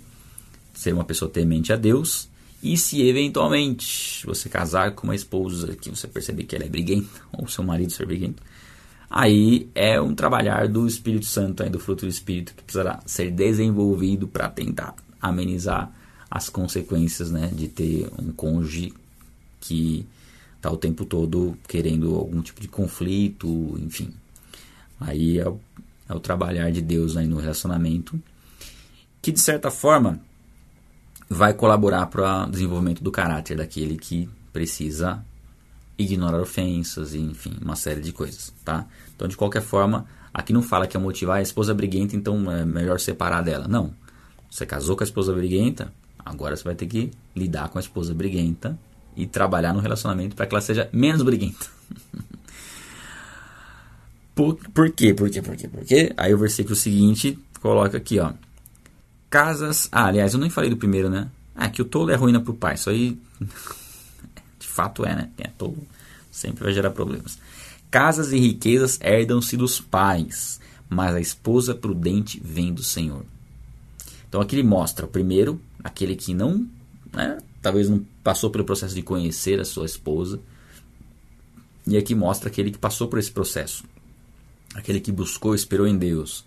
ser 0.75 0.93
uma 0.93 1.05
pessoa 1.05 1.31
temente 1.31 1.73
a 1.73 1.77
Deus 1.77 2.29
E 2.63 2.77
se 2.77 3.03
eventualmente 3.07 4.27
você 4.27 4.49
casar 4.49 4.93
com 4.93 5.07
uma 5.07 5.15
esposa 5.15 5.77
que 5.77 5.91
você 5.91 6.09
perceber 6.09 6.45
que 6.45 6.57
ela 6.57 6.65
é 6.65 6.69
briguenta, 6.69 7.21
ou 7.33 7.47
seu 7.49 7.63
marido 7.63 7.93
ser 7.93 8.07
briguento, 8.07 8.43
aí 9.11 9.69
é 9.75 10.01
um 10.01 10.15
trabalhar 10.15 10.69
do 10.69 10.87
Espírito 10.87 11.27
Santo, 11.27 11.63
aí, 11.63 11.71
do 11.71 11.79
fruto 11.79 12.07
do 12.07 12.11
Espírito, 12.11 12.55
que 12.55 12.63
precisará 12.63 13.01
ser 13.07 13.31
desenvolvido 13.31 14.27
para 14.27 14.49
tentar 14.49 14.95
amenizar 15.21 15.93
as 16.31 16.49
consequências 16.49 17.31
né, 17.31 17.51
de 17.55 17.69
ter 17.69 18.09
um 18.19 18.33
cônjuge 18.33 18.93
que 19.61 20.07
está 20.57 20.71
o 20.71 20.77
tempo 20.77 21.05
todo 21.05 21.57
querendo 21.69 22.15
algum 22.15 22.43
tipo 22.43 22.61
de 22.61 22.69
conflito, 22.69 23.79
enfim. 23.81 24.13
Aí 25.01 25.39
é 25.39 25.49
o, 25.49 25.61
é 26.09 26.15
o 26.15 26.21
trabalhar 26.21 26.71
de 26.71 26.81
Deus 26.81 27.17
aí 27.17 27.27
no 27.27 27.39
relacionamento, 27.39 28.21
que 29.23 29.31
de 29.31 29.41
certa 29.41 29.71
forma 29.71 30.21
vai 31.29 31.53
colaborar 31.53 32.07
para 32.07 32.45
o 32.45 32.51
desenvolvimento 32.51 33.03
do 33.03 33.11
caráter 33.11 33.57
daquele 33.57 33.97
que 33.97 34.29
precisa 34.53 35.25
ignorar 35.99 36.41
ofensas, 36.41 37.15
e, 37.15 37.19
enfim, 37.19 37.57
uma 37.61 37.75
série 37.75 38.01
de 38.01 38.13
coisas, 38.13 38.53
tá? 38.65 38.87
Então, 39.15 39.27
de 39.27 39.37
qualquer 39.37 39.63
forma, 39.63 40.07
aqui 40.33 40.53
não 40.53 40.63
fala 40.63 40.87
que 40.87 40.97
é 40.97 41.01
motivar 41.01 41.39
a 41.39 41.43
esposa 41.43 41.75
briguenta, 41.75 42.15
então 42.15 42.51
é 42.51 42.65
melhor 42.65 43.01
separar 43.01 43.43
dela. 43.43 43.67
Não. 43.67 43.93
Você 44.51 44.67
casou 44.67 44.97
com 44.97 45.03
a 45.03 45.07
esposa 45.07 45.33
briguenta, 45.33 45.93
agora 46.25 46.55
você 46.55 46.65
vai 46.65 46.75
ter 46.75 46.87
que 46.87 47.11
lidar 47.35 47.69
com 47.69 47.79
a 47.79 47.81
esposa 47.81 48.15
briguenta 48.15 48.79
e 49.17 49.27
trabalhar 49.27 49.73
no 49.73 49.81
relacionamento 49.81 50.37
para 50.37 50.47
que 50.47 50.55
ela 50.55 50.61
seja 50.61 50.89
menos 50.93 51.23
briguenta. 51.23 51.67
por, 54.35 54.57
por 54.57 54.91
quê? 54.91 55.15
Por 55.15 55.31
quê? 55.31 55.41
Por 55.41 55.57
quê? 55.57 55.69
Por 55.69 55.85
quê? 55.85 56.13
Aí 56.17 56.35
o 56.35 56.39
versículo 56.39 56.77
seguinte 56.77 57.39
coloca 57.61 57.97
aqui, 57.97 58.21
ó. 58.21 58.33
Casas. 59.31 59.89
Ah, 59.93 60.07
aliás, 60.07 60.35
eu 60.35 60.41
nem 60.41 60.51
falei 60.51 60.71
do 60.71 60.77
primeiro, 60.77 61.11
né? 61.11 61.29
Ah, 61.55 61.69
que 61.69 61.83
o 61.83 61.85
tolo 61.85 62.11
é 62.11 62.15
ruína 62.15 62.41
pro 62.41 62.55
pai. 62.55 62.75
Isso 62.75 62.91
aí. 62.91 63.19
De 64.59 64.67
fato 64.67 65.05
é, 65.05 65.15
né? 65.15 65.31
Quem 65.37 65.47
é 65.47 65.51
tolo 65.57 65.87
sempre 66.37 66.65
vai 66.65 66.73
gerar 66.73 66.91
problemas. 66.91 67.39
Casas 67.91 68.33
e 68.33 68.39
riquezas 68.39 69.01
herdam-se 69.01 69.57
dos 69.57 69.81
pais, 69.81 70.61
mas 70.89 71.15
a 71.15 71.21
esposa 71.21 71.75
prudente 71.75 72.41
vem 72.45 72.75
do 72.75 72.83
Senhor. 72.83 73.25
Então 74.29 74.41
aqui 74.41 74.55
ele 74.55 74.63
mostra, 74.63 75.07
primeiro, 75.07 75.61
aquele 75.83 76.15
que 76.15 76.35
não, 76.35 76.67
né, 77.13 77.39
talvez 77.63 77.89
não 77.89 78.05
passou 78.23 78.51
pelo 78.51 78.65
processo 78.65 78.95
de 78.95 79.03
conhecer 79.03 79.59
a 79.61 79.65
sua 79.65 79.87
esposa, 79.87 80.39
e 81.87 81.97
aqui 81.97 82.15
mostra 82.15 82.49
aquele 82.49 82.71
que 82.71 82.79
passou 82.79 83.09
por 83.09 83.19
esse 83.19 83.31
processo, 83.31 83.85
aquele 84.75 85.01
que 85.01 85.13
buscou, 85.13 85.55
esperou 85.55 85.87
em 85.87 85.97
Deus, 85.97 86.45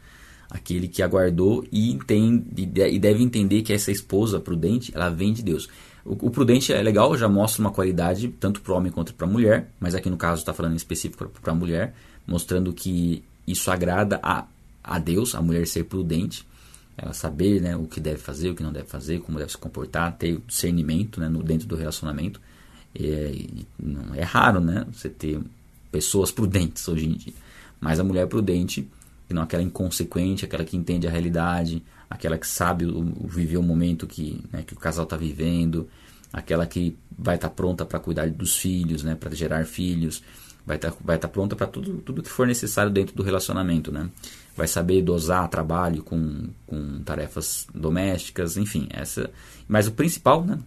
aquele 0.50 0.88
que 0.88 1.04
aguardou 1.04 1.66
e, 1.72 1.92
entende, 1.92 2.44
e 2.56 3.00
deve 3.00 3.24
entender 3.24 3.62
que 3.62 3.72
essa 3.72 3.92
esposa 3.92 4.40
prudente, 4.40 4.92
ela 4.96 5.10
vem 5.10 5.32
de 5.32 5.44
Deus. 5.44 5.70
O, 6.04 6.28
o 6.28 6.32
prudente 6.32 6.74
é 6.74 6.82
legal, 6.82 7.16
já 7.16 7.30
mostra 7.30 7.62
uma 7.62 7.72
qualidade 7.72 8.30
tanto 8.40 8.62
para 8.62 8.74
o 8.74 8.76
homem 8.76 8.92
quanto 8.92 9.14
para 9.14 9.28
a 9.28 9.30
mulher, 9.30 9.70
mas 9.80 9.94
aqui 9.94 10.10
no 10.10 10.18
caso 10.18 10.42
está 10.42 10.54
falando 10.54 10.74
em 10.74 10.78
específico 10.78 11.30
para 11.42 11.52
a 11.52 11.56
mulher, 11.56 11.94
mostrando 12.26 12.74
que 12.74 13.24
isso 13.46 13.70
agrada 13.70 14.20
a, 14.24 14.46
a 14.84 14.98
Deus, 14.98 15.36
a 15.36 15.42
mulher 15.42 15.68
ser 15.68 15.84
prudente, 15.84 16.48
ela 16.98 17.14
saber 17.14 17.62
né, 17.62 17.78
o 17.78 17.86
que 17.86 18.00
deve 18.00 18.18
fazer, 18.18 18.50
o 18.50 18.56
que 18.56 18.64
não 18.64 18.74
deve 18.74 18.88
fazer, 18.88 19.20
como 19.22 19.38
deve 19.38 19.52
se 19.52 19.58
comportar, 19.58 20.18
ter 20.18 20.42
discernimento 20.46 21.20
né, 21.20 21.30
no, 21.30 21.42
dentro 21.42 21.68
do 21.68 21.76
relacionamento. 21.76 22.42
É, 23.00 23.32
é 24.16 24.24
raro 24.24 24.60
né, 24.60 24.86
você 24.92 25.08
ter 25.10 25.40
pessoas 25.92 26.32
prudentes 26.32 26.88
hoje 26.88 27.08
em 27.08 27.14
dia, 27.14 27.34
mas 27.80 28.00
a 28.00 28.04
mulher 28.04 28.28
prudente 28.28 28.88
e 29.30 29.34
não 29.34 29.44
aquela 29.44 29.62
inconsequente, 29.62 30.46
aquela 30.46 30.66
que 30.66 30.76
entende 30.76 31.08
a 31.08 31.12
realidade, 31.12 31.84
aquela 32.10 32.38
que 32.38 32.48
sabe 32.48 32.86
o, 32.86 33.00
o 33.00 33.28
viver 33.28 33.58
o 33.58 33.64
momento 33.64 34.08
que, 34.08 34.44
né, 34.52 34.64
que 34.66 34.74
o 34.74 34.78
casal 34.78 35.04
está 35.04 35.16
vivendo, 35.16 35.88
aquela 36.34 36.66
que 36.66 36.98
vai 37.18 37.36
estar 37.36 37.50
tá 37.50 37.54
pronta 37.54 37.86
para 37.86 38.00
cuidar 38.00 38.30
dos 38.30 38.58
filhos, 38.58 39.04
né, 39.04 39.16
para 39.16 39.34
gerar 39.36 39.66
filhos, 39.66 40.24
vai 40.66 40.78
estar 40.78 40.92
tá, 40.92 40.98
vai 41.04 41.18
tá 41.18 41.28
pronta 41.28 41.56
para 41.56 41.68
tudo, 41.68 41.98
tudo 42.02 42.24
que 42.24 42.30
for 42.30 42.48
necessário 42.48 42.92
dentro 42.92 43.16
do 43.16 43.24
relacionamento, 43.24 43.92
né? 43.92 44.10
Vai 44.56 44.68
saber 44.68 45.02
dosar 45.02 45.48
trabalho 45.48 46.04
com, 46.04 46.50
com 46.68 47.02
tarefas 47.04 47.66
domésticas, 47.74 48.58
enfim, 48.58 48.88
essa. 48.92 49.32
Mas 49.68 49.88
o 49.88 49.92
principal, 49.92 50.44
né, 50.44 50.60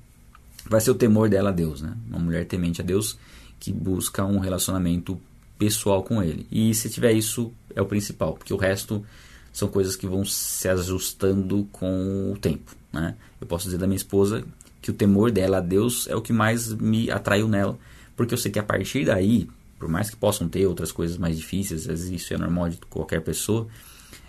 vai 0.68 0.80
ser 0.80 0.90
o 0.90 0.94
temor 0.94 1.28
dela 1.28 1.50
a 1.50 1.52
Deus, 1.52 1.82
né? 1.82 1.94
Uma 2.08 2.18
mulher 2.18 2.46
temente 2.46 2.80
a 2.80 2.84
Deus 2.84 3.18
que 3.60 3.72
busca 3.72 4.24
um 4.24 4.38
relacionamento 4.38 5.20
pessoal 5.56 6.02
com 6.02 6.20
ele. 6.20 6.46
E 6.50 6.74
se 6.74 6.90
tiver 6.90 7.12
isso, 7.12 7.52
é 7.74 7.82
o 7.82 7.86
principal, 7.86 8.34
porque 8.34 8.52
o 8.52 8.56
resto 8.56 9.04
são 9.52 9.68
coisas 9.68 9.94
que 9.96 10.06
vão 10.06 10.24
se 10.24 10.68
ajustando 10.68 11.68
com 11.70 12.32
o 12.32 12.38
tempo. 12.38 12.74
Né? 12.92 13.14
Eu 13.40 13.46
posso 13.46 13.64
dizer 13.64 13.78
da 13.78 13.86
minha 13.86 13.96
esposa 13.96 14.44
que 14.80 14.90
o 14.90 14.94
temor 14.94 15.30
dela 15.30 15.58
a 15.58 15.60
Deus 15.60 16.08
é 16.08 16.16
o 16.16 16.22
que 16.22 16.32
mais 16.32 16.72
me 16.72 17.10
atraiu 17.10 17.48
nela, 17.48 17.78
porque 18.16 18.34
eu 18.34 18.38
sei 18.38 18.50
que 18.50 18.58
a 18.58 18.62
partir 18.62 19.04
daí, 19.04 19.48
por 19.78 19.88
mais 19.88 20.10
que 20.10 20.16
possam 20.16 20.48
ter 20.48 20.66
outras 20.66 20.90
coisas 20.90 21.16
mais 21.16 21.36
difíceis, 21.36 21.82
às 21.82 21.86
vezes 21.86 22.10
isso 22.10 22.34
é 22.34 22.38
normal 22.38 22.70
de 22.70 22.78
qualquer 22.88 23.20
pessoa, 23.20 23.68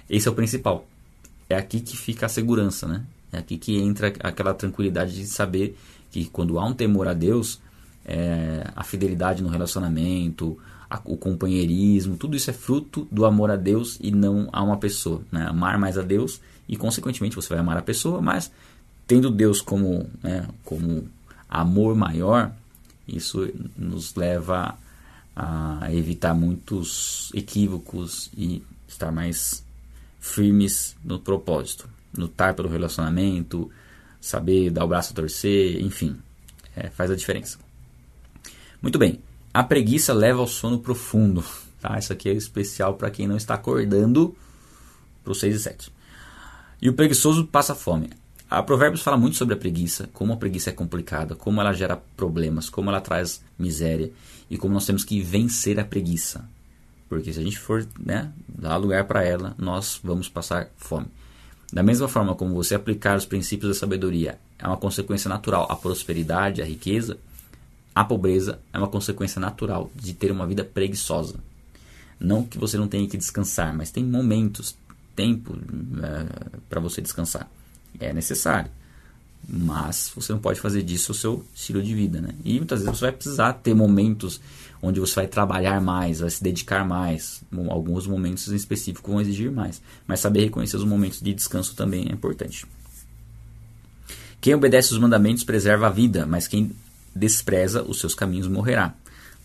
esse 0.10 0.28
é 0.28 0.32
o 0.32 0.36
principal. 0.36 0.88
É 1.50 1.56
aqui 1.56 1.80
que 1.80 1.98
fica 1.98 2.26
a 2.26 2.30
segurança, 2.30 2.88
né? 2.88 3.04
É 3.32 3.38
aqui 3.40 3.58
que 3.58 3.78
entra 3.80 4.14
aquela 4.20 4.54
tranquilidade 4.54 5.16
de 5.16 5.26
saber 5.26 5.78
que 6.12 6.26
quando 6.26 6.60
há 6.60 6.66
um 6.66 6.74
temor 6.74 7.08
a 7.08 7.14
Deus, 7.14 7.60
é, 8.06 8.64
a 8.76 8.84
fidelidade 8.84 9.42
no 9.42 9.50
relacionamento, 9.50 10.58
o 11.06 11.18
companheirismo, 11.18 12.18
tudo 12.18 12.36
isso 12.36 12.50
é 12.50 12.54
fruto 12.54 13.08
do 13.12 13.26
amor 13.26 13.50
a 13.52 13.56
Deus 13.56 13.98
e 14.02 14.12
não 14.12 14.50
a 14.52 14.62
uma 14.64 14.78
pessoa. 14.78 15.22
Né? 15.32 15.46
Amar 15.48 15.78
mais 15.78 15.98
a 15.98 16.02
Deus 16.02 16.40
e, 16.68 16.76
consequentemente, 16.76 17.36
você 17.36 17.50
vai 17.50 17.60
amar 17.60 17.78
a 17.78 17.82
pessoa, 17.82 18.22
mas 18.22 18.52
tendo 19.08 19.30
Deus 19.30 19.62
como, 19.62 20.10
né, 20.22 20.48
como 20.64 21.08
amor 21.50 21.96
maior, 21.96 22.52
isso 23.08 23.50
nos 23.78 24.16
leva 24.16 24.78
a 25.36 25.88
evitar 25.92 26.34
muitos 26.34 27.32
equívocos 27.34 28.30
e 28.38 28.64
estar 28.88 29.12
mais 29.12 29.64
firmes 30.20 30.96
no 31.04 31.20
propósito, 31.20 31.90
lutar 32.18 32.54
pelo 32.54 32.70
relacionamento, 32.70 33.70
saber 34.22 34.70
dar 34.70 34.86
o 34.86 34.88
braço 34.88 35.12
a 35.12 35.16
torcer, 35.16 35.82
enfim, 35.82 36.16
é, 36.76 36.90
faz 36.90 37.12
a 37.12 37.16
diferença. 37.16 37.58
Muito 38.82 38.98
bem. 38.98 39.20
A 39.54 39.64
preguiça 39.64 40.14
leva 40.14 40.40
ao 40.40 40.48
sono 40.48 40.80
profundo. 40.80 41.44
Tá? 41.80 42.00
Isso 42.00 42.12
aqui 42.12 42.28
é 42.30 42.34
especial 42.34 42.96
para 42.96 43.12
quem 43.12 43.28
não 43.28 43.38
está 43.38 43.54
acordando 43.54 44.36
para 45.24 45.32
os 45.32 45.40
6 45.40 45.56
e 45.56 45.60
7. 45.60 45.94
E 46.82 46.90
o 46.90 46.94
preguiçoso 46.94 47.46
passa 47.46 47.76
fome. 47.76 48.10
A 48.50 48.62
Provérbios 48.64 49.02
fala 49.02 49.18
muito 49.18 49.38
sobre 49.38 49.54
a 49.54 49.58
preguiça, 49.58 50.10
como 50.14 50.34
a 50.34 50.38
preguiça 50.38 50.70
é 50.70 50.74
complicada, 50.74 51.36
como 51.36 51.62
ela 51.62 51.74
gera 51.74 51.98
problemas, 52.18 52.70
como 52.70 52.90
ela 52.90 53.02
traz 53.02 53.44
miséria 53.58 54.12
e 54.50 54.58
como 54.58 54.74
nós 54.74 54.86
temos 54.86 55.04
que 55.04 55.22
vencer 55.22 55.80
a 55.80 55.86
preguiça. 55.86 56.48
Porque 57.08 57.32
se 57.32 57.40
a 57.40 57.44
gente 57.44 57.60
for 57.60 57.86
né, 58.00 58.32
dar 58.48 58.78
lugar 58.78 59.06
para 59.06 59.24
ela, 59.24 59.56
nós 59.58 60.00
vamos 60.04 60.30
passar 60.30 60.70
fome. 60.78 61.08
Da 61.72 61.82
mesma 61.82 62.08
forma 62.08 62.36
como 62.36 62.54
você 62.54 62.76
aplicar 62.76 63.18
os 63.18 63.26
princípios 63.26 63.70
da 63.70 63.80
sabedoria 63.80 64.40
é 64.60 64.68
uma 64.68 64.78
consequência 64.78 65.30
natural 65.30 65.68
à 65.70 65.76
prosperidade, 65.76 66.62
à 66.62 66.66
riqueza, 66.66 67.18
a 67.96 68.04
pobreza 68.04 68.60
é 68.72 68.78
uma 68.78 68.88
consequência 68.88 69.40
natural 69.40 69.92
de 69.96 70.14
ter 70.14 70.32
uma 70.32 70.48
vida 70.48 70.64
preguiçosa. 70.64 71.36
Não 72.20 72.44
que 72.44 72.58
você 72.58 72.78
não 72.78 72.88
tenha 72.88 73.08
que 73.08 73.18
descansar, 73.18 73.76
mas 73.76 73.92
tem 73.92 74.04
momentos, 74.04 74.76
tempo 75.16 75.56
é, 76.02 76.60
para 76.70 76.80
você 76.80 77.02
descansar. 77.02 77.50
É 78.00 78.14
necessário. 78.14 78.72
Mas 79.48 80.12
você 80.16 80.32
não 80.32 80.40
pode 80.40 80.60
fazer 80.60 80.84
disso 80.84 81.12
o 81.12 81.16
seu 81.16 81.46
estilo 81.54 81.84
de 81.84 81.94
vida. 81.94 82.22
Né? 82.22 82.30
E 82.46 82.58
muitas 82.58 82.80
vezes 82.80 82.98
você 82.98 83.06
vai 83.06 83.12
precisar 83.12 83.54
ter 83.54 83.74
momentos 83.74 84.40
onde 84.82 85.00
você 85.00 85.16
vai 85.16 85.28
trabalhar 85.28 85.82
mais, 85.82 86.22
vai 86.22 86.30
se 86.30 86.42
dedicar 86.42 86.86
mais. 86.88 87.44
Alguns 87.70 88.08
momentos 88.08 88.48
em 88.48 88.56
específico 88.56 89.12
vão 89.12 89.22
exigir 89.22 89.52
mais. 89.52 89.82
Mas 90.08 90.22
saber 90.22 90.46
reconhecer 90.46 90.78
os 90.78 90.86
momentos 90.86 91.22
de 91.22 91.34
descanso 91.34 91.76
também 91.76 92.08
é 92.10 92.14
importante. 92.14 92.66
Quem 94.40 94.56
obedece 94.56 94.94
os 94.94 95.00
mandamentos 95.00 95.44
preserva 95.44 95.88
a 95.88 95.90
vida, 95.90 96.26
mas 96.26 96.48
quem 96.48 96.72
despreza 97.16 97.84
os 97.84 98.00
seus 98.00 98.16
caminhos 98.16 98.48
morrerá. 98.48 98.94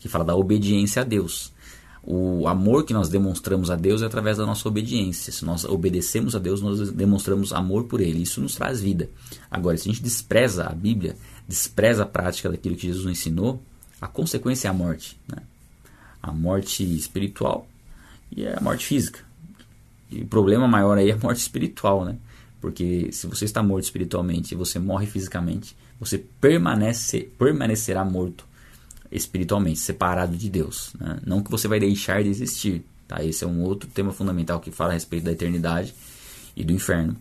Que 0.00 0.08
fala 0.08 0.24
da 0.24 0.36
obediência 0.36 1.02
a 1.02 1.04
Deus. 1.04 1.52
O 2.02 2.46
amor 2.48 2.84
que 2.84 2.94
nós 2.94 3.08
demonstramos 3.08 3.70
a 3.70 3.76
Deus 3.76 4.00
é 4.00 4.06
através 4.06 4.38
da 4.38 4.46
nossa 4.46 4.66
obediência. 4.66 5.32
Se 5.32 5.44
nós 5.44 5.64
obedecemos 5.64 6.34
a 6.34 6.38
Deus, 6.38 6.62
nós 6.62 6.90
demonstramos 6.90 7.52
amor 7.52 7.84
por 7.84 8.00
Ele. 8.00 8.22
Isso 8.22 8.40
nos 8.40 8.54
traz 8.54 8.80
vida. 8.80 9.10
Agora, 9.50 9.76
se 9.76 9.88
a 9.88 9.92
gente 9.92 10.02
despreza 10.02 10.64
a 10.64 10.72
Bíblia, 10.72 11.16
despreza 11.46 12.04
a 12.04 12.06
prática 12.06 12.48
daquilo 12.48 12.76
que 12.76 12.86
Jesus 12.86 13.04
nos 13.04 13.12
ensinou, 13.12 13.62
a 14.00 14.06
consequência 14.06 14.68
é 14.68 14.70
a 14.70 14.74
morte. 14.74 15.18
Né? 15.28 15.42
A 16.22 16.32
morte 16.32 16.82
espiritual 16.82 17.68
e 18.34 18.46
a 18.46 18.60
morte 18.60 18.86
física. 18.86 19.20
E 20.10 20.22
o 20.22 20.26
problema 20.26 20.66
maior 20.66 20.96
aí 20.96 21.10
é 21.10 21.12
a 21.12 21.18
morte 21.18 21.40
espiritual, 21.40 22.04
né? 22.04 22.16
Porque 22.60 23.10
se 23.12 23.26
você 23.26 23.44
está 23.44 23.62
morto 23.62 23.84
espiritualmente 23.84 24.54
e 24.54 24.56
você 24.56 24.78
morre 24.78 25.06
fisicamente, 25.06 25.76
você 25.98 26.18
permanece, 26.18 27.30
permanecerá 27.38 28.04
morto 28.04 28.46
espiritualmente, 29.10 29.78
separado 29.78 30.36
de 30.36 30.48
Deus. 30.48 30.92
Né? 30.98 31.20
Não 31.26 31.42
que 31.42 31.50
você 31.50 31.66
vai 31.66 31.80
deixar 31.80 32.22
de 32.22 32.28
existir. 32.28 32.84
Tá? 33.06 33.24
Esse 33.24 33.44
é 33.44 33.46
um 33.46 33.62
outro 33.62 33.88
tema 33.88 34.12
fundamental 34.12 34.60
que 34.60 34.70
fala 34.70 34.90
a 34.90 34.94
respeito 34.94 35.24
da 35.24 35.32
eternidade 35.32 35.94
e 36.54 36.62
do 36.62 36.72
inferno. 36.72 37.16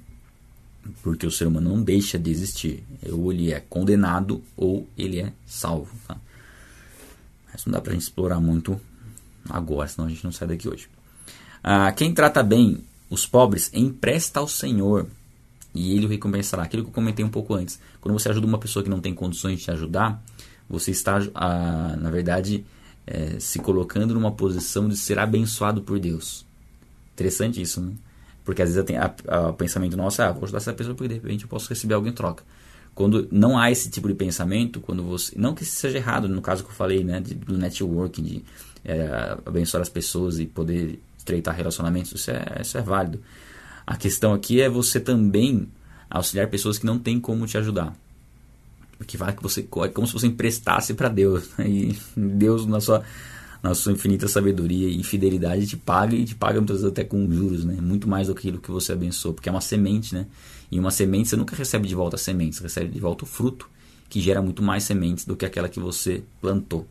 Porque 1.01 1.25
o 1.25 1.32
ser 1.32 1.47
humano 1.47 1.69
não 1.69 1.82
deixa 1.82 2.19
de 2.19 2.30
existir. 2.30 2.84
Ou 3.09 3.32
ele 3.32 3.51
é 3.51 3.59
condenado 3.59 4.43
ou 4.55 4.88
ele 4.97 5.19
é 5.19 5.34
salvo. 5.45 5.95
Tá? 6.07 6.17
Mas 7.51 7.65
não 7.65 7.73
dá 7.73 7.82
pra 7.82 7.93
gente 7.93 8.03
explorar 8.03 8.39
muito 8.39 8.80
agora, 9.49 9.88
senão 9.88 10.07
a 10.07 10.09
gente 10.09 10.23
não 10.23 10.32
sai 10.32 10.47
daqui 10.49 10.67
hoje. 10.67 10.89
Ah, 11.63 11.91
quem 11.91 12.13
trata 12.13 12.43
bem 12.43 12.84
os 13.09 13.25
pobres 13.25 13.71
empresta 13.73 14.39
ao 14.39 14.47
Senhor 14.47 15.07
e 15.78 15.95
ele 15.95 16.05
o 16.05 16.09
recompensará. 16.09 16.63
Aquilo 16.63 16.84
que 16.84 16.89
eu 16.89 16.93
comentei 16.93 17.23
um 17.23 17.30
pouco 17.30 17.53
antes. 17.53 17.80
Quando 18.01 18.17
você 18.17 18.30
ajuda 18.30 18.47
uma 18.47 18.57
pessoa 18.57 18.84
que 18.84 18.89
não 18.89 18.99
tem 18.99 19.13
condições 19.13 19.59
de 19.59 19.65
te 19.65 19.71
ajudar, 19.71 20.23
você 20.67 20.91
está, 20.91 21.21
ah, 21.36 21.95
na 21.97 22.09
verdade, 22.09 22.65
é, 23.05 23.39
se 23.39 23.59
colocando 23.59 24.13
numa 24.13 24.32
posição 24.32 24.89
de 24.89 24.97
ser 24.97 25.19
abençoado 25.19 25.82
por 25.82 25.99
Deus. 25.99 26.45
Interessante 27.13 27.61
isso, 27.61 27.80
né? 27.80 27.93
Porque 28.43 28.61
às 28.61 28.73
vezes 28.73 28.89
o 29.49 29.53
pensamento 29.53 29.95
nosso, 29.95 30.21
ah, 30.21 30.32
vou 30.32 30.45
ajudar 30.45 30.57
essa 30.57 30.73
pessoa 30.73 30.95
porque 30.95 31.09
de 31.09 31.15
repente 31.15 31.43
eu 31.43 31.49
posso 31.49 31.69
receber 31.69 31.93
algo 31.93 32.07
em 32.07 32.13
troca. 32.13 32.43
Quando 32.95 33.28
não 33.32 33.59
há 33.59 33.69
esse 33.69 33.89
tipo 33.91 34.07
de 34.07 34.15
pensamento, 34.15 34.80
quando 34.80 35.03
você. 35.03 35.34
Não 35.38 35.53
que 35.53 35.63
isso 35.63 35.75
seja 35.75 35.97
errado, 35.97 36.28
no 36.28 36.41
caso 36.41 36.63
que 36.63 36.69
eu 36.69 36.73
falei, 36.73 37.03
né? 37.03 37.19
De, 37.19 37.36
do 37.36 37.57
networking, 37.57 38.23
de 38.23 38.43
é, 38.84 39.38
abençoar 39.45 39.82
as 39.82 39.89
pessoas 39.89 40.39
e 40.39 40.45
poder 40.45 40.99
estreitar 41.17 41.55
relacionamentos, 41.55 42.13
isso 42.13 42.32
é, 42.32 42.61
isso 42.61 42.78
é 42.78 42.82
válido. 42.82 43.21
A 43.88 43.95
questão 43.95 44.33
aqui 44.33 44.59
é 44.59 44.69
você 44.69 44.99
também 44.99 45.69
auxiliar 46.09 46.49
pessoas 46.49 46.77
que 46.77 46.85
não 46.85 46.99
têm 46.99 47.21
como 47.21 47.47
te 47.47 47.57
ajudar. 47.57 47.95
Porque 48.97 49.15
vai 49.15 49.33
que 49.33 49.41
você 49.41 49.61
é 49.61 49.88
como 49.88 50.05
se 50.05 50.11
você 50.11 50.27
emprestasse 50.27 50.93
para 50.93 51.07
Deus. 51.07 51.49
Né? 51.57 51.69
E 51.69 51.97
Deus, 52.17 52.65
na 52.65 52.81
sua, 52.81 53.01
na 53.63 53.73
sua 53.73 53.93
infinita 53.93 54.27
sabedoria 54.27 54.89
e 54.89 55.01
fidelidade, 55.03 55.65
te 55.65 55.77
paga 55.77 56.15
e 56.15 56.25
te 56.25 56.35
paga 56.35 56.59
muitas 56.59 56.77
vezes 56.77 56.91
até 56.91 57.05
com 57.05 57.31
juros, 57.31 57.63
né? 57.63 57.77
Muito 57.79 58.09
mais 58.09 58.27
do 58.27 58.35
que 58.35 58.39
aquilo 58.39 58.59
que 58.59 58.71
você 58.71 58.91
abençoou, 58.91 59.33
porque 59.33 59.47
é 59.47 59.51
uma 59.51 59.61
semente, 59.61 60.13
né? 60.13 60.25
E 60.69 60.77
uma 60.77 60.91
semente 60.91 61.29
você 61.29 61.38
nunca 61.38 61.55
recebe 61.55 61.88
de 61.88 61.95
volta 61.95 62.17
a 62.17 62.19
semente, 62.19 62.57
você 62.57 62.63
recebe 62.63 62.91
de 62.91 62.99
volta 62.99 63.23
o 63.23 63.27
fruto, 63.27 63.69
que 64.09 64.19
gera 64.19 64.41
muito 64.41 64.61
mais 64.61 64.83
sementes 64.83 65.23
do 65.23 65.35
que 65.35 65.45
aquela 65.45 65.69
que 65.69 65.79
você 65.79 66.23
plantou. 66.41 66.85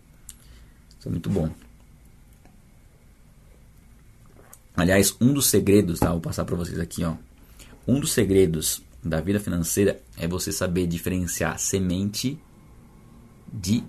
Isso 0.98 1.08
é 1.08 1.10
muito 1.10 1.28
bom. 1.28 1.50
Aliás, 4.76 5.16
um 5.20 5.32
dos 5.32 5.46
segredos, 5.46 6.00
tá? 6.00 6.10
Vou 6.10 6.20
passar 6.20 6.44
para 6.44 6.54
vocês 6.54 6.78
aqui, 6.78 7.02
ó. 7.02 7.14
Um 7.88 7.98
dos 7.98 8.12
segredos 8.12 8.82
da 9.02 9.20
vida 9.20 9.40
financeira 9.40 10.00
é 10.18 10.28
você 10.28 10.52
saber 10.52 10.86
diferenciar 10.86 11.58
semente 11.58 12.38
de 13.50 13.82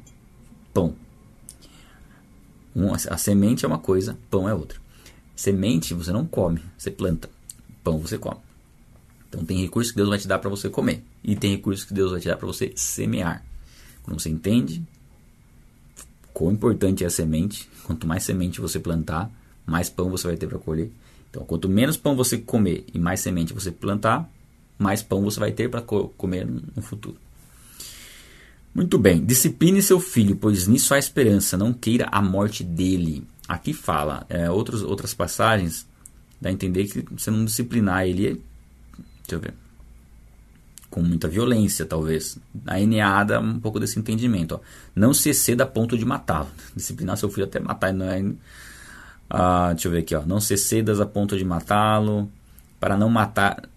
pão. 0.74 0.96
a 3.10 3.18
semente 3.18 3.66
é 3.66 3.68
uma 3.68 3.80
coisa, 3.80 4.18
pão 4.30 4.48
é 4.48 4.54
outra. 4.54 4.80
Semente 5.36 5.94
você 5.94 6.12
não 6.12 6.26
come, 6.26 6.62
você 6.78 6.90
planta. 6.90 7.30
Pão 7.84 8.00
você 8.00 8.18
come. 8.18 8.40
Então 9.28 9.44
tem 9.44 9.62
recursos 9.62 9.92
que 9.92 9.98
Deus 9.98 10.10
vai 10.10 10.18
te 10.18 10.28
dar 10.28 10.40
para 10.40 10.50
você 10.50 10.70
comer 10.70 11.04
e 11.24 11.36
tem 11.36 11.52
recursos 11.52 11.84
que 11.84 11.94
Deus 11.94 12.12
vai 12.12 12.22
te 12.22 12.28
dar 12.28 12.38
para 12.38 12.48
você 12.48 12.72
semear. 12.76 13.44
Quando 14.04 14.20
você 14.20 14.30
entende 14.30 14.82
quão 16.34 16.52
importante 16.52 17.04
é 17.04 17.08
a 17.08 17.10
semente, 17.10 17.70
quanto 17.84 18.08
mais 18.08 18.24
semente 18.24 18.62
você 18.62 18.80
plantar, 18.80 19.30
mais 19.68 19.89
pão 19.89 20.09
você 20.09 20.26
vai 20.26 20.38
ter 20.38 20.47
para 20.47 20.57
colher. 20.57 20.89
Então, 21.30 21.43
quanto 21.43 21.68
menos 21.68 21.97
pão 21.97 22.15
você 22.15 22.38
comer 22.38 22.86
e 22.93 22.97
mais 22.97 23.20
semente 23.20 23.53
você 23.53 23.70
plantar, 23.70 24.28
mais 24.80 25.03
pão 25.03 25.22
você 25.22 25.39
vai 25.39 25.51
ter 25.51 25.70
para 25.70 25.82
co 25.82 26.07
comer 26.09 26.47
no 26.47 26.82
futuro. 26.82 27.18
Muito 28.74 28.97
bem, 28.97 29.24
discipline 29.26 29.82
seu 29.82 29.99
filho, 29.99 30.36
pois 30.36 30.68
nisso 30.68 30.93
há 30.93 30.99
esperança, 30.99 31.57
não 31.57 31.74
queira 31.74 32.07
a 32.11 32.22
morte 32.22 32.63
dele. 32.63 33.28
Aqui 33.47 33.74
fala, 33.74 34.26
é, 34.30 34.49
outros, 34.49 34.84
outras 34.84 35.13
passagens, 35.13 35.86
dá 36.39 36.49
a 36.49 36.51
entender 36.51 36.86
que 36.86 37.03
você 37.11 37.32
não 37.32 37.43
disciplinar 37.43 38.05
ele, 38.05 38.41
deixa 39.24 39.36
eu 39.36 39.39
ver, 39.39 39.53
com 40.89 41.01
muita 41.01 41.28
violência, 41.28 41.86
talvez. 41.86 42.38
A 42.65 42.80
NA 42.80 43.24
dá 43.24 43.39
um 43.39 43.59
pouco 43.59 43.80
desse 43.80 43.99
entendimento. 43.99 44.55
Ó. 44.55 44.59
Não 44.95 45.13
se 45.13 45.30
exceda 45.30 45.63
a 45.63 45.68
ponto 45.68 45.97
de 45.97 46.05
matá-lo. 46.05 46.49
Disciplinar 46.76 47.18
seu 47.18 47.30
filho 47.30 47.45
até 47.45 47.59
matar, 47.59 47.93
não 47.93 48.09
é 48.09 48.24
ah, 49.30 49.70
deixa 49.74 49.88
eu 49.88 49.92
ver 49.92 50.00
aqui, 50.00 50.16
ó. 50.16 50.26
Não 50.26 50.40
se 50.40 50.58
cedas 50.58 51.00
a 51.00 51.06
ponto 51.06 51.38
de 51.38 51.44
matá-lo, 51.44 52.30
para 52.80 52.96
não 52.98 53.10
matar, 53.10 53.68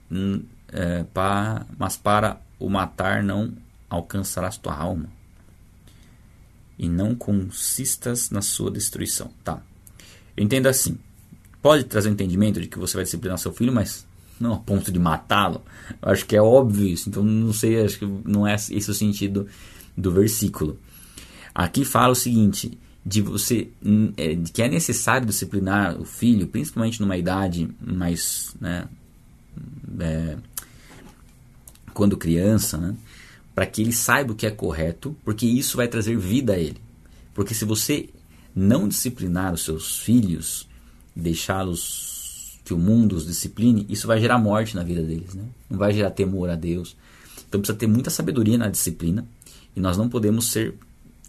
é, 0.73 1.05
para, 1.15 1.67
mas 1.79 1.97
para 1.97 2.41
o 2.59 2.69
matar 2.69 3.23
não 3.23 3.53
alcançarás 3.89 4.57
tua 4.57 4.75
alma. 4.75 5.07
E 6.79 6.89
não 6.89 7.15
consistas 7.15 8.31
na 8.31 8.41
sua 8.41 8.71
destruição. 8.71 9.31
Tá. 9.45 9.61
Entenda 10.37 10.71
assim. 10.71 10.99
Pode 11.61 11.85
trazer 11.85 12.09
o 12.09 12.13
entendimento 12.13 12.61
de 12.61 12.69
que 12.69 12.79
você 12.79 12.97
vai 12.97 13.05
disciplinar 13.05 13.37
seu 13.37 13.53
filho, 13.53 13.73
mas 13.73 14.07
não 14.41 14.55
a 14.55 14.59
ponto 14.59 14.91
de 14.91 14.99
matá-lo. 14.99 15.63
Acho 16.01 16.25
que 16.25 16.35
é 16.35 16.41
óbvio 16.41 16.87
isso. 16.87 17.09
Então 17.09 17.23
não 17.23 17.53
sei, 17.53 17.85
acho 17.85 17.99
que 17.99 18.07
não 18.25 18.47
é 18.47 18.55
esse 18.55 18.91
o 18.91 18.95
sentido 18.95 19.47
do 19.95 20.11
versículo. 20.11 20.79
Aqui 21.55 21.85
fala 21.85 22.13
o 22.13 22.17
seguinte: 22.17 22.79
de 23.05 23.23
você 23.23 23.69
hum, 23.85 24.13
é, 24.17 24.35
de 24.35 24.53
que 24.53 24.63
é 24.63 24.69
necessário 24.69 25.27
disciplinar 25.27 26.01
o 26.01 26.05
filho, 26.05 26.47
principalmente 26.47 27.01
numa 27.01 27.17
idade 27.17 27.69
mais, 27.81 28.55
né, 28.61 28.87
é, 29.99 30.37
quando 31.95 32.17
criança, 32.17 32.77
né, 32.77 32.95
para 33.55 33.67
que 33.67 33.83
ele 33.83 33.93
saiba 33.93 34.33
o 34.33 34.37
que 34.37 34.47
é 34.47 34.51
correto, 34.51 35.17
porque 35.25 35.47
isso 35.47 35.77
vai 35.77 35.89
trazer 35.89 36.17
vida 36.17 36.55
a 36.55 36.59
ele. 36.59 36.79
Porque 37.35 37.55
se 37.55 37.65
você 37.65 38.09
não 38.55 38.89
disciplinar 38.89 39.53
os 39.53 39.65
seus 39.65 39.99
filhos, 39.99 40.69
deixá-los 41.15 42.59
que 42.65 42.75
o 42.75 42.79
mundo 42.79 43.17
os 43.17 43.27
discipline, 43.27 43.87
isso 43.89 44.07
vai 44.07 44.21
gerar 44.21 44.39
morte 44.39 44.77
na 44.77 44.83
vida 44.83 45.03
deles, 45.03 45.35
né? 45.35 45.45
Não 45.69 45.79
vai 45.79 45.93
gerar 45.93 46.11
temor 46.11 46.51
a 46.51 46.55
Deus. 46.55 46.97
Então 47.49 47.61
precisa 47.61 47.77
ter 47.77 47.87
muita 47.87 48.11
sabedoria 48.11 48.57
na 48.57 48.69
disciplina 48.69 49.27
e 49.75 49.81
nós 49.81 49.97
não 49.97 50.09
podemos 50.09 50.51
ser 50.51 50.75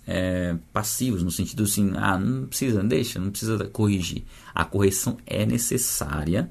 é, 0.08 0.56
passivos, 0.74 1.24
no 1.24 1.32
sentido 1.32 1.64
assim, 1.64 1.94
ah, 1.96 2.18
não 2.18 2.48
precisa, 2.48 2.84
deixa, 2.84 3.20
não 3.20 3.30
precisa 3.30 3.58
corrigir. 3.66 4.24
A 4.54 4.66
correção 4.66 5.18
é 5.26 5.46
necessária, 5.46 6.50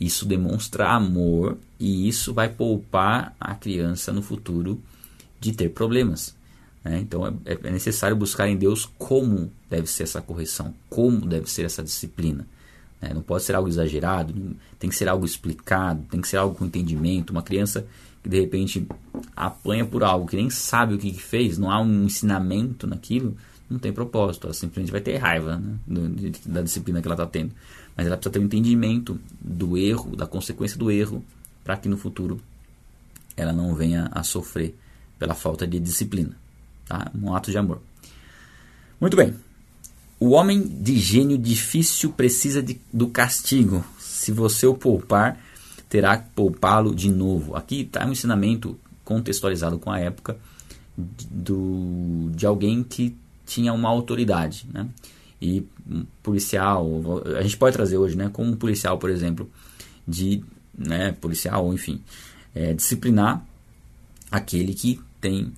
isso 0.00 0.24
demonstra 0.24 0.90
amor 0.90 1.58
e 1.78 2.08
isso 2.08 2.32
vai 2.32 2.48
poupar 2.48 3.34
a 3.40 3.54
criança 3.54 4.12
no 4.12 4.22
futuro 4.22 4.80
de 5.40 5.52
ter 5.52 5.70
problemas. 5.70 6.36
Né? 6.84 7.00
Então 7.00 7.26
é, 7.26 7.34
é 7.44 7.70
necessário 7.70 8.16
buscar 8.16 8.48
em 8.48 8.56
Deus 8.56 8.88
como 8.98 9.50
deve 9.68 9.88
ser 9.88 10.04
essa 10.04 10.22
correção, 10.22 10.74
como 10.88 11.26
deve 11.26 11.50
ser 11.50 11.64
essa 11.64 11.82
disciplina. 11.82 12.46
Né? 13.00 13.12
Não 13.12 13.22
pode 13.22 13.42
ser 13.42 13.54
algo 13.54 13.68
exagerado, 13.68 14.56
tem 14.78 14.88
que 14.88 14.96
ser 14.96 15.08
algo 15.08 15.24
explicado, 15.24 16.02
tem 16.10 16.20
que 16.20 16.28
ser 16.28 16.36
algo 16.36 16.54
com 16.54 16.64
entendimento. 16.64 17.30
Uma 17.30 17.42
criança 17.42 17.86
que 18.28 18.30
de 18.30 18.40
repente 18.40 18.86
apanha 19.34 19.86
por 19.86 20.04
algo 20.04 20.26
que 20.26 20.36
nem 20.36 20.50
sabe 20.50 20.94
o 20.94 20.98
que, 20.98 21.10
que 21.10 21.22
fez, 21.22 21.56
não 21.56 21.70
há 21.70 21.80
um 21.80 22.04
ensinamento 22.04 22.86
naquilo, 22.86 23.34
não 23.68 23.78
tem 23.78 23.92
propósito. 23.92 24.46
Ela 24.46 24.54
simplesmente 24.54 24.92
vai 24.92 25.00
ter 25.00 25.16
raiva 25.16 25.60
né, 25.86 26.32
da 26.44 26.60
disciplina 26.60 27.00
que 27.00 27.08
ela 27.08 27.14
está 27.14 27.26
tendo. 27.26 27.52
Mas 27.96 28.06
ela 28.06 28.16
precisa 28.16 28.32
ter 28.32 28.38
um 28.38 28.44
entendimento 28.44 29.18
do 29.40 29.76
erro, 29.78 30.14
da 30.14 30.26
consequência 30.26 30.78
do 30.78 30.90
erro, 30.90 31.24
para 31.64 31.76
que 31.76 31.88
no 31.88 31.96
futuro 31.96 32.38
ela 33.36 33.52
não 33.52 33.74
venha 33.74 34.08
a 34.12 34.22
sofrer 34.22 34.74
pela 35.18 35.34
falta 35.34 35.66
de 35.66 35.80
disciplina. 35.80 36.36
Tá? 36.86 37.10
Um 37.14 37.34
ato 37.34 37.50
de 37.50 37.58
amor. 37.58 37.80
Muito 39.00 39.16
bem. 39.16 39.34
O 40.20 40.30
homem 40.30 40.60
de 40.60 40.98
gênio 40.98 41.38
difícil 41.38 42.10
precisa 42.10 42.62
de, 42.62 42.80
do 42.92 43.08
castigo. 43.08 43.84
Se 43.98 44.32
você 44.32 44.66
o 44.66 44.74
poupar, 44.74 45.38
terá 45.88 46.18
que 46.18 46.30
poupá-lo 46.30 46.94
de 46.94 47.10
novo. 47.10 47.56
Aqui 47.56 47.82
está 47.82 48.04
um 48.06 48.12
ensinamento 48.12 48.78
contextualizado 49.04 49.78
com 49.78 49.90
a 49.90 49.98
época 49.98 50.36
do, 50.96 52.30
de 52.34 52.44
alguém 52.44 52.82
que 52.82 53.16
tinha 53.46 53.72
uma 53.72 53.88
autoridade, 53.88 54.66
né? 54.72 54.88
E 55.40 55.64
policial, 56.22 56.86
a 57.38 57.42
gente 57.42 57.56
pode 57.56 57.74
trazer 57.74 57.96
hoje, 57.96 58.16
né? 58.16 58.28
Como 58.32 58.50
um 58.50 58.56
policial, 58.56 58.98
por 58.98 59.08
exemplo, 59.08 59.48
de, 60.06 60.44
né? 60.76 61.12
Policial, 61.12 61.72
enfim, 61.72 62.02
é, 62.54 62.74
disciplinar 62.74 63.46
aquele 64.30 64.74
que 64.74 65.00
tem 65.20 65.52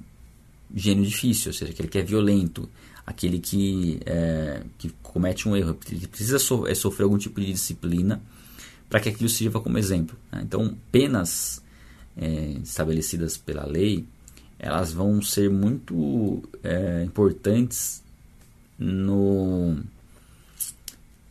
gênio 0.72 1.04
difícil, 1.04 1.50
ou 1.50 1.54
seja, 1.54 1.72
aquele 1.72 1.88
que 1.88 1.98
é 1.98 2.02
violento, 2.02 2.68
aquele 3.04 3.40
que, 3.40 3.98
é, 4.06 4.62
que 4.78 4.90
comete 5.02 5.48
um 5.48 5.56
erro, 5.56 5.74
precisa 5.74 6.38
so, 6.38 6.66
é, 6.68 6.74
sofrer 6.74 7.04
algum 7.04 7.18
tipo 7.18 7.40
de 7.40 7.52
disciplina 7.52 8.22
para 8.90 8.98
que 9.00 9.08
aquilo 9.08 9.28
sirva 9.28 9.60
como 9.60 9.78
exemplo. 9.78 10.18
Né? 10.32 10.40
Então, 10.42 10.76
penas 10.90 11.62
é, 12.16 12.56
estabelecidas 12.62 13.38
pela 13.38 13.64
lei, 13.64 14.04
elas 14.58 14.92
vão 14.92 15.22
ser 15.22 15.48
muito 15.48 16.42
é, 16.62 17.04
importantes 17.04 18.02
no 18.78 19.78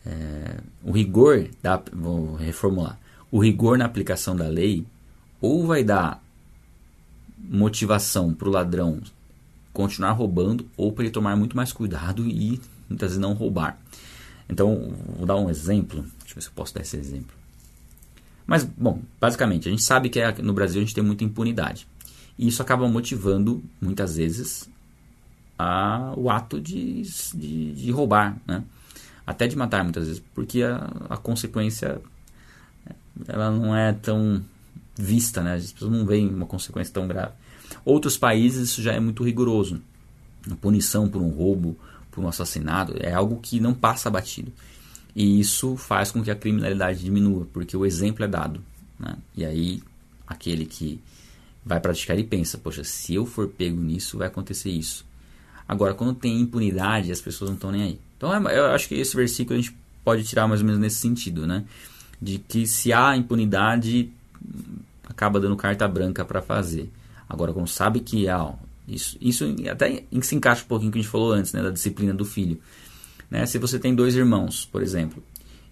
é, 0.04 0.58
o 0.82 0.90
rigor 0.90 1.48
da 1.62 1.82
vou 1.92 2.34
reformular 2.34 2.98
o 3.30 3.38
rigor 3.38 3.76
na 3.76 3.84
aplicação 3.84 4.34
da 4.34 4.48
lei 4.48 4.86
ou 5.40 5.66
vai 5.66 5.84
dar 5.84 6.22
motivação 7.38 8.32
para 8.32 8.48
o 8.48 8.52
ladrão 8.52 9.00
continuar 9.72 10.12
roubando 10.12 10.66
ou 10.76 10.92
para 10.92 11.04
ele 11.04 11.12
tomar 11.12 11.36
muito 11.36 11.56
mais 11.56 11.72
cuidado 11.72 12.26
e 12.26 12.60
muitas 12.88 13.10
vezes 13.10 13.18
não 13.18 13.34
roubar 13.34 13.78
então 14.48 14.92
vou 15.16 15.26
dar 15.26 15.36
um 15.36 15.50
exemplo 15.50 16.02
deixa 16.20 16.32
eu 16.32 16.34
ver 16.36 16.40
se 16.42 16.48
eu 16.48 16.52
posso 16.54 16.74
dar 16.74 16.82
esse 16.82 16.96
exemplo 16.96 17.39
Mas, 18.50 18.64
bom, 18.64 19.00
basicamente, 19.20 19.68
a 19.68 19.70
gente 19.70 19.84
sabe 19.84 20.08
que 20.08 20.18
é, 20.18 20.42
no 20.42 20.52
Brasil 20.52 20.82
a 20.82 20.84
gente 20.84 20.92
tem 20.92 21.04
muita 21.04 21.22
impunidade. 21.22 21.86
E 22.36 22.48
isso 22.48 22.60
acaba 22.60 22.88
motivando, 22.88 23.62
muitas 23.80 24.16
vezes, 24.16 24.68
a, 25.56 26.12
o 26.16 26.28
ato 26.28 26.60
de, 26.60 27.02
de, 27.32 27.72
de, 27.72 27.90
roubar, 27.92 28.36
né? 28.44 28.64
Até 29.24 29.46
de 29.46 29.54
matar, 29.54 29.84
muitas 29.84 30.08
vezes, 30.08 30.20
porque 30.34 30.64
a, 30.64 30.78
a 31.08 31.16
consequência 31.16 32.00
ela 33.28 33.52
não 33.52 33.76
é 33.76 33.92
tão 33.92 34.42
vista, 34.98 35.40
né? 35.42 35.54
As 35.54 35.70
pessoas 35.70 35.92
não 35.92 36.04
veem 36.04 36.28
uma 36.28 36.46
consequência 36.46 36.92
tão 36.92 37.06
grave. 37.06 37.34
Outros 37.84 38.18
países 38.18 38.70
isso 38.70 38.82
já 38.82 38.92
é 38.92 38.98
muito 38.98 39.22
rigoroso. 39.22 39.80
A 40.50 40.56
punição 40.56 41.08
por 41.08 41.22
um 41.22 41.28
roubo, 41.28 41.78
por 42.10 42.24
um 42.24 42.26
assassinato, 42.26 42.96
é 42.98 43.14
algo 43.14 43.38
que 43.40 43.60
não 43.60 43.72
passa 43.72 44.10
batido. 44.10 44.52
E 45.14 45.40
isso 45.40 45.76
faz 45.76 46.10
com 46.10 46.22
que 46.22 46.30
a 46.30 46.36
criminalidade 46.36 47.02
diminua, 47.02 47.46
porque 47.52 47.76
o 47.76 47.84
exemplo 47.84 48.24
é 48.24 48.28
dado. 48.28 48.62
Né? 48.98 49.16
E 49.36 49.44
aí, 49.44 49.82
aquele 50.26 50.66
que 50.66 51.00
vai 51.64 51.80
praticar 51.80 52.18
e 52.18 52.24
pensa: 52.24 52.58
poxa, 52.58 52.84
se 52.84 53.14
eu 53.14 53.26
for 53.26 53.48
pego 53.48 53.80
nisso, 53.80 54.18
vai 54.18 54.28
acontecer 54.28 54.70
isso. 54.70 55.04
Agora, 55.66 55.94
quando 55.94 56.14
tem 56.14 56.40
impunidade, 56.40 57.12
as 57.12 57.20
pessoas 57.20 57.50
não 57.50 57.54
estão 57.54 57.70
nem 57.70 57.82
aí. 57.82 58.00
Então, 58.16 58.48
é, 58.48 58.58
eu 58.58 58.66
acho 58.66 58.88
que 58.88 58.94
esse 58.94 59.14
versículo 59.14 59.58
a 59.58 59.62
gente 59.62 59.76
pode 60.04 60.24
tirar 60.24 60.48
mais 60.48 60.60
ou 60.60 60.66
menos 60.66 60.80
nesse 60.80 60.96
sentido, 60.96 61.46
né? 61.46 61.64
De 62.20 62.38
que 62.38 62.66
se 62.66 62.92
há 62.92 63.16
impunidade, 63.16 64.10
acaba 65.04 65.40
dando 65.40 65.56
carta 65.56 65.86
branca 65.86 66.24
para 66.24 66.42
fazer. 66.42 66.90
Agora, 67.28 67.52
quando 67.52 67.68
sabe 67.68 68.00
que 68.00 68.28
há. 68.28 68.52
Isso, 68.88 69.16
isso 69.20 69.44
até 69.70 70.02
se 70.20 70.34
encaixa 70.34 70.64
um 70.64 70.66
pouquinho 70.66 70.90
que 70.90 70.98
a 70.98 71.02
gente 71.02 71.10
falou 71.10 71.32
antes, 71.32 71.52
né? 71.52 71.62
Da 71.62 71.70
disciplina 71.70 72.12
do 72.12 72.24
filho. 72.24 72.60
Né? 73.30 73.46
Se 73.46 73.58
você 73.58 73.78
tem 73.78 73.94
dois 73.94 74.14
irmãos, 74.14 74.64
por 74.64 74.82
exemplo, 74.82 75.22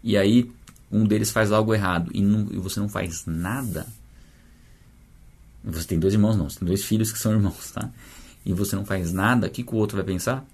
e 0.03 0.17
aí 0.17 0.51
um 0.91 1.05
deles 1.05 1.31
faz 1.31 1.53
algo 1.53 1.75
errado 1.75 2.11
e, 2.15 2.23
não, 2.23 2.49
e 2.51 2.57
você 2.57 2.81
não 2.81 2.89
faz 2.89 3.25
nada. 3.27 3.87
Você 5.65 5.87
tem 5.87 5.99
dois 5.99 6.15
irmãos, 6.15 6.37
não, 6.37 6.49
você 6.49 6.61
tem 6.61 6.69
dois 6.69 6.85
filhos 6.85 7.13
que 7.13 7.19
são 7.19 7.33
irmãos, 7.33 7.73
tá? 7.73 7.91
E 8.47 8.53
você 8.53 8.77
não 8.77 8.87
faz 8.87 9.13
nada, 9.13 9.49
o 9.49 9.51
que, 9.51 9.63
que 9.63 9.75
o 9.75 9.77
outro 9.77 9.97
vai 9.97 10.07
pensar? 10.07 10.47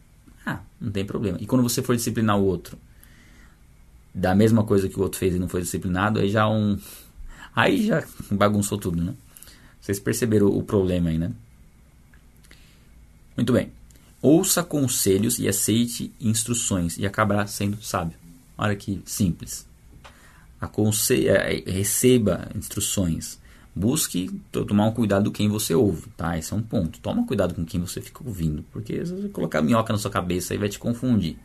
Ah, 0.44 0.60
não 0.80 0.90
tem 0.90 1.04
problema. 1.04 1.38
E 1.40 1.46
quando 1.46 1.62
você 1.62 1.82
for 1.82 1.94
disciplinar 1.94 2.38
o 2.38 2.44
outro, 2.44 2.76
da 4.14 4.34
mesma 4.34 4.64
coisa 4.64 4.88
que 4.88 4.98
o 4.98 5.02
outro 5.02 5.18
fez 5.18 5.34
e 5.34 5.38
não 5.38 5.48
foi 5.48 5.60
disciplinado, 5.60 6.20
aí 6.20 6.28
já 6.28 6.48
um. 6.48 6.78
Aí 7.54 7.86
já 7.86 8.04
bagunçou 8.30 8.78
tudo, 8.78 9.02
né? 9.02 9.14
Vocês 9.80 10.00
perceberam 10.00 10.46
o 10.48 10.62
problema 10.62 11.10
aí, 11.10 11.18
né? 11.18 11.32
Muito 13.36 13.52
bem. 13.52 13.70
Ouça 14.24 14.62
conselhos 14.62 15.38
e 15.38 15.46
aceite 15.46 16.10
instruções 16.18 16.96
e 16.96 17.04
acabará 17.04 17.46
sendo 17.46 17.82
sábio. 17.82 18.16
Olha 18.56 18.74
que 18.74 19.02
simples. 19.04 19.68
Aconse 20.58 21.28
é, 21.28 21.62
receba 21.66 22.48
instruções. 22.56 23.38
Busque 23.76 24.30
tomar 24.50 24.86
um 24.86 24.92
cuidado 24.92 25.26
com 25.26 25.36
quem 25.36 25.50
você 25.50 25.74
ouve, 25.74 26.08
tá? 26.16 26.38
Esse 26.38 26.54
é 26.54 26.56
um 26.56 26.62
ponto. 26.62 27.00
Toma 27.00 27.26
cuidado 27.26 27.54
com 27.54 27.66
quem 27.66 27.78
você 27.78 28.00
fica 28.00 28.24
ouvindo, 28.24 28.64
porque 28.72 29.04
se 29.04 29.12
você 29.12 29.28
colocar 29.28 29.60
minhoca 29.60 29.92
na 29.92 29.98
sua 29.98 30.10
cabeça 30.10 30.54
aí 30.54 30.58
vai 30.58 30.70
te 30.70 30.78
confundir, 30.78 31.36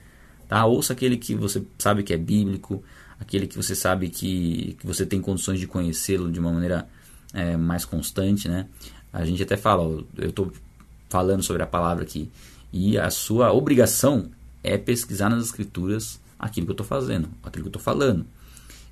tá? 0.47 0.65
Ouça 0.65 0.93
aquele 0.93 1.17
que 1.17 1.35
você 1.35 1.61
sabe 1.77 2.01
que 2.01 2.13
é 2.13 2.17
bíblico, 2.17 2.81
aquele 3.19 3.45
que 3.45 3.57
você 3.57 3.75
sabe 3.75 4.07
que, 4.07 4.77
que 4.79 4.87
você 4.87 5.05
tem 5.05 5.19
condições 5.19 5.59
de 5.59 5.67
conhecê-lo 5.67 6.31
de 6.31 6.39
uma 6.39 6.53
maneira 6.53 6.87
é, 7.33 7.57
mais 7.57 7.83
constante, 7.83 8.47
né? 8.47 8.67
A 9.11 9.25
gente 9.25 9.43
até 9.43 9.57
fala, 9.57 10.01
eu 10.15 10.29
estou 10.29 10.49
falando 11.09 11.43
sobre 11.43 11.61
a 11.61 11.67
palavra 11.67 12.03
aqui, 12.03 12.31
e 12.71 12.97
a 12.97 13.09
sua 13.09 13.51
obrigação 13.51 14.29
é 14.63 14.77
pesquisar 14.77 15.29
nas 15.29 15.45
escrituras 15.45 16.19
aquilo 16.37 16.65
que 16.65 16.71
eu 16.71 16.73
estou 16.73 16.85
fazendo, 16.85 17.29
aquilo 17.43 17.63
que 17.63 17.67
eu 17.67 17.79
estou 17.79 17.81
falando. 17.81 18.25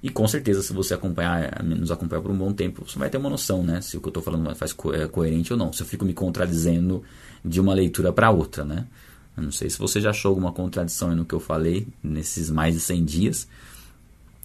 E 0.01 0.09
com 0.09 0.27
certeza, 0.27 0.61
se 0.61 0.73
você 0.73 0.93
acompanhar, 0.93 1.63
nos 1.63 1.89
acompanhar 1.89 2.21
por 2.21 2.31
um 2.31 2.37
bom 2.37 2.53
tempo, 2.53 2.85
você 2.87 2.99
vai 2.99 3.09
ter 3.09 3.17
uma 3.17 3.29
noção, 3.29 3.63
né? 3.63 3.81
Se 3.81 3.97
o 3.97 4.01
que 4.01 4.07
eu 4.07 4.11
estou 4.11 4.21
falando 4.21 4.53
faz 4.55 4.71
co 4.71 4.93
é 4.93 5.07
coerente 5.07 5.51
ou 5.51 5.57
não. 5.57 5.73
Se 5.73 5.81
eu 5.81 5.87
fico 5.87 6.05
me 6.05 6.13
contradizendo 6.13 7.03
de 7.43 7.59
uma 7.59 7.73
leitura 7.73 8.13
para 8.13 8.29
outra, 8.29 8.63
né? 8.63 8.85
Eu 9.35 9.43
não 9.43 9.51
sei 9.51 9.69
se 9.69 9.77
você 9.77 9.99
já 9.99 10.11
achou 10.11 10.29
alguma 10.29 10.51
contradição 10.51 11.15
no 11.15 11.25
que 11.25 11.33
eu 11.33 11.39
falei 11.39 11.87
nesses 12.03 12.49
mais 12.49 12.75
de 12.75 12.79
100 12.79 13.05
dias. 13.05 13.47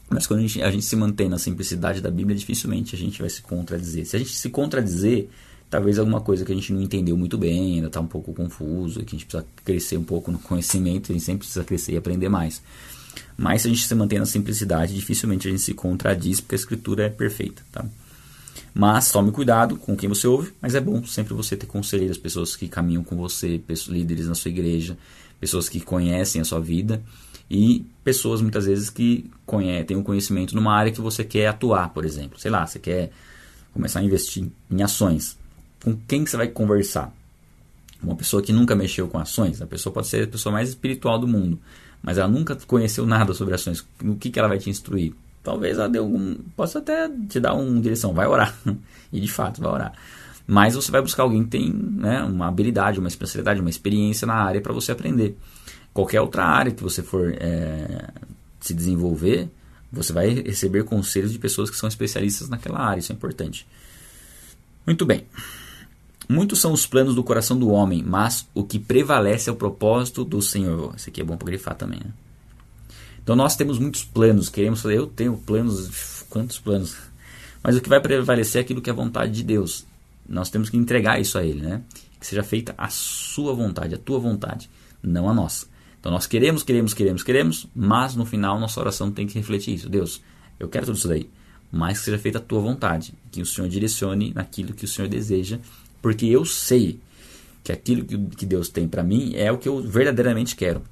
Mas 0.09 0.27
quando 0.27 0.41
a 0.41 0.43
gente, 0.43 0.63
a 0.63 0.71
gente 0.71 0.85
se 0.85 0.97
mantém 0.97 1.29
na 1.29 1.39
simplicidade 1.39 2.01
da 2.01 2.11
Bíblia, 2.11 2.37
dificilmente 2.37 2.95
a 2.95 2.99
gente 2.99 3.21
vai 3.21 3.31
se 3.31 3.43
contradizer. 3.43 4.07
Se 4.07 4.17
a 4.17 4.19
gente 4.19 4.35
se 4.35 4.51
contradizer, 4.51 5.29
talvez 5.73 5.99
alguma 5.99 6.21
coisa 6.21 6.45
que 6.45 6.53
a 6.53 6.55
gente 6.55 6.71
não 6.71 6.83
entendeu 6.83 7.17
muito 7.17 7.39
bem, 7.39 7.77
ainda 7.77 7.87
está 7.87 7.99
um 7.99 8.07
pouco 8.07 8.35
confuso, 8.35 9.01
que 9.01 9.17
a 9.17 9.19
gente 9.19 9.25
precisa 9.25 9.47
crescer 9.65 9.97
um 9.97 10.05
pouco 10.05 10.31
no 10.31 10.39
conhecimento, 10.39 11.11
a 11.11 11.15
gente 11.15 11.25
sempre 11.25 11.39
precisa 11.39 11.65
crescer 11.65 11.93
e 11.93 11.97
aprender 11.97 12.29
mais. 12.29 12.63
Mas 13.39 13.63
se 13.63 13.69
a 13.69 13.71
gente 13.71 13.87
se 13.87 13.95
mantém 13.95 14.19
na 14.19 14.27
simplicidade, 14.27 14.95
dificilmente 14.95 15.49
a 15.49 15.51
gente 15.51 15.63
se 15.63 15.73
contradiz, 15.73 16.43
porque 16.43 16.55
a 16.55 16.59
escritura 16.59 17.05
é 17.05 17.09
perfeita. 17.09 17.63
Tá? 17.73 17.87
Mas 18.75 19.11
tome 19.11 19.33
cuidado 19.33 19.77
com 19.77 19.97
quem 19.97 20.11
você 20.11 20.27
ouve, 20.27 20.53
mas 20.61 20.75
é 20.75 20.81
bom 20.81 21.03
sempre 21.07 21.33
você 21.33 21.57
ter 21.57 21.65
conselheiros, 21.65 22.19
pessoas 22.19 22.55
que 22.55 22.69
caminham 22.69 23.03
com 23.03 23.17
você, 23.17 23.59
pessoas, 23.67 23.97
líderes 23.97 24.29
na 24.29 24.35
sua 24.35 24.51
igreja, 24.51 24.99
pessoas 25.41 25.71
que 25.71 25.81
conhecem 25.81 26.43
a 26.43 26.45
sua 26.45 26.61
vida 26.61 27.03
e 27.51 27.87
pessoas 28.05 28.43
muitas 28.43 28.67
vezes 28.67 28.91
que 28.91 29.31
conhecem, 29.47 29.87
têm 29.87 29.97
um 29.97 30.03
conhecimento 30.03 30.55
numa 30.55 30.75
área 30.75 30.93
que 30.93 31.01
você 31.01 31.25
quer 31.25 31.47
atuar, 31.47 31.95
por 31.95 32.05
exemplo. 32.05 32.39
Sei 32.39 32.51
lá, 32.51 32.67
você 32.67 32.79
quer 32.79 33.11
começar 33.73 34.01
a 34.01 34.05
investir 34.05 34.47
em 34.71 34.83
ações 34.83 35.41
com 35.83 35.97
quem 36.09 36.25
você 36.25 36.37
vai 36.37 36.49
conversar? 36.49 37.13
Uma 38.03 38.17
pessoa 38.17 38.43
que 38.43 38.53
nunca 38.53 38.75
mexeu 38.75 39.07
com 39.09 39.19
ações, 39.19 39.63
a 39.63 39.67
pessoa 39.67 39.93
pode 39.93 40.09
ser 40.09 40.25
a 40.25 40.29
pessoa 40.29 40.53
mais 40.53 40.69
espiritual 40.69 41.19
do 41.19 41.29
mundo, 41.29 41.59
mas 42.03 42.19
ela 42.19 42.29
nunca 42.29 42.57
conheceu 42.67 43.07
nada 43.07 43.33
sobre 43.33 43.55
ações. 43.55 43.87
No 44.03 44.17
que, 44.17 44.31
que 44.31 44.39
ela 44.39 44.49
vai 44.49 44.59
te 44.59 44.69
instruir? 44.71 45.13
Talvez 45.43 45.79
ela 45.79 45.89
dê 45.89 45.99
algum. 45.99 46.35
Possa 46.57 46.79
até 46.79 47.09
te 47.29 47.39
dar 47.39 47.55
uma 47.55 47.81
direção, 47.81 48.13
vai 48.13 48.27
orar. 48.27 48.57
e 49.13 49.21
de 49.21 49.29
fato, 49.29 49.61
vai 49.61 49.71
orar. 49.71 49.93
Mas 50.47 50.75
você 50.75 50.91
vai 50.91 51.01
buscar 51.01 51.23
alguém 51.23 51.45
que 51.45 51.51
tem 51.51 51.73
né, 51.73 52.23
uma 52.23 52.49
habilidade, 52.49 52.99
uma 52.99 53.09
especialidade, 53.09 53.61
uma 53.61 53.71
experiência 53.71 54.27
na 54.27 54.35
área 54.35 54.61
para 54.61 54.73
você 54.73 54.91
aprender. 54.93 55.37
Qualquer 55.93 56.21
outra 56.21 56.45
área 56.45 56.73
que 56.73 56.83
você 56.83 57.03
for 57.03 57.33
é, 57.39 58.09
se 58.61 58.75
desenvolver, 58.75 59.49
você 59.93 60.13
vai 60.13 60.29
receber 60.31 60.85
conselhos 60.85 61.33
de 61.33 61.39
pessoas 61.39 61.71
que 61.71 61.77
são 61.77 61.89
especialistas 61.89 62.49
naquela 62.49 62.81
área. 62.81 63.01
Isso 63.01 63.13
é 63.13 63.15
importante. 63.15 63.67
Muito 64.87 65.07
bem. 65.07 65.25
Muitos 66.29 66.61
são 66.61 66.73
os 66.73 66.87
planos 66.87 67.15
do 67.15 67.25
coração 67.25 67.59
do 67.59 67.71
homem, 67.71 68.03
mas 68.03 68.47
o 68.55 68.65
que 68.65 68.79
prevalece 68.79 69.49
é 69.51 69.53
o 69.53 69.57
propósito 69.57 70.25
do 70.25 70.41
Senhor. 70.41 70.95
Isso 70.97 71.09
aqui 71.09 71.21
é 71.21 71.25
bom 71.25 71.37
para 71.37 71.47
grifar 71.47 71.75
também, 71.75 72.01
né? 72.01 72.13
Então 73.23 73.37
nós 73.37 73.55
temos 73.55 73.79
muitos 73.79 74.03
planos, 74.03 74.49
queremos 74.49 74.83
fazer, 74.83 74.99
eu 74.99 75.07
tenho 75.07 75.37
planos, 75.37 76.25
quantos 76.29 76.59
planos? 76.59 76.97
Mas 77.63 77.77
o 77.77 77.81
que 77.81 77.89
vai 77.89 78.01
prevalecer 78.01 78.61
é 78.61 78.65
aquilo 78.65 78.83
que 78.83 78.91
é 78.91 78.93
a 78.93 78.97
vontade 78.97 79.33
de 79.33 79.45
Deus. 79.45 79.87
Nós 80.29 80.51
temos 80.51 80.69
que 80.69 80.77
entregar 80.77 81.21
isso 81.21 81.39
a 81.39 81.45
Ele, 81.45 81.61
né? 81.61 81.83
Que 82.19 82.27
seja 82.27 82.43
feita 82.43 82.75
a 82.77 82.89
sua 82.89 83.55
vontade, 83.55 83.95
a 83.95 83.99
tua 83.99 84.19
vontade, 84.19 84.69
não 85.03 85.29
a 85.29 85.35
nossa. 85.35 85.67
Então 86.01 86.11
nós 86.11 86.27
queremos, 86.27 86.65
queremos, 86.65 86.95
queremos, 86.95 87.23
queremos, 87.23 87.69
mas 87.75 88.17
no 88.17 88.27
final 88.27 88.59
nossa 88.59 88.81
oração 88.81 89.11
tem 89.11 89.27
que 89.27 89.35
refletir 89.39 89.75
isso. 89.75 89.89
Deus, 89.89 90.21
eu 90.59 90.69
quero 90.69 90.87
tudo 90.87 90.99
isso 90.99 91.07
daí, 91.07 91.31
mas 91.71 92.01
que 92.01 92.07
seja 92.07 92.19
feita 92.19 92.39
a 92.39 92.41
tua 92.41 92.61
vontade, 92.61 93.15
que 93.31 93.41
o 93.41 93.47
Senhor 93.47 93.69
direcione 93.69 94.33
naquilo 94.35 94.73
que 94.73 94.85
o 94.85 94.89
Senhor 94.89 95.09
deseja 95.09 95.61
porque 96.03 96.27
eu 96.27 96.45
sei 96.45 97.01
que 97.65 97.73
aquilo 97.73 98.05
que 98.29 98.45
Deus 98.45 98.69
tem 98.69 98.89
para 98.89 99.03
mim 99.03 99.33
é 99.37 99.51
o 99.51 99.57
que 99.57 99.69
eu 99.69 99.81
verdadeiramente 99.81 100.57
quero. 100.57 100.83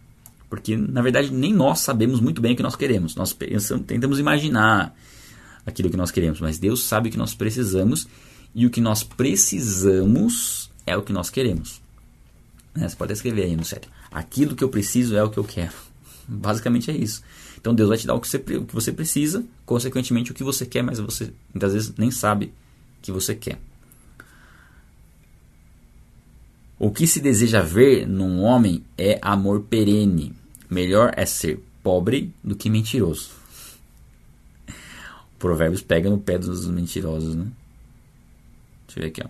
Porque, 0.48 0.76
na 0.76 1.02
verdade, 1.02 1.32
nem 1.32 1.52
nós 1.52 1.80
sabemos 1.80 2.20
muito 2.20 2.40
bem 2.40 2.54
o 2.54 2.56
que 2.56 2.62
nós 2.62 2.76
queremos. 2.76 3.14
Nós 3.14 3.32
pensamos, 3.32 3.86
tentamos 3.86 4.18
imaginar 4.18 4.96
aquilo 5.66 5.90
que 5.90 5.96
nós 5.96 6.10
queremos, 6.10 6.40
mas 6.40 6.58
Deus 6.58 6.84
sabe 6.84 7.08
o 7.08 7.12
que 7.12 7.18
nós 7.18 7.34
precisamos 7.34 8.08
e 8.54 8.66
o 8.66 8.70
que 8.70 8.80
nós 8.80 9.02
precisamos 9.02 10.70
é 10.86 10.96
o 10.96 11.02
que 11.02 11.12
nós 11.12 11.30
queremos. 11.30 11.80
Né? 12.74 12.88
Você 12.88 12.96
pode 12.96 13.12
escrever 13.12 13.44
aí 13.44 13.56
no 13.56 13.64
certo. 13.64 13.88
Aquilo 14.10 14.56
que 14.56 14.64
eu 14.64 14.68
preciso 14.68 15.16
é 15.16 15.22
o 15.22 15.30
que 15.30 15.38
eu 15.38 15.44
quero. 15.44 15.72
Basicamente 16.26 16.90
é 16.90 16.96
isso. 16.96 17.22
Então 17.60 17.74
Deus 17.74 17.88
vai 17.88 17.98
te 17.98 18.06
dar 18.06 18.14
o 18.14 18.20
que 18.20 18.28
você, 18.28 18.38
o 18.38 18.64
que 18.64 18.74
você 18.74 18.92
precisa, 18.92 19.44
consequentemente 19.66 20.32
o 20.32 20.34
que 20.34 20.42
você 20.42 20.64
quer, 20.64 20.82
mas 20.82 20.98
você 20.98 21.32
muitas 21.52 21.74
vezes 21.74 21.94
nem 21.96 22.10
sabe 22.10 22.52
que 23.02 23.12
você 23.12 23.34
quer. 23.34 23.60
O 26.80 26.90
que 26.90 27.06
se 27.06 27.20
deseja 27.20 27.60
ver 27.60 28.06
num 28.08 28.40
homem 28.40 28.82
é 28.96 29.18
amor 29.20 29.60
perene. 29.64 30.34
Melhor 30.70 31.12
é 31.14 31.26
ser 31.26 31.62
pobre 31.82 32.32
do 32.42 32.56
que 32.56 32.70
mentiroso. 32.70 33.32
Provérbios 35.38 35.82
pega 35.82 36.08
no 36.08 36.18
pé 36.18 36.38
dos 36.38 36.66
mentirosos, 36.66 37.34
né? 37.34 37.48
Deixa 38.86 38.98
eu 38.98 39.02
ver 39.02 39.08
aqui, 39.08 39.22
ó. 39.22 39.28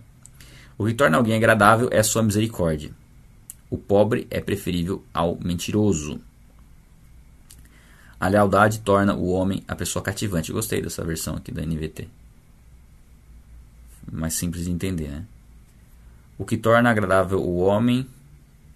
O 0.79 0.87
que 0.87 0.95
torna 0.95 1.17
alguém 1.17 1.35
agradável 1.35 1.89
é 1.91 2.01
sua 2.05 2.23
misericórdia. 2.23 2.93
O 3.69 3.77
pobre 3.77 4.29
é 4.31 4.41
preferível 4.41 5.05
ao 5.13 5.37
mentiroso. 5.43 6.21
A 8.21 8.29
lealdade 8.29 8.79
torna 8.79 9.17
o 9.17 9.27
homem 9.27 9.65
a 9.67 9.75
pessoa 9.75 10.05
cativante. 10.05 10.53
Gostei 10.53 10.81
dessa 10.81 11.05
versão 11.05 11.35
aqui 11.35 11.51
da 11.51 11.67
NVT. 11.67 12.09
Mais 14.13 14.35
simples 14.35 14.67
de 14.67 14.71
entender, 14.71 15.09
né? 15.09 15.27
O 16.41 16.45
que 16.47 16.57
torna 16.57 16.91
agradável 16.91 17.39
o 17.39 17.59
homem 17.59 18.07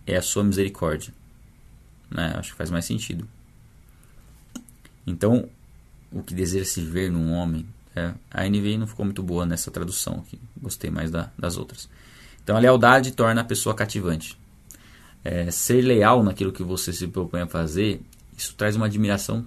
é 0.06 0.18
a 0.18 0.20
sua 0.20 0.44
misericórdia. 0.44 1.14
Né? 2.10 2.34
Acho 2.36 2.50
que 2.50 2.58
faz 2.58 2.70
mais 2.70 2.84
sentido. 2.84 3.26
Então, 5.06 5.48
o 6.12 6.22
que 6.22 6.34
deseja 6.34 6.66
se 6.66 6.82
ver 6.82 7.10
num 7.10 7.32
homem 7.32 7.66
É, 7.96 8.12
a 8.30 8.46
NVI 8.46 8.76
não 8.76 8.88
ficou 8.88 9.04
muito 9.04 9.22
boa 9.22 9.46
nessa 9.46 9.70
tradução 9.70 10.16
aqui. 10.26 10.38
Gostei 10.60 10.90
mais 10.90 11.10
da, 11.10 11.30
das 11.38 11.56
outras. 11.56 11.88
Então 12.42 12.56
a 12.56 12.58
lealdade 12.58 13.12
torna 13.12 13.40
a 13.40 13.44
pessoa 13.44 13.74
cativante. 13.74 14.36
É, 15.22 15.48
ser 15.50 15.80
leal 15.80 16.22
naquilo 16.22 16.52
que 16.52 16.62
você 16.64 16.92
se 16.92 17.06
propõe 17.06 17.42
a 17.42 17.46
fazer, 17.46 18.02
isso 18.36 18.52
traz 18.56 18.74
uma 18.74 18.86
admiração 18.86 19.46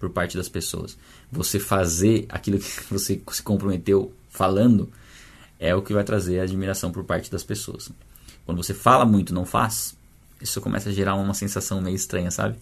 por 0.00 0.10
parte 0.10 0.36
das 0.36 0.48
pessoas. 0.48 0.98
Você 1.30 1.60
fazer 1.60 2.26
aquilo 2.28 2.58
que 2.58 2.68
você 2.92 3.22
se 3.30 3.42
comprometeu 3.42 4.12
falando 4.28 4.92
é 5.58 5.74
o 5.74 5.82
que 5.82 5.92
vai 5.92 6.04
trazer 6.04 6.40
admiração 6.40 6.90
por 6.90 7.04
parte 7.04 7.30
das 7.30 7.42
pessoas. 7.42 7.90
Quando 8.44 8.62
você 8.62 8.74
fala 8.74 9.04
muito 9.04 9.32
não 9.32 9.44
faz, 9.44 9.96
isso 10.40 10.60
começa 10.60 10.90
a 10.90 10.92
gerar 10.92 11.14
uma 11.14 11.34
sensação 11.34 11.80
meio 11.80 11.96
estranha, 11.96 12.30
sabe? 12.30 12.56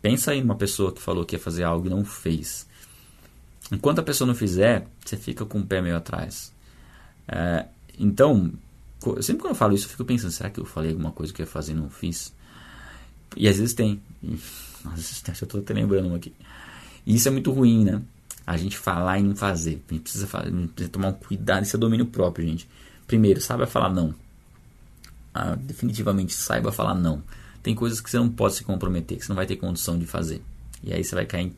Pensa 0.00 0.30
aí 0.30 0.40
numa 0.40 0.54
pessoa 0.54 0.92
que 0.92 1.00
falou 1.00 1.24
que 1.24 1.34
ia 1.34 1.40
fazer 1.40 1.64
algo 1.64 1.86
e 1.86 1.90
não 1.90 2.04
fez. 2.04 2.66
Enquanto 3.72 3.98
a 3.98 4.02
pessoa 4.02 4.28
não 4.28 4.34
fizer, 4.34 4.86
você 5.04 5.16
fica 5.16 5.44
com 5.44 5.58
o 5.58 5.66
pé 5.66 5.82
meio 5.82 5.96
atrás. 5.96 6.52
É, 7.26 7.66
então, 7.98 8.52
sempre 9.20 9.42
quando 9.42 9.52
eu 9.52 9.56
falo 9.56 9.74
isso, 9.74 9.86
eu 9.86 9.90
fico 9.90 10.04
pensando: 10.04 10.30
será 10.30 10.50
que 10.50 10.60
eu 10.60 10.64
falei 10.64 10.90
alguma 10.90 11.10
coisa 11.10 11.32
que 11.32 11.42
eu 11.42 11.44
ia 11.44 11.50
fazer 11.50 11.72
e 11.72 11.74
não 11.76 11.90
fiz? 11.90 12.32
E 13.36 13.48
às 13.48 13.58
vezes 13.58 13.74
tem. 13.74 14.00
Tem, 15.24 15.34
eu 15.40 15.44
estou 15.44 15.60
até 15.60 15.74
lembrando 15.74 16.14
aqui. 16.14 16.32
E 17.04 17.16
isso 17.16 17.26
é 17.26 17.30
muito 17.32 17.50
ruim, 17.50 17.84
né? 17.84 18.00
A 18.46 18.56
gente 18.56 18.78
falar 18.78 19.18
e 19.18 19.22
não 19.22 19.34
fazer. 19.34 19.82
A 19.88 19.92
gente 19.92 20.02
precisa, 20.02 20.26
fazer, 20.26 20.50
gente 20.50 20.68
precisa 20.68 20.90
tomar 20.90 21.08
um 21.08 21.12
cuidado. 21.12 21.64
Isso 21.64 21.76
é 21.76 21.78
domínio 21.78 22.06
próprio, 22.06 22.46
gente. 22.46 22.68
Primeiro, 23.06 23.40
saiba 23.40 23.66
falar 23.66 23.90
não. 23.90 24.14
Ah, 25.34 25.56
definitivamente 25.56 26.32
saiba 26.32 26.70
falar 26.70 26.94
não. 26.94 27.22
Tem 27.62 27.74
coisas 27.74 28.00
que 28.00 28.08
você 28.08 28.18
não 28.18 28.28
pode 28.28 28.54
se 28.54 28.64
comprometer, 28.64 29.18
que 29.18 29.24
você 29.24 29.30
não 29.30 29.36
vai 29.36 29.46
ter 29.46 29.56
condição 29.56 29.98
de 29.98 30.06
fazer. 30.06 30.40
E 30.82 30.92
aí 30.92 31.02
você 31.02 31.14
vai 31.14 31.26
cair 31.26 31.52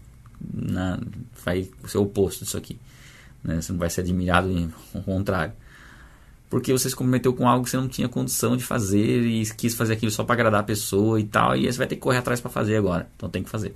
na. 0.52 0.98
Vai 1.44 1.68
ser 1.86 1.98
o 1.98 2.02
oposto 2.02 2.44
disso 2.44 2.56
aqui. 2.56 2.78
Né? 3.44 3.60
Você 3.60 3.72
não 3.72 3.78
vai 3.78 3.90
ser 3.90 4.00
admirado, 4.00 4.48
ao 4.94 5.02
contrário 5.04 5.52
porque 6.50 6.72
você 6.72 6.88
se 6.88 6.96
comprometeu 6.96 7.32
com 7.32 7.46
algo 7.46 7.64
que 7.64 7.70
você 7.70 7.76
não 7.76 7.88
tinha 7.88 8.08
condição 8.08 8.56
de 8.56 8.64
fazer 8.64 9.22
e 9.22 9.44
quis 9.54 9.74
fazer 9.74 9.94
aquilo 9.94 10.10
só 10.10 10.24
para 10.24 10.34
agradar 10.34 10.60
a 10.60 10.64
pessoa 10.64 11.20
e 11.20 11.24
tal, 11.24 11.54
e 11.56 11.66
aí 11.66 11.72
você 11.72 11.78
vai 11.78 11.86
ter 11.86 11.96
que 11.96 12.00
correr 12.00 12.18
atrás 12.18 12.40
para 12.40 12.50
fazer 12.50 12.76
agora. 12.76 13.08
Então 13.16 13.28
tem 13.28 13.42
que 13.42 13.50
fazer. 13.50 13.74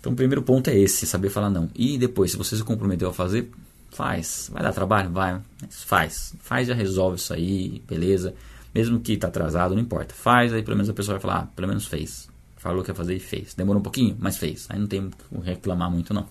Então 0.00 0.12
o 0.12 0.16
primeiro 0.16 0.42
ponto 0.42 0.68
é 0.70 0.76
esse, 0.76 1.06
saber 1.06 1.28
falar 1.28 1.50
não. 1.50 1.68
E 1.74 1.98
depois, 1.98 2.30
se 2.30 2.36
você 2.36 2.56
se 2.56 2.62
comprometeu 2.62 3.08
a 3.08 3.12
fazer, 3.12 3.50
faz. 3.90 4.50
Vai 4.52 4.62
dar 4.62 4.72
trabalho? 4.72 5.10
Vai. 5.10 5.40
Faz. 5.70 6.34
Faz 6.40 6.68
já 6.68 6.74
resolve 6.74 7.16
isso 7.16 7.32
aí, 7.32 7.82
beleza. 7.86 8.34
Mesmo 8.74 9.00
que 9.00 9.16
tá 9.16 9.28
atrasado, 9.28 9.74
não 9.74 9.82
importa. 9.82 10.14
Faz, 10.14 10.52
aí 10.52 10.62
pelo 10.62 10.76
menos 10.76 10.88
a 10.88 10.94
pessoa 10.94 11.14
vai 11.18 11.22
falar, 11.22 11.38
ah, 11.40 11.46
pelo 11.54 11.68
menos 11.68 11.86
fez. 11.86 12.28
Falou 12.56 12.82
que 12.82 12.90
ia 12.90 12.94
fazer 12.94 13.14
e 13.14 13.20
fez. 13.20 13.54
Demorou 13.54 13.80
um 13.80 13.82
pouquinho, 13.82 14.16
mas 14.18 14.36
fez. 14.36 14.66
Aí 14.68 14.78
não 14.78 14.86
tem 14.86 15.10
que 15.10 15.40
reclamar 15.42 15.90
muito 15.90 16.12
não. 16.14 16.26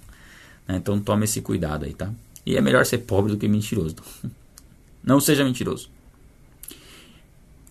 Então 0.68 0.99
tome 0.99 1.26
esse 1.26 1.41
cuidado 1.41 1.86
aí, 1.86 1.93
tá? 1.93 2.11
E 2.45 2.55
é 2.55 2.61
melhor 2.61 2.86
ser 2.86 2.99
pobre 2.99 3.32
do 3.32 3.38
que 3.38 3.47
mentiroso. 3.47 3.95
Não 5.03 5.22
seja 5.22 5.43
mentiroso. 5.43 5.89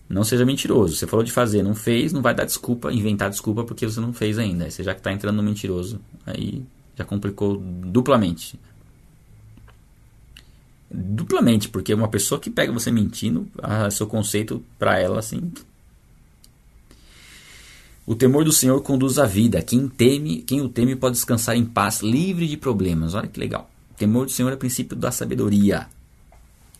Não 0.09 0.23
seja 0.23 0.45
mentiroso. 0.45 0.95
Você 0.95 1.05
falou 1.05 1.23
de 1.23 1.31
fazer, 1.31 1.61
não 1.61 1.75
fez, 1.75 2.13
não 2.13 2.21
vai 2.21 2.33
dar 2.33 2.45
desculpa, 2.45 2.91
inventar 2.91 3.29
desculpa 3.29 3.63
porque 3.63 3.85
você 3.85 3.99
não 3.99 4.13
fez 4.13 4.39
ainda. 4.39 4.69
Você 4.69 4.83
já 4.83 4.93
está 4.93 5.11
entrando 5.11 5.35
no 5.37 5.43
mentiroso. 5.43 5.99
Aí 6.25 6.63
já 6.95 7.03
complicou 7.03 7.57
duplamente. 7.57 8.57
Duplamente, 10.89 11.67
porque 11.67 11.93
uma 11.93 12.07
pessoa 12.07 12.39
que 12.39 12.49
pega 12.49 12.71
você 12.71 12.89
mentindo, 12.89 13.47
a 13.61 13.91
seu 13.91 14.07
conceito 14.07 14.63
para 14.79 14.97
ela 14.97 15.19
assim. 15.19 15.51
O 18.05 18.15
temor 18.15 18.45
do 18.45 18.53
Senhor 18.53 18.81
conduz 18.81 19.19
à 19.19 19.25
vida. 19.25 19.61
Quem 19.61 19.89
teme, 19.89 20.41
quem 20.41 20.61
o 20.61 20.69
teme 20.69 20.95
pode 20.95 21.15
descansar 21.15 21.57
em 21.57 21.65
paz, 21.65 21.99
livre 22.01 22.47
de 22.47 22.55
problemas. 22.55 23.13
Olha 23.13 23.27
que 23.27 23.37
legal. 23.37 23.69
O 23.91 23.95
temor 23.95 24.25
do 24.25 24.31
Senhor 24.31 24.49
é 24.49 24.55
o 24.55 24.57
princípio 24.57 24.95
da 24.95 25.11
sabedoria. 25.11 25.87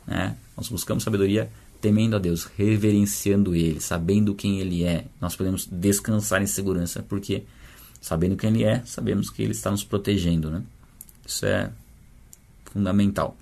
Né? 0.08 0.38
Nós 0.56 0.70
buscamos 0.70 1.04
sabedoria 1.04 1.52
temendo 1.80 2.16
a 2.16 2.20
Deus, 2.20 2.46
reverenciando 2.58 3.56
Ele, 3.56 3.80
sabendo 3.80 4.34
quem 4.34 4.60
Ele 4.60 4.84
é. 4.84 5.06
Nós 5.22 5.36
podemos 5.36 5.68
descansar 5.72 6.42
em 6.42 6.48
segurança, 6.48 7.04
porque 7.08 7.44
sabendo 8.02 8.36
quem 8.36 8.50
Ele 8.50 8.64
é, 8.64 8.82
sabemos 8.86 9.30
que 9.30 9.42
Ele 9.42 9.52
está 9.52 9.72
nos 9.72 9.84
protegendo. 9.84 10.50
Né? 10.50 10.64
Isso 11.26 11.46
é 11.46 11.72
fundamental. 12.72 13.38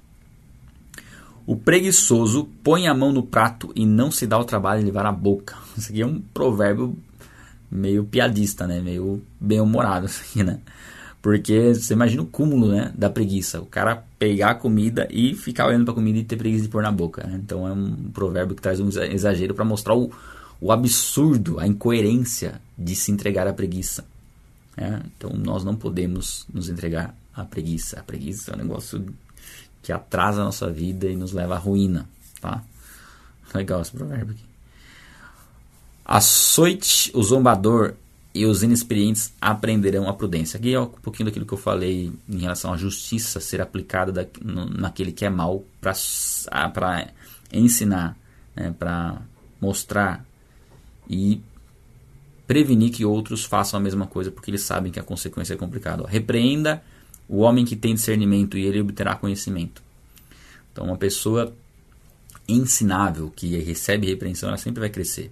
O 1.46 1.56
preguiçoso 1.56 2.50
põe 2.64 2.88
a 2.88 2.94
mão 2.94 3.12
no 3.12 3.22
prato 3.22 3.72
e 3.76 3.86
não 3.86 4.10
se 4.10 4.26
dá 4.26 4.38
o 4.38 4.46
trabalho 4.46 4.80
de 4.80 4.88
levar 4.88 5.06
a 5.06 5.12
boca. 5.12 5.56
Isso 5.78 5.92
aqui 5.92 6.02
é 6.02 6.06
um 6.06 6.20
provérbio 6.20 6.98
meio 7.70 8.04
piadista, 8.06 8.66
né? 8.66 8.80
Meio 8.80 9.22
bem-humorado 9.40 10.08
aqui, 10.08 10.44
né? 10.44 10.60
Porque 11.26 11.74
você 11.74 11.96
imagina 11.96 12.22
o 12.22 12.28
cúmulo 12.28 12.68
né, 12.68 12.94
da 12.96 13.10
preguiça. 13.10 13.60
O 13.60 13.66
cara 13.66 14.06
pegar 14.20 14.52
a 14.52 14.54
comida 14.54 15.08
e 15.10 15.34
ficar 15.34 15.66
olhando 15.66 15.84
para 15.84 15.94
a 15.94 15.96
comida 15.96 16.20
e 16.20 16.24
ter 16.24 16.38
preguiça 16.38 16.66
de 16.66 16.70
pôr 16.70 16.84
na 16.84 16.92
boca. 16.92 17.26
Né? 17.26 17.42
Então 17.44 17.68
é 17.68 17.72
um 17.72 18.12
provérbio 18.14 18.56
que 18.56 18.62
traz 18.62 18.80
um 18.80 18.88
exagero 18.88 19.56
para 19.56 19.66
mostrar 19.66 19.96
o, 19.96 20.12
o 20.62 20.72
absurdo, 20.72 21.60
a 21.60 21.66
incoerência 21.66 22.62
de 22.78 22.96
se 22.96 23.12
entregar 23.12 23.48
à 23.48 23.54
preguiça. 23.54 24.06
Né? 24.78 25.02
Então 25.18 25.32
nós 25.32 25.64
não 25.64 25.76
podemos 25.76 26.46
nos 26.54 26.70
entregar 26.70 27.16
à 27.36 27.44
preguiça. 27.44 28.00
A 28.00 28.04
preguiça 28.04 28.52
é 28.52 28.54
um 28.54 28.60
negócio 28.60 29.04
que 29.82 29.92
atrasa 29.92 30.42
a 30.42 30.46
nossa 30.46 30.70
vida 30.70 31.08
e 31.08 31.16
nos 31.16 31.32
leva 31.32 31.56
à 31.56 31.58
ruína. 31.58 32.08
Tá? 32.40 32.64
Legal 33.52 33.82
esse 33.82 33.92
provérbio 33.92 34.36
aqui. 34.36 34.46
Açoite 36.06 37.10
o 37.16 37.24
zombador 37.24 37.96
e 38.36 38.46
os 38.46 38.64
inexperientes 38.64 39.34
aprenderão 39.40 40.10
a 40.10 40.14
prudência. 40.14 40.58
Aqui 40.58 40.74
é 40.74 40.80
um 40.80 40.88
pouquinho 40.88 41.28
daquilo 41.28 41.46
que 41.46 41.54
eu 41.54 41.58
falei 41.58 42.12
em 42.28 42.38
relação 42.38 42.74
à 42.74 42.78
justiça 42.78 43.40
ser 43.40 43.62
aplicada 43.62 44.12
da, 44.12 44.26
no, 44.44 44.66
naquele 44.66 45.14
que 45.14 45.24
é 45.24 45.30
mal 45.30 45.64
para 45.80 47.08
ensinar, 47.54 48.18
né, 48.54 48.76
para 48.78 49.22
mostrar 49.62 50.26
e 51.10 51.42
prevenir 52.46 52.92
que 52.92 53.06
outros 53.06 53.46
façam 53.46 53.80
a 53.80 53.82
mesma 53.82 54.06
coisa 54.06 54.30
porque 54.30 54.52
eles 54.52 54.64
sabem 54.64 54.92
que 54.92 55.00
a 55.00 55.04
consequência 55.04 55.54
é 55.54 55.58
complicada. 55.58 56.06
Repreenda 56.06 56.84
o 57.30 57.38
homem 57.38 57.64
que 57.64 57.78
tem 57.78 57.96
discernimento 57.96 58.58
e 58.58 58.66
ele 58.66 58.82
obterá 58.82 59.16
conhecimento. 59.16 59.82
Então, 60.74 60.84
uma 60.84 60.98
pessoa 60.98 61.56
ensinável 62.46 63.32
que 63.34 63.58
recebe 63.60 64.08
repreensão, 64.08 64.50
ela 64.50 64.58
sempre 64.58 64.82
vai 64.82 64.90
crescer. 64.90 65.32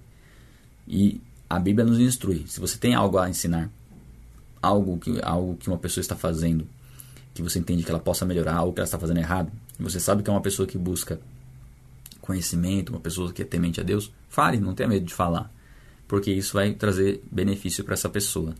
E 0.88 1.20
a 1.50 1.60
Bíblia 1.60 1.86
nos 1.86 2.00
instrui. 2.00 2.46
Se 2.48 2.60
você 2.60 2.78
tem 2.78 2.94
algo 2.94 3.18
a 3.18 3.30
ensinar, 3.30 3.70
algo 4.62 4.98
que, 4.98 5.20
algo 5.22 5.56
que 5.58 5.68
uma 5.68 5.78
pessoa 5.78 6.02
está 6.02 6.16
fazendo, 6.16 6.68
que 7.34 7.41
você 7.41 7.60
entende 7.60 7.84
que 7.84 7.89
ela 7.89 8.00
possa 8.00 8.26
melhorar, 8.26 8.56
algo 8.56 8.74
que 8.74 8.80
ela 8.80 8.86
está 8.86 8.98
fazendo 8.98 9.18
errado, 9.18 9.52
você 9.80 10.00
sabe 10.00 10.24
que 10.24 10.30
é 10.30 10.34
uma 10.34 10.41
pessoa 10.41 10.68
que 10.68 10.78
busca 10.78 11.20
conhecimento, 12.22 12.91
uma 12.91 13.02
pessoa 13.02 13.34
que 13.34 13.41
é 13.41 13.46
temente 13.46 13.82
a 13.82 13.84
Deus, 13.84 14.12
fale, 14.30 14.58
não 14.58 14.74
tenha 14.74 14.88
medo 14.88 15.06
de 15.06 15.14
falar, 15.14 15.52
porque 16.08 16.32
isso 16.32 16.54
vai 16.54 16.74
trazer 16.74 17.22
benefício 17.30 17.84
para 17.84 17.94
essa 17.94 18.08
pessoa. 18.08 18.56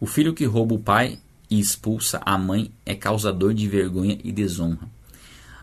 O 0.00 0.06
filho 0.06 0.32
que 0.32 0.44
rouba 0.44 0.74
o 0.74 0.78
pai 0.78 1.18
e 1.50 1.58
expulsa 1.58 2.20
a 2.24 2.38
mãe 2.38 2.70
é 2.86 2.94
causador 2.94 3.52
de 3.52 3.66
vergonha 3.66 4.18
e 4.22 4.30
desonra. 4.30 4.88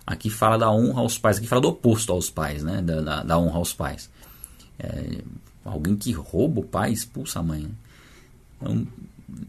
Aqui 0.06 0.30
fala 0.30 0.58
da 0.58 0.70
honra 0.70 1.02
aos 1.02 1.18
pais, 1.18 1.38
aqui 1.38 1.48
fala 1.48 1.62
do 1.62 1.70
oposto 1.70 2.12
aos 2.12 2.30
pais, 2.30 2.64
né? 2.64 2.82
da, 2.82 3.02
da, 3.02 3.24
da 3.24 3.40
honra 3.40 3.58
aos 3.58 3.74
pais. 3.74 4.10
É, 4.80 5.22
Alguém 5.66 5.96
que 5.96 6.12
rouba 6.12 6.60
o 6.60 6.64
pai 6.64 6.92
expulsa 6.92 7.40
a 7.40 7.44
mãe. 7.44 7.68
Então, 8.56 8.88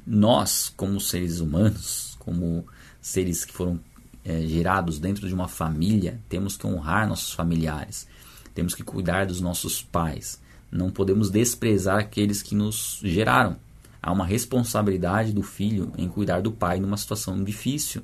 nós, 0.07 0.72
como 0.74 0.99
seres 0.99 1.41
humanos, 1.41 2.16
como 2.18 2.66
seres 3.03 3.45
que 3.45 3.53
foram 3.53 3.79
é, 4.24 4.41
gerados 4.47 4.99
dentro 4.99 5.29
de 5.29 5.35
uma 5.35 5.47
família, 5.47 6.18
temos 6.27 6.57
que 6.57 6.66
honrar 6.66 7.07
nossos 7.07 7.35
familiares, 7.35 8.09
temos 8.55 8.74
que 8.74 8.83
cuidar 8.83 9.27
dos 9.27 9.43
nossos 9.43 9.83
pais. 9.83 10.41
Não 10.72 10.91
podemos 10.91 11.31
desprezar 11.31 11.99
aqueles 11.99 12.43
que 12.43 12.55
nos 12.55 12.99
geraram. 13.05 13.57
Há 14.03 14.11
uma 14.11 14.24
responsabilidade 14.24 15.35
do 15.35 15.43
filho 15.43 15.93
em 15.99 16.09
cuidar 16.09 16.41
do 16.41 16.51
pai 16.51 16.81
numa 16.81 16.97
situação 16.97 17.45
difícil. 17.45 18.03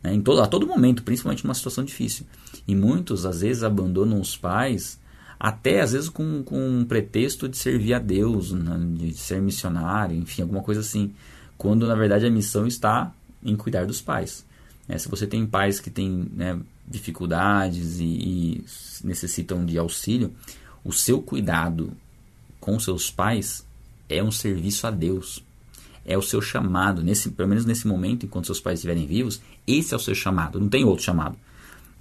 Né? 0.00 0.14
Em 0.14 0.20
todo, 0.20 0.40
a 0.40 0.46
todo 0.46 0.66
momento, 0.66 1.02
principalmente 1.02 1.44
numa 1.44 1.54
situação 1.54 1.84
difícil. 1.84 2.24
E 2.68 2.74
muitos, 2.76 3.26
às 3.26 3.40
vezes, 3.40 3.64
abandonam 3.64 4.20
os 4.20 4.36
pais 4.36 4.98
até 5.38 5.80
às 5.80 5.92
vezes 5.92 6.08
com, 6.08 6.42
com 6.42 6.58
um 6.58 6.84
pretexto 6.84 7.48
de 7.48 7.56
servir 7.56 7.94
a 7.94 7.98
Deus, 7.98 8.52
né, 8.52 8.76
de 8.94 9.14
ser 9.14 9.40
missionário, 9.40 10.16
enfim, 10.16 10.42
alguma 10.42 10.62
coisa 10.62 10.80
assim, 10.80 11.14
quando 11.56 11.86
na 11.86 11.94
verdade 11.94 12.26
a 12.26 12.30
missão 12.30 12.66
está 12.66 13.12
em 13.42 13.56
cuidar 13.56 13.86
dos 13.86 14.00
pais. 14.00 14.44
É, 14.88 14.96
se 14.96 15.08
você 15.08 15.26
tem 15.26 15.46
pais 15.46 15.78
que 15.78 15.90
têm 15.90 16.28
né, 16.34 16.58
dificuldades 16.86 18.00
e, 18.00 18.04
e, 18.04 18.64
necessitam 19.04 19.64
de 19.64 19.78
auxílio, 19.78 20.32
o 20.82 20.92
seu 20.92 21.20
cuidado 21.20 21.92
com 22.58 22.78
seus 22.80 23.10
pais 23.10 23.66
é 24.08 24.22
um 24.22 24.32
serviço 24.32 24.86
a 24.86 24.90
Deus. 24.90 25.44
É 26.04 26.16
o 26.16 26.22
seu 26.22 26.40
chamado, 26.40 27.02
nesse, 27.02 27.30
pelo 27.30 27.50
menos 27.50 27.66
nesse 27.66 27.86
momento, 27.86 28.24
enquanto 28.24 28.46
seus 28.46 28.60
pais 28.60 28.78
estiverem 28.78 29.06
vivos, 29.06 29.42
esse 29.66 29.92
é 29.92 29.96
o 29.96 30.00
seu 30.00 30.14
chamado, 30.14 30.58
não 30.58 30.68
tem 30.68 30.84
outro 30.84 31.04
chamado. 31.04 31.36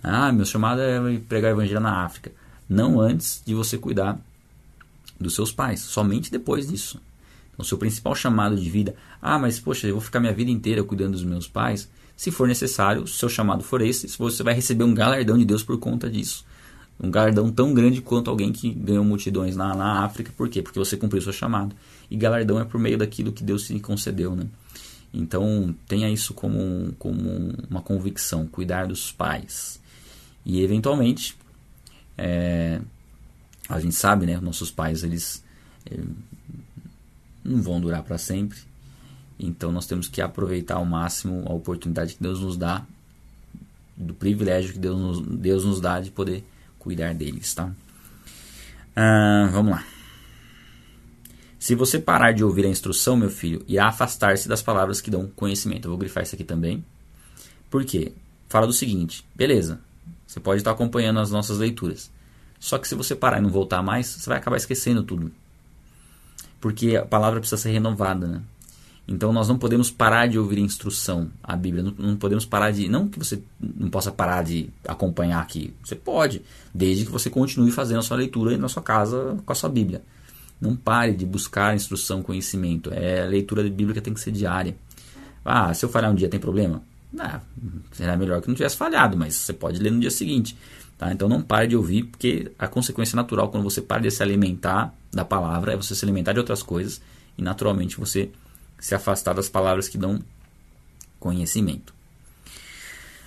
Ah, 0.01 0.31
meu 0.31 0.45
chamado 0.45 0.79
é 0.79 1.19
pregar 1.27 1.51
o 1.51 1.55
evangelho 1.57 1.81
na 1.81 2.05
África. 2.05 2.31
Não 2.70 2.99
antes 2.99 3.41
de 3.45 3.53
você 3.53 3.78
cuidar 3.78 4.20
dos 5.20 5.36
seus 5.36 5.51
pais, 5.51 5.82
somente 5.82 6.32
depois 6.32 6.68
disso. 6.68 6.99
Então, 7.53 7.65
seu 7.65 7.78
principal 7.78 8.13
chamado 8.13 8.55
de 8.55 8.70
vida, 8.70 8.95
ah, 9.22 9.39
mas 9.39 9.59
poxa, 9.59 9.88
eu 9.88 9.93
vou 9.93 10.01
ficar 10.01 10.20
minha 10.20 10.34
vida 10.34 10.51
inteira 10.51 10.84
cuidando 10.84 11.13
dos 11.13 11.24
meus 11.24 11.47
pais. 11.47 11.89
Se 12.15 12.30
for 12.30 12.47
necessário, 12.47 13.07
se 13.07 13.15
seu 13.15 13.30
chamado 13.30 13.63
for 13.63 13.82
esse, 13.82 14.07
você 14.18 14.43
vai 14.43 14.53
receber 14.53 14.84
um 14.84 14.93
galardão 14.93 15.38
de 15.38 15.45
Deus 15.45 15.63
por 15.63 15.78
conta 15.80 16.09
disso. 16.09 16.45
Um 16.99 17.11
galardão 17.11 17.51
tão 17.51 17.74
grande 17.74 18.01
quanto 18.01 18.30
alguém 18.30 18.51
que 18.51 18.72
ganhou 18.72 19.03
multidões 19.03 19.55
na, 19.55 19.76
na 19.76 20.03
África. 20.03 20.32
Por 20.36 20.49
quê? 20.49 20.61
Porque 20.61 20.80
você 20.80 20.97
cumpriu 20.97 21.22
seu 21.22 21.34
chamado. 21.34 21.76
E 22.09 22.18
galardão 22.18 22.59
é 22.59 22.65
por 22.65 22.80
meio 22.80 22.97
daquilo 22.97 23.32
que 23.32 23.43
Deus 23.43 23.68
te 23.68 23.80
concedeu, 23.80 24.36
né? 24.36 24.47
Então, 25.13 25.74
tenha 25.88 26.09
isso 26.09 26.34
como, 26.34 26.93
como 26.99 27.53
uma 27.70 27.82
convicção, 27.82 28.45
cuidar 28.45 28.88
dos 28.88 29.11
pais. 29.11 29.80
E, 30.45 30.61
eventualmente, 30.61 31.36
é, 32.18 32.82
a 33.70 33.80
gente 33.80 33.95
sabe, 33.95 34.26
né? 34.26 34.39
Nossos 34.39 34.72
pais, 34.72 35.03
eles 35.03 35.43
é, 35.86 35.97
não 37.43 37.61
vão 37.61 37.80
durar 37.80 38.03
para 38.03 38.18
sempre. 38.18 38.59
Então, 39.39 39.72
nós 39.72 39.86
temos 39.86 40.07
que 40.07 40.22
aproveitar 40.22 40.76
ao 40.76 40.86
máximo 40.86 41.43
a 41.47 41.53
oportunidade 41.53 42.15
que 42.15 42.24
Deus 42.24 42.39
nos 42.39 42.57
dá, 42.57 42.84
do 43.95 44.13
privilégio 44.13 44.74
que 44.74 44.80
Deus 44.80 44.97
nos, 44.99 45.22
Deus 45.22 45.65
nos 45.65 45.82
dá 45.82 45.99
de 45.99 46.11
poder 46.11 46.43
cuidar 46.80 47.13
deles, 47.13 47.53
tá? 47.53 47.72
Ah, 48.95 49.49
vamos 49.51 49.72
lá. 49.72 49.86
Se 51.59 51.76
você 51.76 51.99
parar 51.99 52.32
de 52.32 52.43
ouvir 52.43 52.65
a 52.65 52.70
instrução, 52.70 53.18
meu 53.18 53.30
filho, 53.30 53.63
e 53.68 53.78
afastar-se 53.78 54.47
das 54.47 54.61
palavras 54.61 55.01
que 55.01 55.11
dão 55.11 55.28
conhecimento. 55.36 55.86
Eu 55.86 55.91
vou 55.91 55.97
grifar 55.97 56.24
isso 56.24 56.36
aqui 56.36 56.43
também. 56.43 56.84
Por 57.70 57.84
quê? 57.84 58.13
Fala 58.47 58.65
do 58.65 58.74
seguinte: 58.74 59.26
beleza, 59.36 59.80
você 60.28 60.39
pode 60.39 60.59
estar 60.59 60.71
acompanhando 60.71 61.19
as 61.19 61.32
nossas 61.32 61.57
leituras. 61.57 62.11
Só 62.59 62.78
que 62.78 62.88
se 62.88 62.95
você 62.95 63.15
parar 63.15 63.39
e 63.39 63.41
não 63.41 63.49
voltar 63.49 63.82
mais, 63.82 64.07
você 64.07 64.30
vai 64.30 64.38
acabar 64.38 64.57
esquecendo 64.57 65.01
tudo. 65.01 65.32
Porque 66.59 66.97
a 66.97 67.05
palavra 67.05 67.39
precisa 67.39 67.61
ser 67.61 67.71
renovada, 67.71 68.28
né? 68.28 68.41
Então 69.07 69.32
nós 69.32 69.47
não 69.47 69.57
podemos 69.57 69.89
parar 69.89 70.28
de 70.28 70.38
ouvir 70.38 70.59
instrução, 70.59 71.32
a 71.41 71.55
Bíblia. 71.55 71.82
Não, 71.82 71.93
não, 71.97 72.15
podemos 72.17 72.45
parar 72.45 72.71
de. 72.71 72.89
Não 72.89 73.07
que 73.07 73.17
você 73.17 73.41
não 73.61 73.89
possa 73.89 74.11
parar 74.11 74.43
de 74.43 74.69
acompanhar 74.86 75.41
aqui. 75.41 75.73
Você 75.82 75.95
pode, 75.95 76.41
desde 76.73 77.05
que 77.05 77.11
você 77.11 77.30
continue 77.30 77.71
fazendo 77.71 77.99
a 77.99 78.03
sua 78.03 78.17
leitura 78.17 78.57
na 78.57 78.67
sua 78.67 78.84
casa 78.84 79.38
com 79.45 79.51
a 79.51 79.55
sua 79.55 79.69
Bíblia. 79.69 80.01
Não 80.59 80.75
pare 80.75 81.13
de 81.13 81.25
buscar 81.25 81.73
instrução, 81.75 82.21
conhecimento. 82.21 82.91
É, 82.91 83.21
a 83.21 83.25
leitura 83.25 83.63
bíblica 83.63 84.01
tem 84.01 84.13
que 84.13 84.19
ser 84.19 84.32
diária. 84.32 84.75
Ah, 85.45 85.73
se 85.73 85.86
eu 85.86 85.89
falhar 85.89 86.11
um 86.11 86.15
dia 86.15 86.28
tem 86.28 86.39
problema? 86.39 86.82
Ah, 87.18 87.41
será 87.91 88.18
melhor 88.18 88.41
que 88.41 88.47
não 88.47 88.55
tivesse 88.55 88.76
falhado, 88.76 89.18
mas 89.18 89.36
você 89.36 89.53
pode 89.53 89.80
ler 89.80 89.91
no 89.91 89.99
dia 89.99 90.12
seguinte. 90.12 90.58
Tá? 90.97 91.12
Então 91.14 91.30
não 91.30 91.41
pare 91.41 91.68
de 91.68 91.76
ouvir, 91.76 92.03
porque 92.03 92.51
a 92.58 92.68
consequência 92.68 93.16
natural 93.16 93.49
quando 93.49 93.64
você 93.64 93.82
para 93.82 94.01
de 94.01 94.12
se 94.12 94.24
alimentar 94.24 94.93
da 95.12 95.24
palavra 95.24 95.74
é 95.74 95.76
você 95.76 95.93
se 95.93 96.03
alimentar 96.03 96.34
de 96.34 96.39
outras 96.39 96.64
coisas 96.64 96.99
e 97.38 97.41
naturalmente 97.41 97.97
você 97.97 98.32
se 98.80 98.95
afastar 98.95 99.34
das 99.34 99.47
palavras 99.47 99.88
que 99.88 99.97
dão 99.97 100.20
conhecimento. 101.20 101.93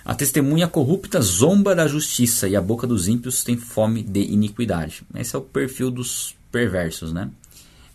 A 0.03 0.15
testemunha 0.15 0.67
corrupta 0.67 1.21
zomba 1.21 1.75
da 1.75 1.87
justiça 1.87 2.47
e 2.47 2.55
a 2.55 2.61
boca 2.61 2.87
dos 2.87 3.07
ímpios 3.07 3.43
tem 3.43 3.55
fome 3.55 4.01
de 4.01 4.21
iniquidade. 4.21 5.03
Esse 5.15 5.35
é 5.35 5.39
o 5.39 5.41
perfil 5.41 5.91
dos 5.91 6.35
perversos, 6.51 7.13
né? 7.13 7.29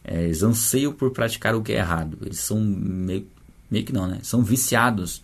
É, 0.05 0.23
eles 0.23 0.43
anseiam 0.43 0.93
por 0.93 1.11
praticar 1.11 1.55
o 1.55 1.63
que 1.63 1.73
é 1.73 1.79
errado. 1.79 2.17
Eles 2.23 2.39
são 2.39 2.61
meio, 2.61 3.27
meio 3.69 3.85
que 3.85 3.93
não, 3.93 4.07
né? 4.07 4.21
São 4.23 4.43
viciados 4.43 5.21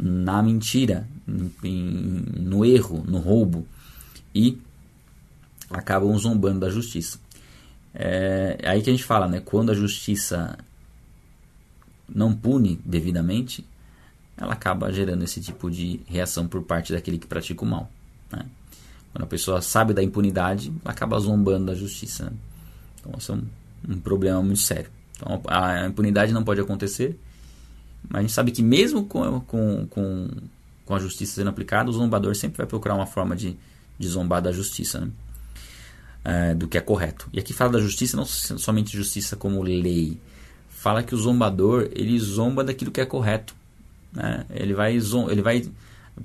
na 0.00 0.42
mentira, 0.42 1.06
no 1.26 2.64
erro, 2.64 3.04
no 3.06 3.18
roubo 3.18 3.66
e 4.34 4.58
acabam 5.68 6.16
zombando 6.16 6.60
da 6.60 6.70
justiça. 6.70 7.18
É, 7.94 8.56
é 8.60 8.70
aí 8.70 8.82
que 8.82 8.90
a 8.90 8.92
gente 8.92 9.04
fala, 9.04 9.28
né? 9.28 9.40
Quando 9.40 9.70
a 9.70 9.74
justiça 9.74 10.58
não 12.08 12.34
pune 12.34 12.80
devidamente, 12.84 13.64
ela 14.36 14.54
acaba 14.54 14.92
gerando 14.92 15.22
esse 15.22 15.40
tipo 15.40 15.70
de 15.70 16.00
reação 16.06 16.48
por 16.48 16.62
parte 16.62 16.92
daquele 16.92 17.18
que 17.18 17.26
pratica 17.26 17.62
o 17.62 17.68
mal. 17.68 17.90
Né? 18.32 18.46
Quando 19.12 19.24
a 19.24 19.26
pessoa 19.26 19.60
sabe 19.60 19.92
da 19.92 20.02
impunidade, 20.02 20.72
acaba 20.84 21.18
zombando 21.18 21.66
da 21.66 21.74
justiça. 21.74 22.24
Né? 22.24 22.32
Então, 23.00 23.12
isso 23.18 23.32
é 23.32 23.34
um, 23.34 23.94
um, 23.94 24.00
problema 24.00 24.42
muito 24.42 24.60
sério. 24.60 24.90
Então, 25.16 25.42
a 25.46 25.86
impunidade 25.86 26.32
não 26.32 26.42
pode 26.42 26.60
acontecer, 26.60 27.18
a 28.12 28.20
gente 28.20 28.32
sabe 28.32 28.50
que 28.50 28.62
mesmo 28.62 29.04
com, 29.04 29.40
com, 29.40 29.86
com, 29.88 30.28
com 30.84 30.94
a 30.94 30.98
justiça 30.98 31.34
sendo 31.34 31.50
aplicada, 31.50 31.90
o 31.90 31.92
zombador 31.92 32.34
sempre 32.34 32.58
vai 32.58 32.66
procurar 32.66 32.94
uma 32.94 33.06
forma 33.06 33.36
de, 33.36 33.56
de 33.98 34.08
zombar 34.08 34.40
da 34.40 34.52
justiça, 34.52 35.00
né? 35.00 35.10
é, 36.24 36.54
do 36.54 36.68
que 36.68 36.78
é 36.78 36.80
correto. 36.80 37.28
E 37.32 37.38
aqui 37.38 37.52
fala 37.52 37.72
da 37.72 37.80
justiça, 37.80 38.16
não 38.16 38.24
somente 38.24 38.96
justiça 38.96 39.36
como 39.36 39.62
lei, 39.62 40.18
fala 40.68 41.02
que 41.02 41.14
o 41.14 41.18
zombador 41.18 41.88
ele 41.92 42.18
zomba 42.18 42.64
daquilo 42.64 42.90
que 42.90 43.00
é 43.00 43.06
correto. 43.06 43.54
Né? 44.12 44.44
Ele 44.50 44.74
vai 44.74 44.94
ele 44.94 45.42
vai, 45.42 45.68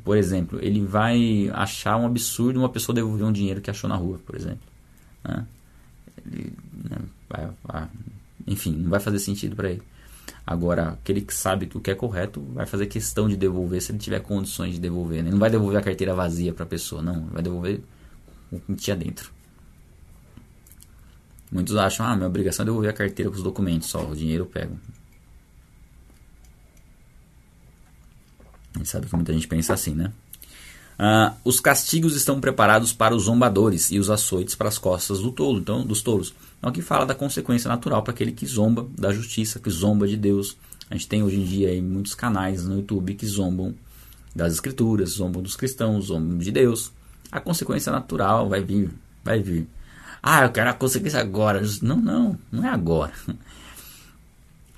por 0.04 0.18
exemplo, 0.18 0.60
ele 0.62 0.82
vai 0.82 1.50
achar 1.54 1.98
um 1.98 2.06
absurdo 2.06 2.60
uma 2.60 2.70
pessoa 2.70 2.96
devolver 2.96 3.26
um 3.26 3.32
dinheiro 3.32 3.62
que 3.62 3.70
achou 3.70 3.90
na 3.90 3.96
rua, 3.96 4.20
por 4.26 4.36
exemplo. 4.36 4.68
Né? 5.24 5.46
Ele, 6.26 6.54
né, 6.90 6.98
vai, 7.30 7.50
vai, 7.64 7.88
enfim, 8.48 8.72
não 8.72 8.90
vai 8.90 9.00
fazer 9.00 9.20
sentido 9.20 9.56
para 9.56 9.72
ele. 9.72 9.82
Agora, 10.48 10.90
aquele 10.90 11.22
que 11.22 11.34
sabe 11.34 11.68
o 11.74 11.80
que 11.80 11.90
é 11.90 11.96
correto 11.96 12.40
vai 12.54 12.68
fazer 12.68 12.86
questão 12.86 13.28
de 13.28 13.36
devolver 13.36 13.82
se 13.82 13.92
ele 13.92 13.98
tiver 13.98 14.20
condições 14.20 14.76
de 14.76 14.80
devolver. 14.80 15.24
Né? 15.24 15.30
Ele 15.30 15.32
não 15.32 15.40
vai 15.40 15.50
devolver 15.50 15.80
a 15.80 15.82
carteira 15.82 16.14
vazia 16.14 16.54
para 16.54 16.64
a 16.64 16.68
pessoa, 16.68 17.02
não. 17.02 17.26
Vai 17.28 17.42
devolver 17.42 17.82
o 18.52 18.60
que 18.60 18.76
tinha 18.76 18.96
dentro. 18.96 19.32
Muitos 21.52 21.76
acham, 21.76 22.06
ah, 22.06 22.16
minha 22.16 22.28
obrigação 22.28 22.64
é 22.64 22.66
devolver 22.66 22.90
a 22.90 22.94
carteira 22.94 23.32
com 23.32 23.38
os 23.38 23.44
documentos, 23.44 23.90
só 23.90 24.06
o 24.06 24.16
dinheiro 24.16 24.44
eu 24.44 24.48
pego. 24.48 24.78
A 28.76 28.78
gente 28.78 28.90
sabe 28.90 29.08
que 29.08 29.16
muita 29.16 29.34
gente 29.34 29.48
pensa 29.48 29.74
assim, 29.74 29.96
né? 29.96 30.12
Ah, 30.98 31.34
os 31.44 31.60
castigos 31.60 32.16
estão 32.16 32.40
preparados 32.40 32.94
para 32.94 33.14
os 33.14 33.24
zombadores 33.24 33.92
e 33.92 34.00
os 34.00 34.10
açoites 34.10 34.56
para 34.56 34.70
as 34.70 34.78
costas 34.78 35.20
do 35.20 35.32
tolo, 35.32 35.60
então 35.60 35.86
dos 35.86 36.02
tolos. 36.02 36.34
Então 36.58 36.70
aqui 36.70 36.82
fala 36.82 37.06
da 37.06 37.14
consequência 37.14 37.68
natural 37.68 38.02
para 38.02 38.14
aquele 38.14 38.32
que 38.32 38.46
zomba 38.46 38.88
da 38.98 39.12
justiça, 39.12 39.60
que 39.60 39.70
zomba 39.70 40.08
de 40.08 40.16
Deus. 40.16 40.58
A 40.90 40.96
gente 40.96 41.08
tem 41.08 41.22
hoje 41.22 41.38
em 41.38 41.44
dia 41.44 41.70
aí 41.70 41.82
muitos 41.82 42.16
canais 42.16 42.64
no 42.64 42.78
YouTube 42.78 43.14
que 43.16 43.26
zombam 43.26 43.76
das 44.34 44.54
escrituras, 44.54 45.12
zombam 45.12 45.42
dos 45.42 45.56
cristãos, 45.56 46.06
zombam 46.06 46.38
de 46.38 46.52
Deus. 46.52 46.92
A 47.32 47.42
consequência 47.42 47.92
natural 47.92 48.48
vai 48.48 48.64
vir, 48.64 48.92
vai 49.24 49.42
vir. 49.42 49.68
Ah, 50.24 50.44
eu 50.44 50.52
quero 50.52 50.70
a 50.70 50.74
consequência 50.74 51.20
agora. 51.20 51.62
Não, 51.82 51.98
não, 51.98 52.40
não 52.52 52.66
é 52.66 52.70
agora. 52.70 53.14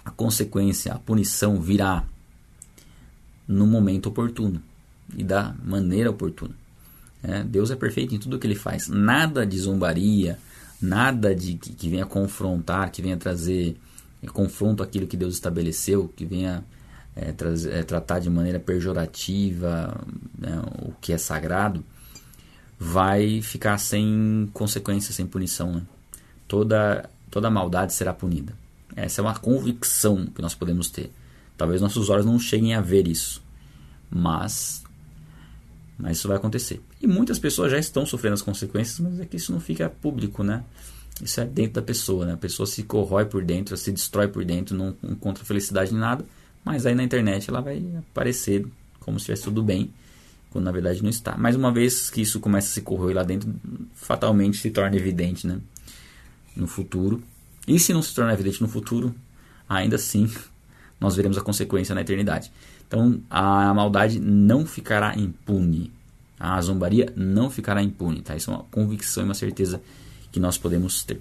A 0.04 0.10
consequência, 0.10 0.94
a 0.94 0.98
punição 0.98 1.60
virá 1.60 2.02
no 3.46 3.68
momento 3.68 4.08
oportuno 4.08 4.64
e 5.16 5.24
da 5.24 5.56
maneira 5.64 6.10
oportuna. 6.10 6.56
É, 7.24 7.44
Deus 7.44 7.72
é 7.72 7.76
perfeito 7.76 8.16
em 8.16 8.20
tudo 8.20 8.40
que 8.40 8.48
ele 8.48 8.56
faz. 8.56 8.88
Nada 8.88 9.46
de 9.46 9.58
zombaria, 9.60 10.40
nada 10.82 11.34
de 11.36 11.56
que, 11.56 11.74
que 11.74 11.90
venha 11.90 12.06
confrontar, 12.06 12.92
que 12.92 13.02
venha 13.02 13.18
trazer 13.18 13.76
é, 14.22 14.28
confronto 14.28 14.84
aquilo 14.84 15.08
que 15.08 15.18
Deus 15.18 15.34
estabeleceu, 15.34 16.12
que 16.16 16.26
venha 16.26 16.64
é, 17.16 17.32
trazer, 17.32 17.74
é, 17.74 17.84
tratar 17.84 18.20
de 18.20 18.30
maneira 18.30 18.60
pejorativa 18.60 20.00
né, 20.38 20.62
o 20.82 20.92
que 21.02 21.14
é 21.14 21.18
sagrado 21.18 21.84
vai 22.80 23.42
ficar 23.42 23.78
sem 23.78 24.50
consequência, 24.54 25.14
sem 25.14 25.26
punição. 25.26 25.74
Né? 25.74 25.82
Toda, 26.48 27.10
toda 27.32 27.50
maldade 27.50 27.94
será 27.94 28.14
punida. 28.14 28.54
Essa 28.96 29.22
é 29.22 29.24
uma 29.24 29.38
convicção 29.38 30.26
que 30.28 30.42
nós 30.42 30.54
podemos 30.54 30.90
ter. 30.90 31.12
Talvez 31.58 31.82
nossos 31.82 32.10
olhos 32.10 32.26
não 32.26 32.38
cheguem 32.40 32.76
a 32.76 32.82
ver 32.82 33.08
isso, 33.08 33.44
mas, 34.10 34.84
mas 35.98 36.18
isso 36.18 36.28
vai 36.28 36.38
acontecer. 36.38 36.82
E 37.02 37.08
muitas 37.08 37.40
pessoas 37.40 37.72
já 37.72 37.78
estão 37.78 38.06
sofrendo 38.06 38.36
as 38.36 38.42
consequências, 38.42 39.00
mas 39.00 39.20
é 39.20 39.26
que 39.26 39.38
isso 39.38 39.52
não 39.52 39.60
fica 39.60 39.90
público, 39.90 40.44
né? 40.44 40.64
Isso 41.22 41.42
é 41.42 41.46
dentro 41.46 41.74
da 41.74 41.82
pessoa, 41.82 42.26
né? 42.26 42.34
A 42.34 42.38
pessoa 42.38 42.68
se 42.68 42.84
corrói 42.84 43.26
por 43.26 43.44
dentro, 43.44 43.76
se 43.76 43.92
destrói 43.92 44.28
por 44.28 44.46
dentro, 44.46 44.76
não 44.76 44.96
encontra 45.04 45.44
felicidade 45.44 45.94
em 45.94 45.98
nada, 45.98 46.24
mas 46.64 46.86
aí 46.86 46.94
na 46.94 47.04
internet 47.04 47.50
ela 47.50 47.62
vai 47.62 47.84
aparecer 48.12 48.66
como 49.00 49.20
se 49.20 49.24
estivesse 49.24 49.44
tudo 49.44 49.64
bem 49.64 49.92
quando 50.52 50.66
na 50.66 50.72
verdade 50.72 51.02
não 51.02 51.10
está. 51.10 51.38
Mais 51.38 51.56
uma 51.56 51.72
vez 51.72 52.10
que 52.10 52.22
isso 52.22 52.40
começa 52.40 52.68
a 52.68 52.72
se 52.72 52.82
corroer 52.82 53.16
lá 53.16 53.24
dentro, 53.24 53.54
fatalmente 53.96 54.58
se 54.58 54.70
torna 54.70 54.96
evidente 54.96 55.48
né? 55.48 55.60
no 56.56 56.68
futuro. 56.68 57.22
E 57.68 57.80
se 57.80 57.94
não 57.94 58.02
se 58.02 58.14
tornar 58.14 58.34
evidente 58.34 58.62
no 58.62 58.68
futuro, 58.68 59.14
ainda 59.68 59.96
assim 59.96 60.30
nós 61.00 61.16
veremos 61.16 61.38
a 61.38 61.42
consequência 61.42 61.94
na 61.94 62.02
eternidade. 62.02 62.52
Então 62.88 63.22
a 63.30 63.74
maldade 63.74 64.20
não 64.20 64.66
ficará 64.66 65.16
impune. 65.18 65.92
A 66.40 66.60
zombaria 66.62 67.12
não 67.16 67.50
ficará 67.50 67.82
impune. 67.84 68.22
Tá? 68.22 68.36
Isso 68.36 68.52
é 68.52 68.54
uma 68.54 68.64
convicção 68.72 69.24
e 69.24 69.26
uma 69.26 69.34
certeza 69.34 69.82
que 70.32 70.40
nós 70.40 70.58
podemos 70.58 71.04
ter. 71.04 71.20